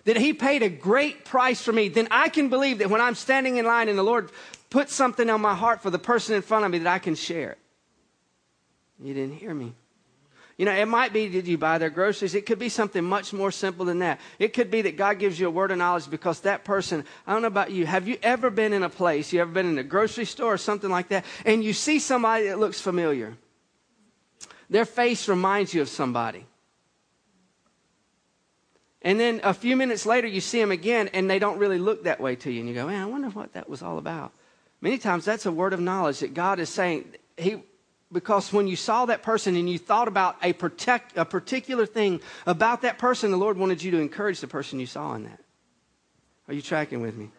that 0.04 0.16
He 0.16 0.32
paid 0.32 0.62
a 0.62 0.68
great 0.68 1.24
price 1.24 1.60
for 1.60 1.72
me, 1.72 1.88
then 1.88 2.08
I 2.10 2.28
can 2.28 2.48
believe 2.48 2.78
that 2.78 2.90
when 2.90 3.00
I'm 3.00 3.16
standing 3.16 3.56
in 3.56 3.64
line 3.64 3.88
and 3.88 3.98
the 3.98 4.04
Lord 4.04 4.30
puts 4.70 4.94
something 4.94 5.28
on 5.28 5.40
my 5.40 5.54
heart 5.54 5.82
for 5.82 5.90
the 5.90 5.98
person 5.98 6.36
in 6.36 6.42
front 6.42 6.64
of 6.64 6.70
me, 6.70 6.78
that 6.78 6.92
I 6.92 7.00
can 7.00 7.16
share 7.16 7.50
it. 7.50 7.58
You 9.02 9.14
didn't 9.14 9.36
hear 9.36 9.54
me. 9.54 9.74
You 10.60 10.66
know, 10.66 10.74
it 10.74 10.88
might 10.88 11.14
be 11.14 11.26
did 11.26 11.48
you 11.48 11.56
buy 11.56 11.78
their 11.78 11.88
groceries? 11.88 12.34
It 12.34 12.44
could 12.44 12.58
be 12.58 12.68
something 12.68 13.02
much 13.02 13.32
more 13.32 13.50
simple 13.50 13.86
than 13.86 14.00
that. 14.00 14.20
It 14.38 14.52
could 14.52 14.70
be 14.70 14.82
that 14.82 14.94
God 14.94 15.18
gives 15.18 15.40
you 15.40 15.46
a 15.46 15.50
word 15.50 15.70
of 15.70 15.78
knowledge 15.78 16.10
because 16.10 16.40
that 16.40 16.64
person, 16.64 17.06
I 17.26 17.32
don't 17.32 17.40
know 17.40 17.48
about 17.48 17.70
you, 17.70 17.86
have 17.86 18.06
you 18.06 18.18
ever 18.22 18.50
been 18.50 18.74
in 18.74 18.82
a 18.82 18.90
place, 18.90 19.32
you 19.32 19.40
ever 19.40 19.50
been 19.50 19.64
in 19.64 19.78
a 19.78 19.82
grocery 19.82 20.26
store 20.26 20.52
or 20.52 20.58
something 20.58 20.90
like 20.90 21.08
that, 21.08 21.24
and 21.46 21.64
you 21.64 21.72
see 21.72 21.98
somebody 21.98 22.48
that 22.48 22.58
looks 22.58 22.78
familiar? 22.78 23.38
Their 24.68 24.84
face 24.84 25.30
reminds 25.30 25.72
you 25.72 25.80
of 25.80 25.88
somebody. 25.88 26.44
And 29.00 29.18
then 29.18 29.40
a 29.42 29.54
few 29.54 29.76
minutes 29.76 30.04
later, 30.04 30.26
you 30.26 30.42
see 30.42 30.60
them 30.60 30.72
again, 30.72 31.08
and 31.14 31.30
they 31.30 31.38
don't 31.38 31.56
really 31.56 31.78
look 31.78 32.04
that 32.04 32.20
way 32.20 32.36
to 32.36 32.52
you. 32.52 32.60
And 32.60 32.68
you 32.68 32.74
go, 32.74 32.86
man, 32.86 33.00
I 33.02 33.06
wonder 33.06 33.30
what 33.30 33.54
that 33.54 33.70
was 33.70 33.80
all 33.80 33.96
about. 33.96 34.32
Many 34.82 34.98
times, 34.98 35.24
that's 35.24 35.46
a 35.46 35.52
word 35.52 35.72
of 35.72 35.80
knowledge 35.80 36.20
that 36.20 36.34
God 36.34 36.60
is 36.60 36.68
saying, 36.68 37.14
He, 37.38 37.62
because 38.12 38.52
when 38.52 38.66
you 38.66 38.76
saw 38.76 39.06
that 39.06 39.22
person 39.22 39.56
and 39.56 39.70
you 39.70 39.78
thought 39.78 40.08
about 40.08 40.36
a, 40.42 40.52
protect, 40.52 41.16
a 41.16 41.24
particular 41.24 41.86
thing 41.86 42.20
about 42.46 42.82
that 42.82 42.98
person, 42.98 43.30
the 43.30 43.36
Lord 43.36 43.56
wanted 43.56 43.82
you 43.82 43.92
to 43.92 43.98
encourage 43.98 44.40
the 44.40 44.48
person 44.48 44.80
you 44.80 44.86
saw 44.86 45.14
in 45.14 45.24
that. 45.24 45.40
Are 46.48 46.54
you 46.54 46.62
tracking 46.62 47.00
with 47.00 47.16
me? 47.16 47.30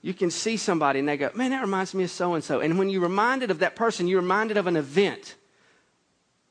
You 0.00 0.14
can 0.14 0.32
see 0.32 0.56
somebody 0.56 0.98
and 0.98 1.08
they 1.08 1.16
go, 1.16 1.30
man, 1.34 1.50
that 1.50 1.60
reminds 1.60 1.94
me 1.94 2.02
of 2.02 2.10
so 2.10 2.34
and 2.34 2.42
so. 2.42 2.58
And 2.58 2.76
when 2.76 2.88
you're 2.88 3.02
reminded 3.02 3.52
of 3.52 3.60
that 3.60 3.76
person, 3.76 4.08
you're 4.08 4.20
reminded 4.20 4.56
of 4.56 4.66
an 4.66 4.76
event. 4.76 5.36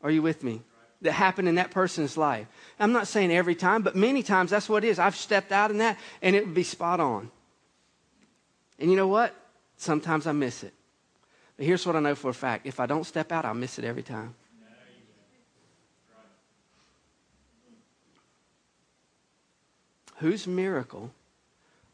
Are 0.01 0.09
you 0.09 0.21
with 0.21 0.41
me? 0.41 0.61
That 1.01 1.11
happened 1.11 1.49
in 1.49 1.55
that 1.55 1.71
person's 1.71 2.15
life. 2.15 2.47
I'm 2.79 2.93
not 2.93 3.07
saying 3.07 3.31
every 3.31 3.55
time, 3.55 3.81
but 3.81 3.95
many 3.95 4.23
times 4.23 4.51
that's 4.51 4.69
what 4.69 4.85
it 4.85 4.87
is. 4.87 4.99
I've 4.99 5.17
stepped 5.17 5.51
out 5.51 5.69
in 5.69 5.79
that 5.79 5.99
and 6.21 6.35
it 6.35 6.45
would 6.45 6.55
be 6.55 6.63
spot 6.63 7.01
on. 7.01 7.29
And 8.79 8.89
you 8.89 8.95
know 8.95 9.07
what? 9.07 9.35
Sometimes 9.75 10.27
I 10.27 10.31
miss 10.31 10.63
it. 10.63 10.73
But 11.61 11.67
here's 11.67 11.85
what 11.85 11.95
I 11.95 11.99
know 11.99 12.15
for 12.15 12.31
a 12.31 12.33
fact 12.33 12.65
if 12.65 12.79
I 12.79 12.87
don't 12.87 13.03
step 13.03 13.31
out, 13.31 13.45
I'll 13.45 13.53
miss 13.53 13.77
it 13.77 13.85
every 13.85 14.01
time. 14.01 14.33
Whose 20.15 20.47
miracle 20.47 21.11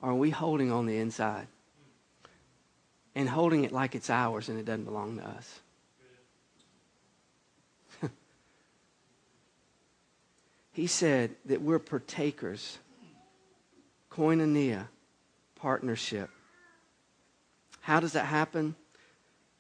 are 0.02 0.14
we 0.14 0.30
holding 0.30 0.72
on 0.72 0.86
the 0.86 0.98
inside? 0.98 1.48
And 3.14 3.28
holding 3.28 3.66
it 3.66 3.74
like 3.74 3.94
it's 3.94 4.10
ours 4.10 4.48
and 4.48 4.58
it 4.58 4.64
doesn't 4.64 4.86
belong 4.86 5.18
to 5.18 5.28
us. 5.28 5.60
he 10.72 10.88
said 10.88 11.36
that 11.44 11.62
we're 11.62 11.80
partakers, 11.80 12.78
koinonia, 14.10 14.88
partnership. 15.58 16.30
How 17.82 18.00
does 18.00 18.14
that 18.14 18.28
happen? 18.28 18.74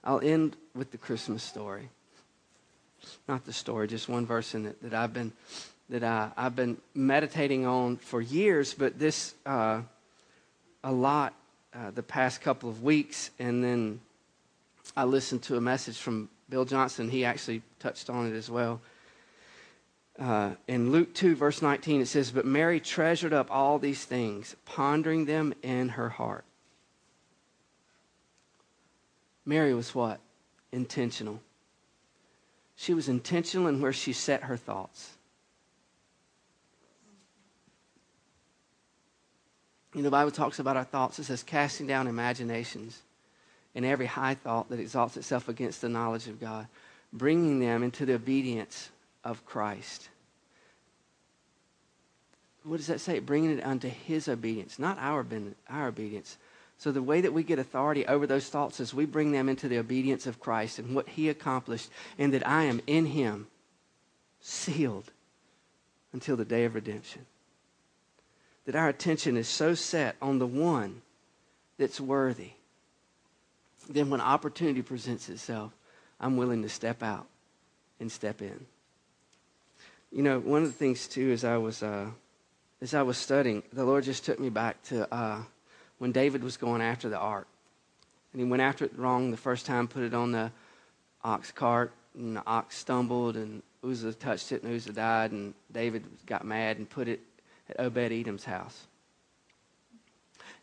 I'll 0.07 0.21
end 0.21 0.55
with 0.73 0.91
the 0.91 0.97
Christmas 0.97 1.43
story. 1.43 1.89
Not 3.27 3.45
the 3.45 3.51
story, 3.51 3.87
just 3.89 4.07
one 4.07 4.25
verse 4.25 4.55
in 4.55 4.65
it 4.65 4.81
that 4.81 4.93
I've 4.93 5.13
been 5.13 5.33
that 5.89 6.03
I, 6.03 6.31
I've 6.35 6.55
been 6.55 6.77
meditating 6.95 7.65
on 7.65 7.97
for 7.97 8.21
years, 8.21 8.73
but 8.73 8.97
this 8.97 9.35
uh, 9.45 9.81
a 10.83 10.91
lot 10.91 11.33
uh, 11.73 11.91
the 11.91 12.03
past 12.03 12.41
couple 12.41 12.69
of 12.69 12.83
weeks, 12.83 13.31
and 13.37 13.61
then 13.61 13.99
I 14.95 15.03
listened 15.03 15.43
to 15.43 15.57
a 15.57 15.61
message 15.61 15.97
from 15.97 16.29
Bill 16.49 16.63
Johnson. 16.63 17.09
He 17.09 17.25
actually 17.25 17.61
touched 17.79 18.09
on 18.09 18.31
it 18.31 18.35
as 18.35 18.49
well. 18.49 18.81
Uh, 20.17 20.51
in 20.67 20.91
Luke 20.91 21.13
2, 21.13 21.35
verse 21.35 21.61
19, 21.61 22.01
it 22.01 22.07
says, 22.07 22.31
But 22.31 22.45
Mary 22.45 22.79
treasured 22.79 23.33
up 23.33 23.47
all 23.51 23.77
these 23.77 24.03
things, 24.03 24.55
pondering 24.65 25.25
them 25.25 25.53
in 25.61 25.89
her 25.89 26.09
heart. 26.09 26.45
Mary 29.47 29.73
was 29.73 29.95
what? 29.95 30.19
Intentional. 30.73 31.39
She 32.75 32.93
was 32.93 33.07
intentional 33.07 33.67
in 33.67 33.81
where 33.81 33.93
she 33.93 34.13
set 34.13 34.43
her 34.43 34.57
thoughts. 34.57 35.13
You 39.93 40.01
know, 40.01 40.03
the 40.03 40.11
Bible 40.11 40.31
talks 40.31 40.59
about 40.59 40.75
our 40.77 40.83
thoughts. 40.83 41.17
It 41.17 41.23
says, 41.23 41.41
casting 41.41 41.87
down 41.87 42.07
imaginations 42.07 43.01
and 43.73 43.85
every 43.85 44.05
high 44.05 44.35
thought 44.35 44.69
that 44.69 44.79
exalts 44.79 45.15
itself 45.15 45.47
against 45.47 45.81
the 45.81 45.89
knowledge 45.89 46.27
of 46.27 46.41
God, 46.41 46.67
bringing 47.13 47.59
them 47.59 47.83
into 47.83 48.05
the 48.05 48.15
obedience 48.15 48.89
of 49.23 49.45
Christ. 49.45 50.09
What 52.63 52.77
does 52.77 52.87
that 52.87 52.99
say? 52.99 53.19
Bringing 53.19 53.57
it 53.57 53.65
unto 53.65 53.87
his 53.87 54.27
obedience, 54.27 54.77
not 54.77 54.97
our, 54.99 55.25
our 55.69 55.87
obedience, 55.87 56.37
So, 56.79 56.91
the 56.91 57.01
way 57.01 57.21
that 57.21 57.33
we 57.33 57.41
get 57.41 57.57
authority 57.57 58.05
over 58.05 58.27
those 58.27 58.49
thoughts 58.49 58.79
is 58.79 58.93
we 58.93 59.05
bring 59.05 59.31
them 59.31 59.49
into 59.49 59.67
the 59.67 59.79
obedience 59.79 60.27
of 60.27 60.39
Christ 60.39 60.77
and 60.77 60.93
what 60.93 61.09
He 61.09 61.27
accomplished, 61.27 61.89
and 62.19 62.33
that 62.33 62.47
I 62.47 62.63
am 62.63 62.81
in 62.85 63.07
Him, 63.07 63.47
sealed 64.41 65.11
until 66.13 66.35
the 66.35 66.45
day 66.45 66.65
of 66.65 66.75
redemption. 66.75 67.25
That 68.65 68.75
our 68.75 68.89
attention 68.89 69.37
is 69.37 69.47
so 69.47 69.73
set 69.73 70.17
on 70.21 70.37
the 70.37 70.45
one 70.45 71.01
that's 71.79 71.99
worthy. 71.99 72.51
Then, 73.89 74.11
when 74.11 74.21
opportunity 74.21 74.83
presents 74.83 75.29
itself, 75.29 75.71
I'm 76.19 76.37
willing 76.37 76.61
to 76.61 76.69
step 76.69 77.01
out 77.01 77.25
and 77.99 78.11
step 78.11 78.39
in. 78.41 78.67
You 80.11 80.21
know, 80.21 80.39
one 80.39 80.61
of 80.61 80.67
the 80.67 80.77
things 80.77 81.07
too, 81.07 81.31
as 81.31 81.43
I 81.43 81.57
was 81.57 81.81
uh, 81.81 82.11
as 82.81 82.93
I 82.93 83.01
was 83.01 83.17
studying, 83.17 83.63
the 83.73 83.83
Lord 83.83 84.03
just 84.03 84.25
took 84.25 84.39
me 84.39 84.49
back 84.49 84.81
to 84.83 85.11
uh, 85.11 85.41
when 85.97 86.11
David 86.11 86.43
was 86.43 86.57
going 86.57 86.81
after 86.81 87.09
the 87.09 87.17
ark. 87.17 87.47
And 88.33 88.41
he 88.41 88.47
went 88.47 88.61
after 88.61 88.85
it 88.85 88.97
wrong 88.97 89.31
the 89.31 89.37
first 89.37 89.65
time, 89.65 89.87
put 89.87 90.03
it 90.03 90.13
on 90.13 90.31
the 90.31 90.51
ox 91.23 91.51
cart, 91.51 91.91
and 92.15 92.35
the 92.35 92.43
ox 92.45 92.77
stumbled, 92.77 93.35
and 93.35 93.61
Uzzah 93.83 94.13
touched 94.13 94.51
it, 94.51 94.63
and 94.63 94.73
Uzzah 94.73 94.93
died, 94.93 95.31
and 95.31 95.53
David 95.71 96.03
got 96.25 96.45
mad 96.45 96.77
and 96.77 96.89
put 96.89 97.07
it 97.07 97.19
at 97.69 97.79
Obed 97.79 98.11
Edom's 98.11 98.45
house. 98.45 98.87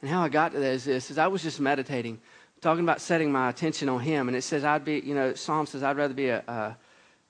And 0.01 0.11
how 0.11 0.23
I 0.23 0.29
got 0.29 0.53
to 0.53 0.59
that 0.59 0.73
is 0.73 0.85
this: 0.85 1.11
is 1.11 1.19
I 1.19 1.27
was 1.27 1.43
just 1.43 1.61
meditating, 1.61 2.21
talking 2.61 2.85
about 2.85 3.01
setting 3.01 3.33
my 3.33 3.49
attention 3.49 3.89
on 3.89 4.01
Him, 4.01 4.29
and 4.29 4.37
it 4.37 4.43
says 4.43 4.65
I'd 4.65 4.85
be, 4.85 5.01
you 5.01 5.15
know, 5.15 5.35
Psalm 5.35 5.67
says 5.67 5.83
I'd 5.83 5.97
rather 5.97 6.15
be 6.15 6.29
a, 6.29 6.43
a 6.47 6.77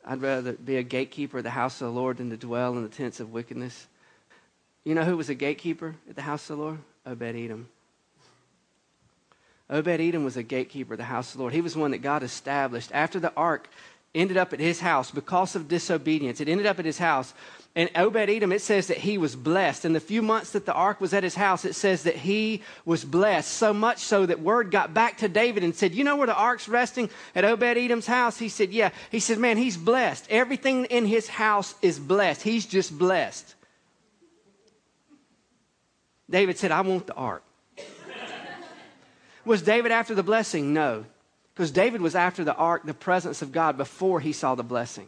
I'd 0.05 0.21
rather 0.21 0.53
be 0.53 0.77
a 0.77 0.83
gatekeeper 0.83 1.39
of 1.39 1.45
the 1.45 1.51
house 1.51 1.81
of 1.81 1.87
the 1.87 1.93
Lord 1.93 2.19
than 2.19 2.31
to 2.31 2.37
dwell 2.37 2.77
in 2.77 2.83
the 2.83 2.89
tents 2.89 3.21
of 3.21 3.33
wickedness. 3.33 3.87
You 4.85 4.95
know 4.95 5.05
who 5.05 5.17
was 5.17 5.31
a 5.31 5.35
gatekeeper 5.35 5.95
at 6.09 6.17
the 6.17 6.23
house 6.23 6.51
of 6.51 6.59
the 6.59 6.63
Lord? 6.63 6.79
Obed 7.07 7.23
Edom. 7.23 7.69
Obed 9.71 9.89
Edom 9.89 10.25
was 10.25 10.37
a 10.37 10.43
gatekeeper 10.43 10.95
of 10.95 10.99
the 10.99 11.05
house 11.05 11.31
of 11.31 11.39
the 11.39 11.43
Lord. 11.43 11.55
He 11.55 11.63
was 11.63 11.77
one 11.77 11.93
that 11.93 11.99
God 11.99 12.23
established. 12.23 12.91
After 12.93 13.19
the 13.19 13.33
ark 13.35 13.69
ended 14.15 14.37
up 14.37 14.53
at 14.53 14.61
his 14.61 14.81
house 14.81 15.11
because 15.11 15.57
of 15.57 15.69
disobedience, 15.69 16.41
it 16.41 16.49
ended 16.49 16.67
up 16.67 16.79
at 16.79 16.85
his 16.85 16.99
house. 16.99 17.33
And 17.77 17.91
Obed 17.97 18.17
Edom, 18.17 18.53
it 18.53 18.61
says 18.61 18.87
that 18.87 18.99
he 18.99 19.19
was 19.19 19.35
blessed. 19.35 19.85
In 19.85 19.95
the 19.95 20.01
few 20.01 20.23
months 20.23 20.53
that 20.53 20.65
the 20.65 20.75
ark 20.75 21.01
was 21.01 21.13
at 21.13 21.25
his 21.25 21.35
house, 21.35 21.65
it 21.65 21.75
says 21.75 22.05
that 22.05 22.15
he 22.15 22.63
was 22.85 23.05
blessed. 23.05 23.51
So 23.51 23.73
much 23.73 23.99
so 23.99 24.27
that 24.27 24.41
word 24.41 24.71
got 24.71 24.95
back 24.95 25.19
to 25.19 25.29
David 25.29 25.65
and 25.65 25.75
said, 25.75 25.93
You 25.95 26.05
know 26.05 26.17
where 26.17 26.29
the 26.29 26.37
ark's 26.37 26.69
resting? 26.69 27.11
At 27.35 27.45
Obed 27.45 27.65
Edom's 27.65 28.07
house? 28.07 28.39
He 28.39 28.49
said, 28.49 28.71
Yeah. 28.71 28.91
He 29.11 29.19
said, 29.19 29.39
Man, 29.39 29.57
he's 29.57 29.77
blessed. 29.77 30.27
Everything 30.31 30.85
in 30.85 31.07
his 31.07 31.27
house 31.27 31.75
is 31.83 31.99
blessed. 31.99 32.43
He's 32.43 32.67
just 32.67 32.97
blessed. 32.97 33.55
David 36.31 36.59
said, 36.59 36.71
I 36.71 36.83
want 36.83 37.07
the 37.09 37.15
ark. 37.15 37.43
Was 39.45 39.63
David 39.63 39.93
after 39.93 40.15
the 40.15 40.23
blessing? 40.23 40.73
No. 40.73 41.05
Because 41.55 41.71
David 41.71 42.01
was 42.01 42.15
after 42.15 42.45
the 42.45 42.55
ark, 42.55 42.83
the 42.85 42.95
presence 42.95 43.43
of 43.43 43.53
God, 43.53 43.77
before 43.77 44.21
he 44.21 44.33
saw 44.33 44.55
the 44.55 44.63
blessing. 44.63 45.07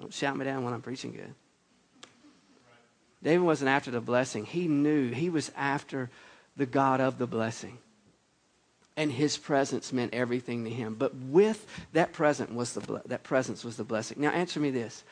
Don't 0.00 0.12
shout 0.12 0.36
me 0.36 0.44
down 0.44 0.64
when 0.64 0.74
I'm 0.74 0.82
preaching 0.82 1.12
good. 1.12 1.34
David 3.22 3.44
wasn't 3.44 3.70
after 3.70 3.90
the 3.90 4.00
blessing. 4.00 4.44
He 4.44 4.68
knew 4.68 5.10
he 5.10 5.30
was 5.30 5.50
after 5.56 6.10
the 6.56 6.66
God 6.66 7.00
of 7.00 7.18
the 7.18 7.26
blessing. 7.26 7.78
And 8.96 9.10
his 9.10 9.36
presence 9.36 9.92
meant 9.92 10.14
everything 10.14 10.64
to 10.64 10.70
him. 10.70 10.94
But 10.94 11.14
with 11.14 11.66
that 11.92 12.12
present 12.12 12.54
was 12.54 12.72
the 12.74 13.02
that 13.06 13.24
presence 13.24 13.64
was 13.64 13.76
the 13.76 13.84
blessing. 13.84 14.20
Now 14.20 14.30
answer 14.30 14.60
me 14.60 14.70
this. 14.70 15.04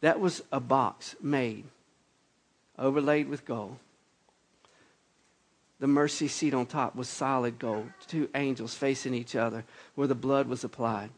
That 0.00 0.18
was 0.18 0.42
a 0.50 0.60
box 0.60 1.14
made 1.20 1.64
overlaid 2.78 3.28
with 3.28 3.44
gold. 3.44 3.76
The 5.80 5.86
mercy 5.86 6.28
seat 6.28 6.54
on 6.54 6.66
top 6.66 6.96
was 6.96 7.08
solid 7.08 7.58
gold, 7.58 7.88
two 8.06 8.28
angels 8.34 8.74
facing 8.74 9.14
each 9.14 9.36
other 9.36 9.64
where 9.94 10.08
the 10.08 10.14
blood 10.14 10.48
was 10.48 10.64
applied. 10.64 11.10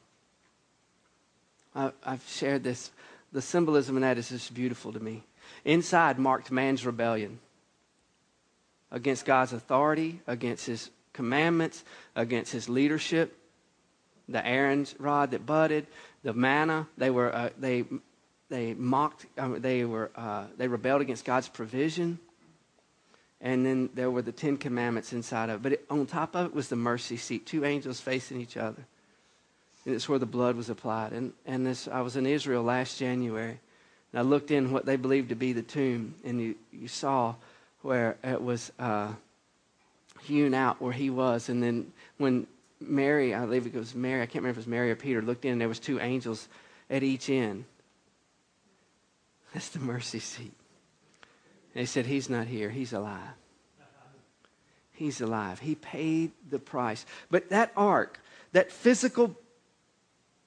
I, 1.75 1.93
have 2.05 2.25
shared 2.29 2.65
this. 2.65 2.91
The 3.33 3.41
symbolism 3.41 3.97
in 3.97 4.03
that 4.03 4.19
is 4.19 4.29
just 4.29 4.53
beautiful 4.53 4.93
to 4.93 5.01
me. 5.01 5.23
Inside 5.65 6.19
marked 6.19 6.51
man's 6.51 6.85
rebellion 6.85 7.39
against 8.91 9.25
God's 9.25 9.53
authority, 9.53 10.21
against 10.27 10.67
his 10.67 10.91
commandments, 11.13 11.85
against 12.15 12.53
his 12.53 12.69
leadership. 12.69 13.37
The 14.29 14.45
Aaron's 14.47 14.95
rod 14.99 15.31
that 15.31 15.47
budded, 15.47 15.87
the 16.23 16.33
manna, 16.33 16.87
they 16.99 17.11
were 17.11 17.35
uh, 17.35 17.51
they 17.59 17.85
they 18.51 18.75
mocked, 18.75 19.27
um, 19.39 19.61
they, 19.61 19.85
were, 19.85 20.11
uh, 20.17 20.47
they 20.59 20.69
rebelled 20.69 21.01
against 21.01 21.25
God's 21.25 21.49
provision. 21.49 22.19
And 23.41 23.65
then 23.65 23.89
there 23.95 24.11
were 24.11 24.23
the 24.23 24.33
Ten 24.33 24.59
Commandments 24.59 25.13
inside 25.13 25.49
of 25.49 25.57
it. 25.57 25.63
But 25.63 25.73
it, 25.73 25.87
on 25.89 26.07
top 26.07 26.35
of 26.35 26.47
it 26.47 26.55
was 26.55 26.69
the 26.69 26.77
mercy 26.77 27.17
seat, 27.17 27.47
two 27.47 27.65
angels 27.65 28.01
facing 28.01 28.41
each 28.41 28.57
other. 28.57 28.85
And 29.87 29.95
it's 29.95 30.09
where 30.09 30.19
the 30.19 30.27
blood 30.27 30.57
was 30.57 30.69
applied. 30.69 31.13
And, 31.13 31.33
and 31.47 31.67
this, 31.67 31.89
I 31.89 32.03
was 32.03 32.17
in 32.17 32.27
Israel 32.27 32.63
last 32.63 32.99
January. 32.99 33.59
And 34.13 34.19
I 34.19 34.23
looked 34.23 34.51
in 34.51 34.73
what 34.73 34.85
they 34.85 34.97
believed 34.97 35.31
to 35.31 35.35
be 35.37 35.55
the 35.55 35.63
tomb. 35.63 36.15
And 36.23 36.41
you, 36.41 36.55
you 36.71 36.89
saw 36.89 37.35
where 37.81 38.19
it 38.23 38.43
was 38.43 38.71
uh, 38.79 39.13
hewn 40.23 40.53
out 40.53 40.83
where 40.83 40.93
he 40.93 41.09
was. 41.09 41.49
And 41.49 41.63
then 41.63 41.93
when 42.19 42.47
Mary, 42.79 43.35
I 43.35 43.45
believe 43.45 43.67
it 43.67 43.75
was 43.75 43.95
Mary, 43.95 44.21
I 44.21 44.27
can't 44.27 44.37
remember 44.37 44.51
if 44.51 44.57
it 44.57 44.61
was 44.61 44.67
Mary 44.67 44.91
or 44.91 44.97
Peter, 44.97 45.23
looked 45.23 45.47
in, 45.47 45.53
and 45.53 45.61
there 45.61 45.69
was 45.69 45.79
two 45.79 45.99
angels 46.01 46.49
at 46.91 47.03
each 47.03 47.31
end. 47.31 47.65
That's 49.55 49.71
the 49.71 49.81
mercy 49.81 50.21
seat. 50.21 50.53
They 51.75 51.87
said, 51.87 52.07
He's 52.07 52.29
not 52.29 52.47
here, 52.47 52.71
He's 52.71 52.93
alive. 52.93 53.35
He's 54.93 55.21
alive. 55.21 55.61
He 55.61 55.77
paid 55.77 56.33
the 56.51 56.59
price. 56.59 57.07
But 57.31 57.49
that 57.49 57.73
ark, 57.75 58.21
that 58.53 58.71
physical 58.71 59.35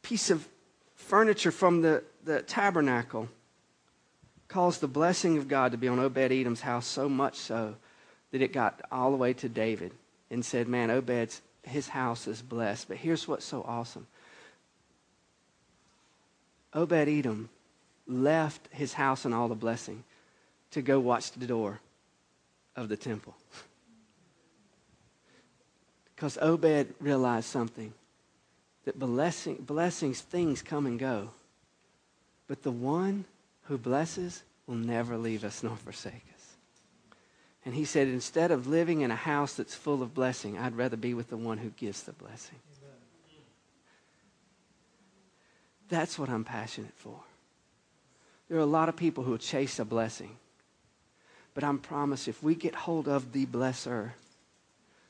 piece 0.03 0.29
of 0.29 0.47
furniture 0.95 1.49
from 1.51 1.81
the, 1.81 2.03
the 2.23 2.43
tabernacle, 2.43 3.29
caused 4.47 4.79
the 4.79 4.87
blessing 4.87 5.39
of 5.39 5.47
God 5.47 5.71
to 5.71 5.77
be 5.79 5.87
on 5.87 5.97
Obed 5.97 6.31
Edom's 6.31 6.61
house 6.61 6.85
so 6.85 7.09
much 7.09 7.35
so 7.35 7.75
that 8.31 8.43
it 8.43 8.53
got 8.53 8.79
all 8.91 9.09
the 9.09 9.17
way 9.17 9.33
to 9.33 9.49
David 9.49 9.91
and 10.29 10.45
said, 10.45 10.67
Man, 10.67 10.91
Obed's 10.91 11.41
his 11.63 11.87
house 11.87 12.27
is 12.27 12.41
blessed. 12.41 12.89
But 12.89 12.97
here's 12.97 13.27
what's 13.27 13.45
so 13.45 13.63
awesome 13.67 14.05
Obed 16.73 16.93
Edom 16.93 17.49
left 18.07 18.67
his 18.71 18.93
house 18.93 19.25
and 19.25 19.33
all 19.33 19.47
the 19.47 19.55
blessing 19.55 20.03
to 20.73 20.81
go 20.81 20.99
watch 20.99 21.31
the 21.31 21.47
door 21.47 21.79
of 22.75 22.89
the 22.89 22.97
temple. 22.97 23.35
Because 26.15 26.37
Obed 26.41 26.93
realized 27.01 27.47
something 27.47 27.93
that 28.85 28.97
blessing, 28.97 29.55
blessings, 29.55 30.21
things 30.21 30.61
come 30.61 30.85
and 30.85 30.97
go. 30.97 31.31
But 32.47 32.63
the 32.63 32.71
one 32.71 33.25
who 33.63 33.77
blesses 33.77 34.43
will 34.65 34.75
never 34.75 35.17
leave 35.17 35.43
us 35.43 35.63
nor 35.63 35.75
forsake 35.75 36.13
us. 36.33 36.55
And 37.65 37.73
he 37.73 37.83
said, 37.83 38.07
instead 38.07 38.51
of 38.51 38.67
living 38.67 39.01
in 39.01 39.11
a 39.11 39.15
house 39.15 39.55
that's 39.55 39.75
full 39.75 40.01
of 40.01 40.13
blessing, 40.13 40.57
I'd 40.57 40.77
rather 40.77 40.95
be 40.95 41.13
with 41.13 41.29
the 41.29 41.35
one 41.35 41.57
who 41.57 41.69
gives 41.71 42.03
the 42.03 42.13
blessing. 42.13 42.59
Amen. 42.81 43.41
That's 45.89 46.19
what 46.19 46.29
I'm 46.29 46.43
passionate 46.43 46.93
for. 46.95 47.19
There 48.47 48.57
are 48.57 48.61
a 48.61 48.65
lot 48.65 48.87
of 48.87 48.95
people 48.95 49.23
who 49.23 49.37
chase 49.37 49.79
a 49.79 49.85
blessing. 49.85 50.37
But 51.53 51.63
I'm 51.63 51.79
promised 51.79 52.27
if 52.27 52.41
we 52.41 52.55
get 52.55 52.73
hold 52.73 53.07
of 53.07 53.31
the 53.31 53.45
blesser, 53.45 54.11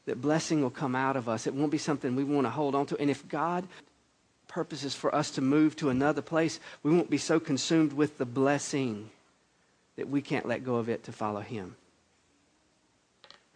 that 0.05 0.21
blessing 0.21 0.61
will 0.61 0.69
come 0.69 0.95
out 0.95 1.15
of 1.15 1.29
us. 1.29 1.47
It 1.47 1.53
won't 1.53 1.71
be 1.71 1.77
something 1.77 2.15
we 2.15 2.23
want 2.23 2.45
to 2.45 2.51
hold 2.51 2.75
on 2.75 2.85
to. 2.87 2.97
And 2.99 3.09
if 3.09 3.27
God 3.29 3.65
purposes 4.47 4.93
for 4.93 5.13
us 5.15 5.31
to 5.31 5.41
move 5.41 5.75
to 5.77 5.89
another 5.89 6.21
place, 6.21 6.59
we 6.83 6.91
won't 6.91 7.09
be 7.09 7.17
so 7.17 7.39
consumed 7.39 7.93
with 7.93 8.17
the 8.17 8.25
blessing 8.25 9.09
that 9.95 10.09
we 10.09 10.21
can't 10.21 10.45
let 10.45 10.65
go 10.65 10.75
of 10.75 10.89
it 10.89 11.03
to 11.05 11.11
follow 11.11 11.39
Him. 11.39 11.75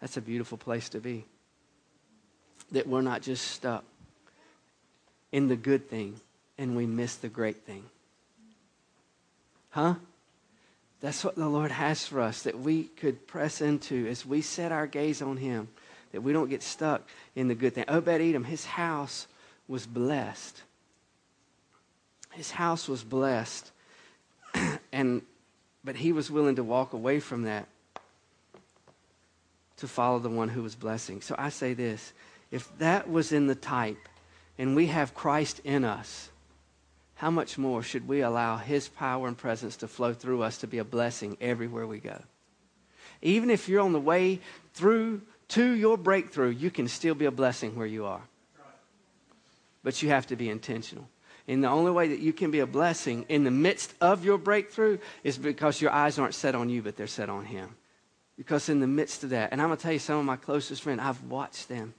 That's 0.00 0.16
a 0.16 0.22
beautiful 0.22 0.56
place 0.56 0.88
to 0.90 1.00
be. 1.00 1.24
That 2.72 2.86
we're 2.86 3.02
not 3.02 3.22
just 3.22 3.48
stuck 3.48 3.84
in 5.32 5.48
the 5.48 5.56
good 5.56 5.90
thing 5.90 6.20
and 6.56 6.76
we 6.76 6.86
miss 6.86 7.16
the 7.16 7.28
great 7.28 7.56
thing. 7.56 7.84
Huh? 9.70 9.94
That's 11.00 11.24
what 11.24 11.36
the 11.36 11.48
Lord 11.48 11.70
has 11.70 12.06
for 12.06 12.20
us, 12.20 12.42
that 12.42 12.58
we 12.58 12.84
could 12.84 13.26
press 13.26 13.60
into 13.60 14.06
as 14.08 14.26
we 14.26 14.40
set 14.40 14.72
our 14.72 14.86
gaze 14.86 15.22
on 15.22 15.36
Him, 15.36 15.68
that 16.12 16.22
we 16.22 16.32
don't 16.32 16.50
get 16.50 16.62
stuck 16.62 17.08
in 17.36 17.48
the 17.48 17.54
good 17.54 17.74
thing. 17.74 17.84
Obed 17.88 18.08
Edom, 18.08 18.44
his 18.44 18.64
house 18.64 19.26
was 19.68 19.86
blessed. 19.86 20.62
His 22.32 22.50
house 22.50 22.88
was 22.88 23.04
blessed. 23.04 23.70
and 24.92 25.22
but 25.84 25.96
he 25.96 26.12
was 26.12 26.30
willing 26.30 26.56
to 26.56 26.64
walk 26.64 26.92
away 26.92 27.20
from 27.20 27.44
that 27.44 27.66
to 29.78 29.86
follow 29.86 30.18
the 30.18 30.28
one 30.28 30.48
who 30.48 30.62
was 30.62 30.74
blessing. 30.74 31.20
So 31.20 31.34
I 31.38 31.48
say 31.50 31.74
this 31.74 32.12
if 32.50 32.76
that 32.78 33.08
was 33.08 33.32
in 33.32 33.46
the 33.46 33.54
type 33.54 33.96
and 34.58 34.74
we 34.74 34.86
have 34.86 35.14
Christ 35.14 35.60
in 35.64 35.84
us, 35.84 36.30
how 37.18 37.32
much 37.32 37.58
more 37.58 37.82
should 37.82 38.06
we 38.06 38.20
allow 38.20 38.58
His 38.58 38.86
power 38.86 39.26
and 39.26 39.36
presence 39.36 39.74
to 39.78 39.88
flow 39.88 40.14
through 40.14 40.42
us 40.42 40.58
to 40.58 40.68
be 40.68 40.78
a 40.78 40.84
blessing 40.84 41.36
everywhere 41.40 41.84
we 41.84 41.98
go? 41.98 42.22
Even 43.22 43.50
if 43.50 43.68
you're 43.68 43.80
on 43.80 43.92
the 43.92 43.98
way 43.98 44.38
through 44.72 45.22
to 45.48 45.68
your 45.68 45.98
breakthrough, 45.98 46.50
you 46.50 46.70
can 46.70 46.86
still 46.86 47.16
be 47.16 47.24
a 47.24 47.32
blessing 47.32 47.74
where 47.74 47.88
you 47.88 48.06
are. 48.06 48.20
But 49.82 50.00
you 50.00 50.10
have 50.10 50.28
to 50.28 50.36
be 50.36 50.48
intentional. 50.48 51.08
And 51.48 51.64
the 51.64 51.68
only 51.68 51.90
way 51.90 52.06
that 52.06 52.20
you 52.20 52.32
can 52.32 52.52
be 52.52 52.60
a 52.60 52.68
blessing 52.68 53.26
in 53.28 53.42
the 53.42 53.50
midst 53.50 53.94
of 54.00 54.24
your 54.24 54.38
breakthrough 54.38 54.98
is 55.24 55.38
because 55.38 55.80
your 55.80 55.90
eyes 55.90 56.20
aren't 56.20 56.34
set 56.34 56.54
on 56.54 56.68
you, 56.68 56.82
but 56.82 56.96
they're 56.96 57.08
set 57.08 57.28
on 57.28 57.46
Him. 57.46 57.74
Because 58.36 58.68
in 58.68 58.78
the 58.78 58.86
midst 58.86 59.24
of 59.24 59.30
that, 59.30 59.50
and 59.50 59.60
I'm 59.60 59.70
going 59.70 59.76
to 59.76 59.82
tell 59.82 59.92
you, 59.92 59.98
some 59.98 60.20
of 60.20 60.24
my 60.24 60.36
closest 60.36 60.82
friends, 60.82 61.00
I've 61.02 61.24
watched 61.24 61.68
them 61.68 61.94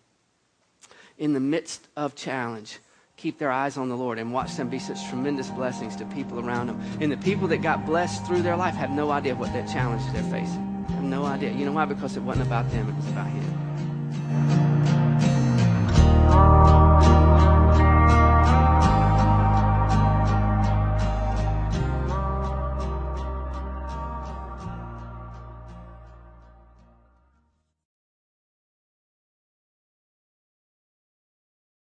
in 1.18 1.34
the 1.34 1.42
midst 1.42 1.86
of 1.98 2.16
challenge 2.16 2.80
keep 3.20 3.38
their 3.38 3.52
eyes 3.52 3.78
on 3.78 3.90
the 3.90 3.98
Lord 3.98 4.18
and 4.18 4.32
watch 4.32 4.56
them 4.56 4.70
be 4.70 4.80
such 4.80 5.06
tremendous 5.10 5.50
blessings 5.50 5.96
to 5.98 6.06
people 6.06 6.40
around 6.40 6.68
them. 6.68 6.82
And 7.02 7.12
the 7.12 7.18
people 7.18 7.50
that 7.50 7.58
got 7.58 7.86
blessed 7.86 8.26
through 8.26 8.42
their 8.44 8.56
life 8.56 8.76
have 8.76 8.92
no 8.92 9.12
idea 9.12 9.36
what 9.36 9.52
that 9.54 9.68
challenge 9.68 10.02
they're 10.14 10.24
facing. 10.24 10.86
Have 10.90 11.04
no 11.04 11.26
idea. 11.26 11.52
You 11.52 11.66
know 11.66 11.74
why? 11.74 11.86
Because 11.86 12.16
it 12.16 12.24
wasn't 12.24 12.48
about 12.48 12.72
them, 12.72 12.88
it 12.88 12.96
was 12.96 13.08
about 13.08 13.28
Him. 13.28 13.60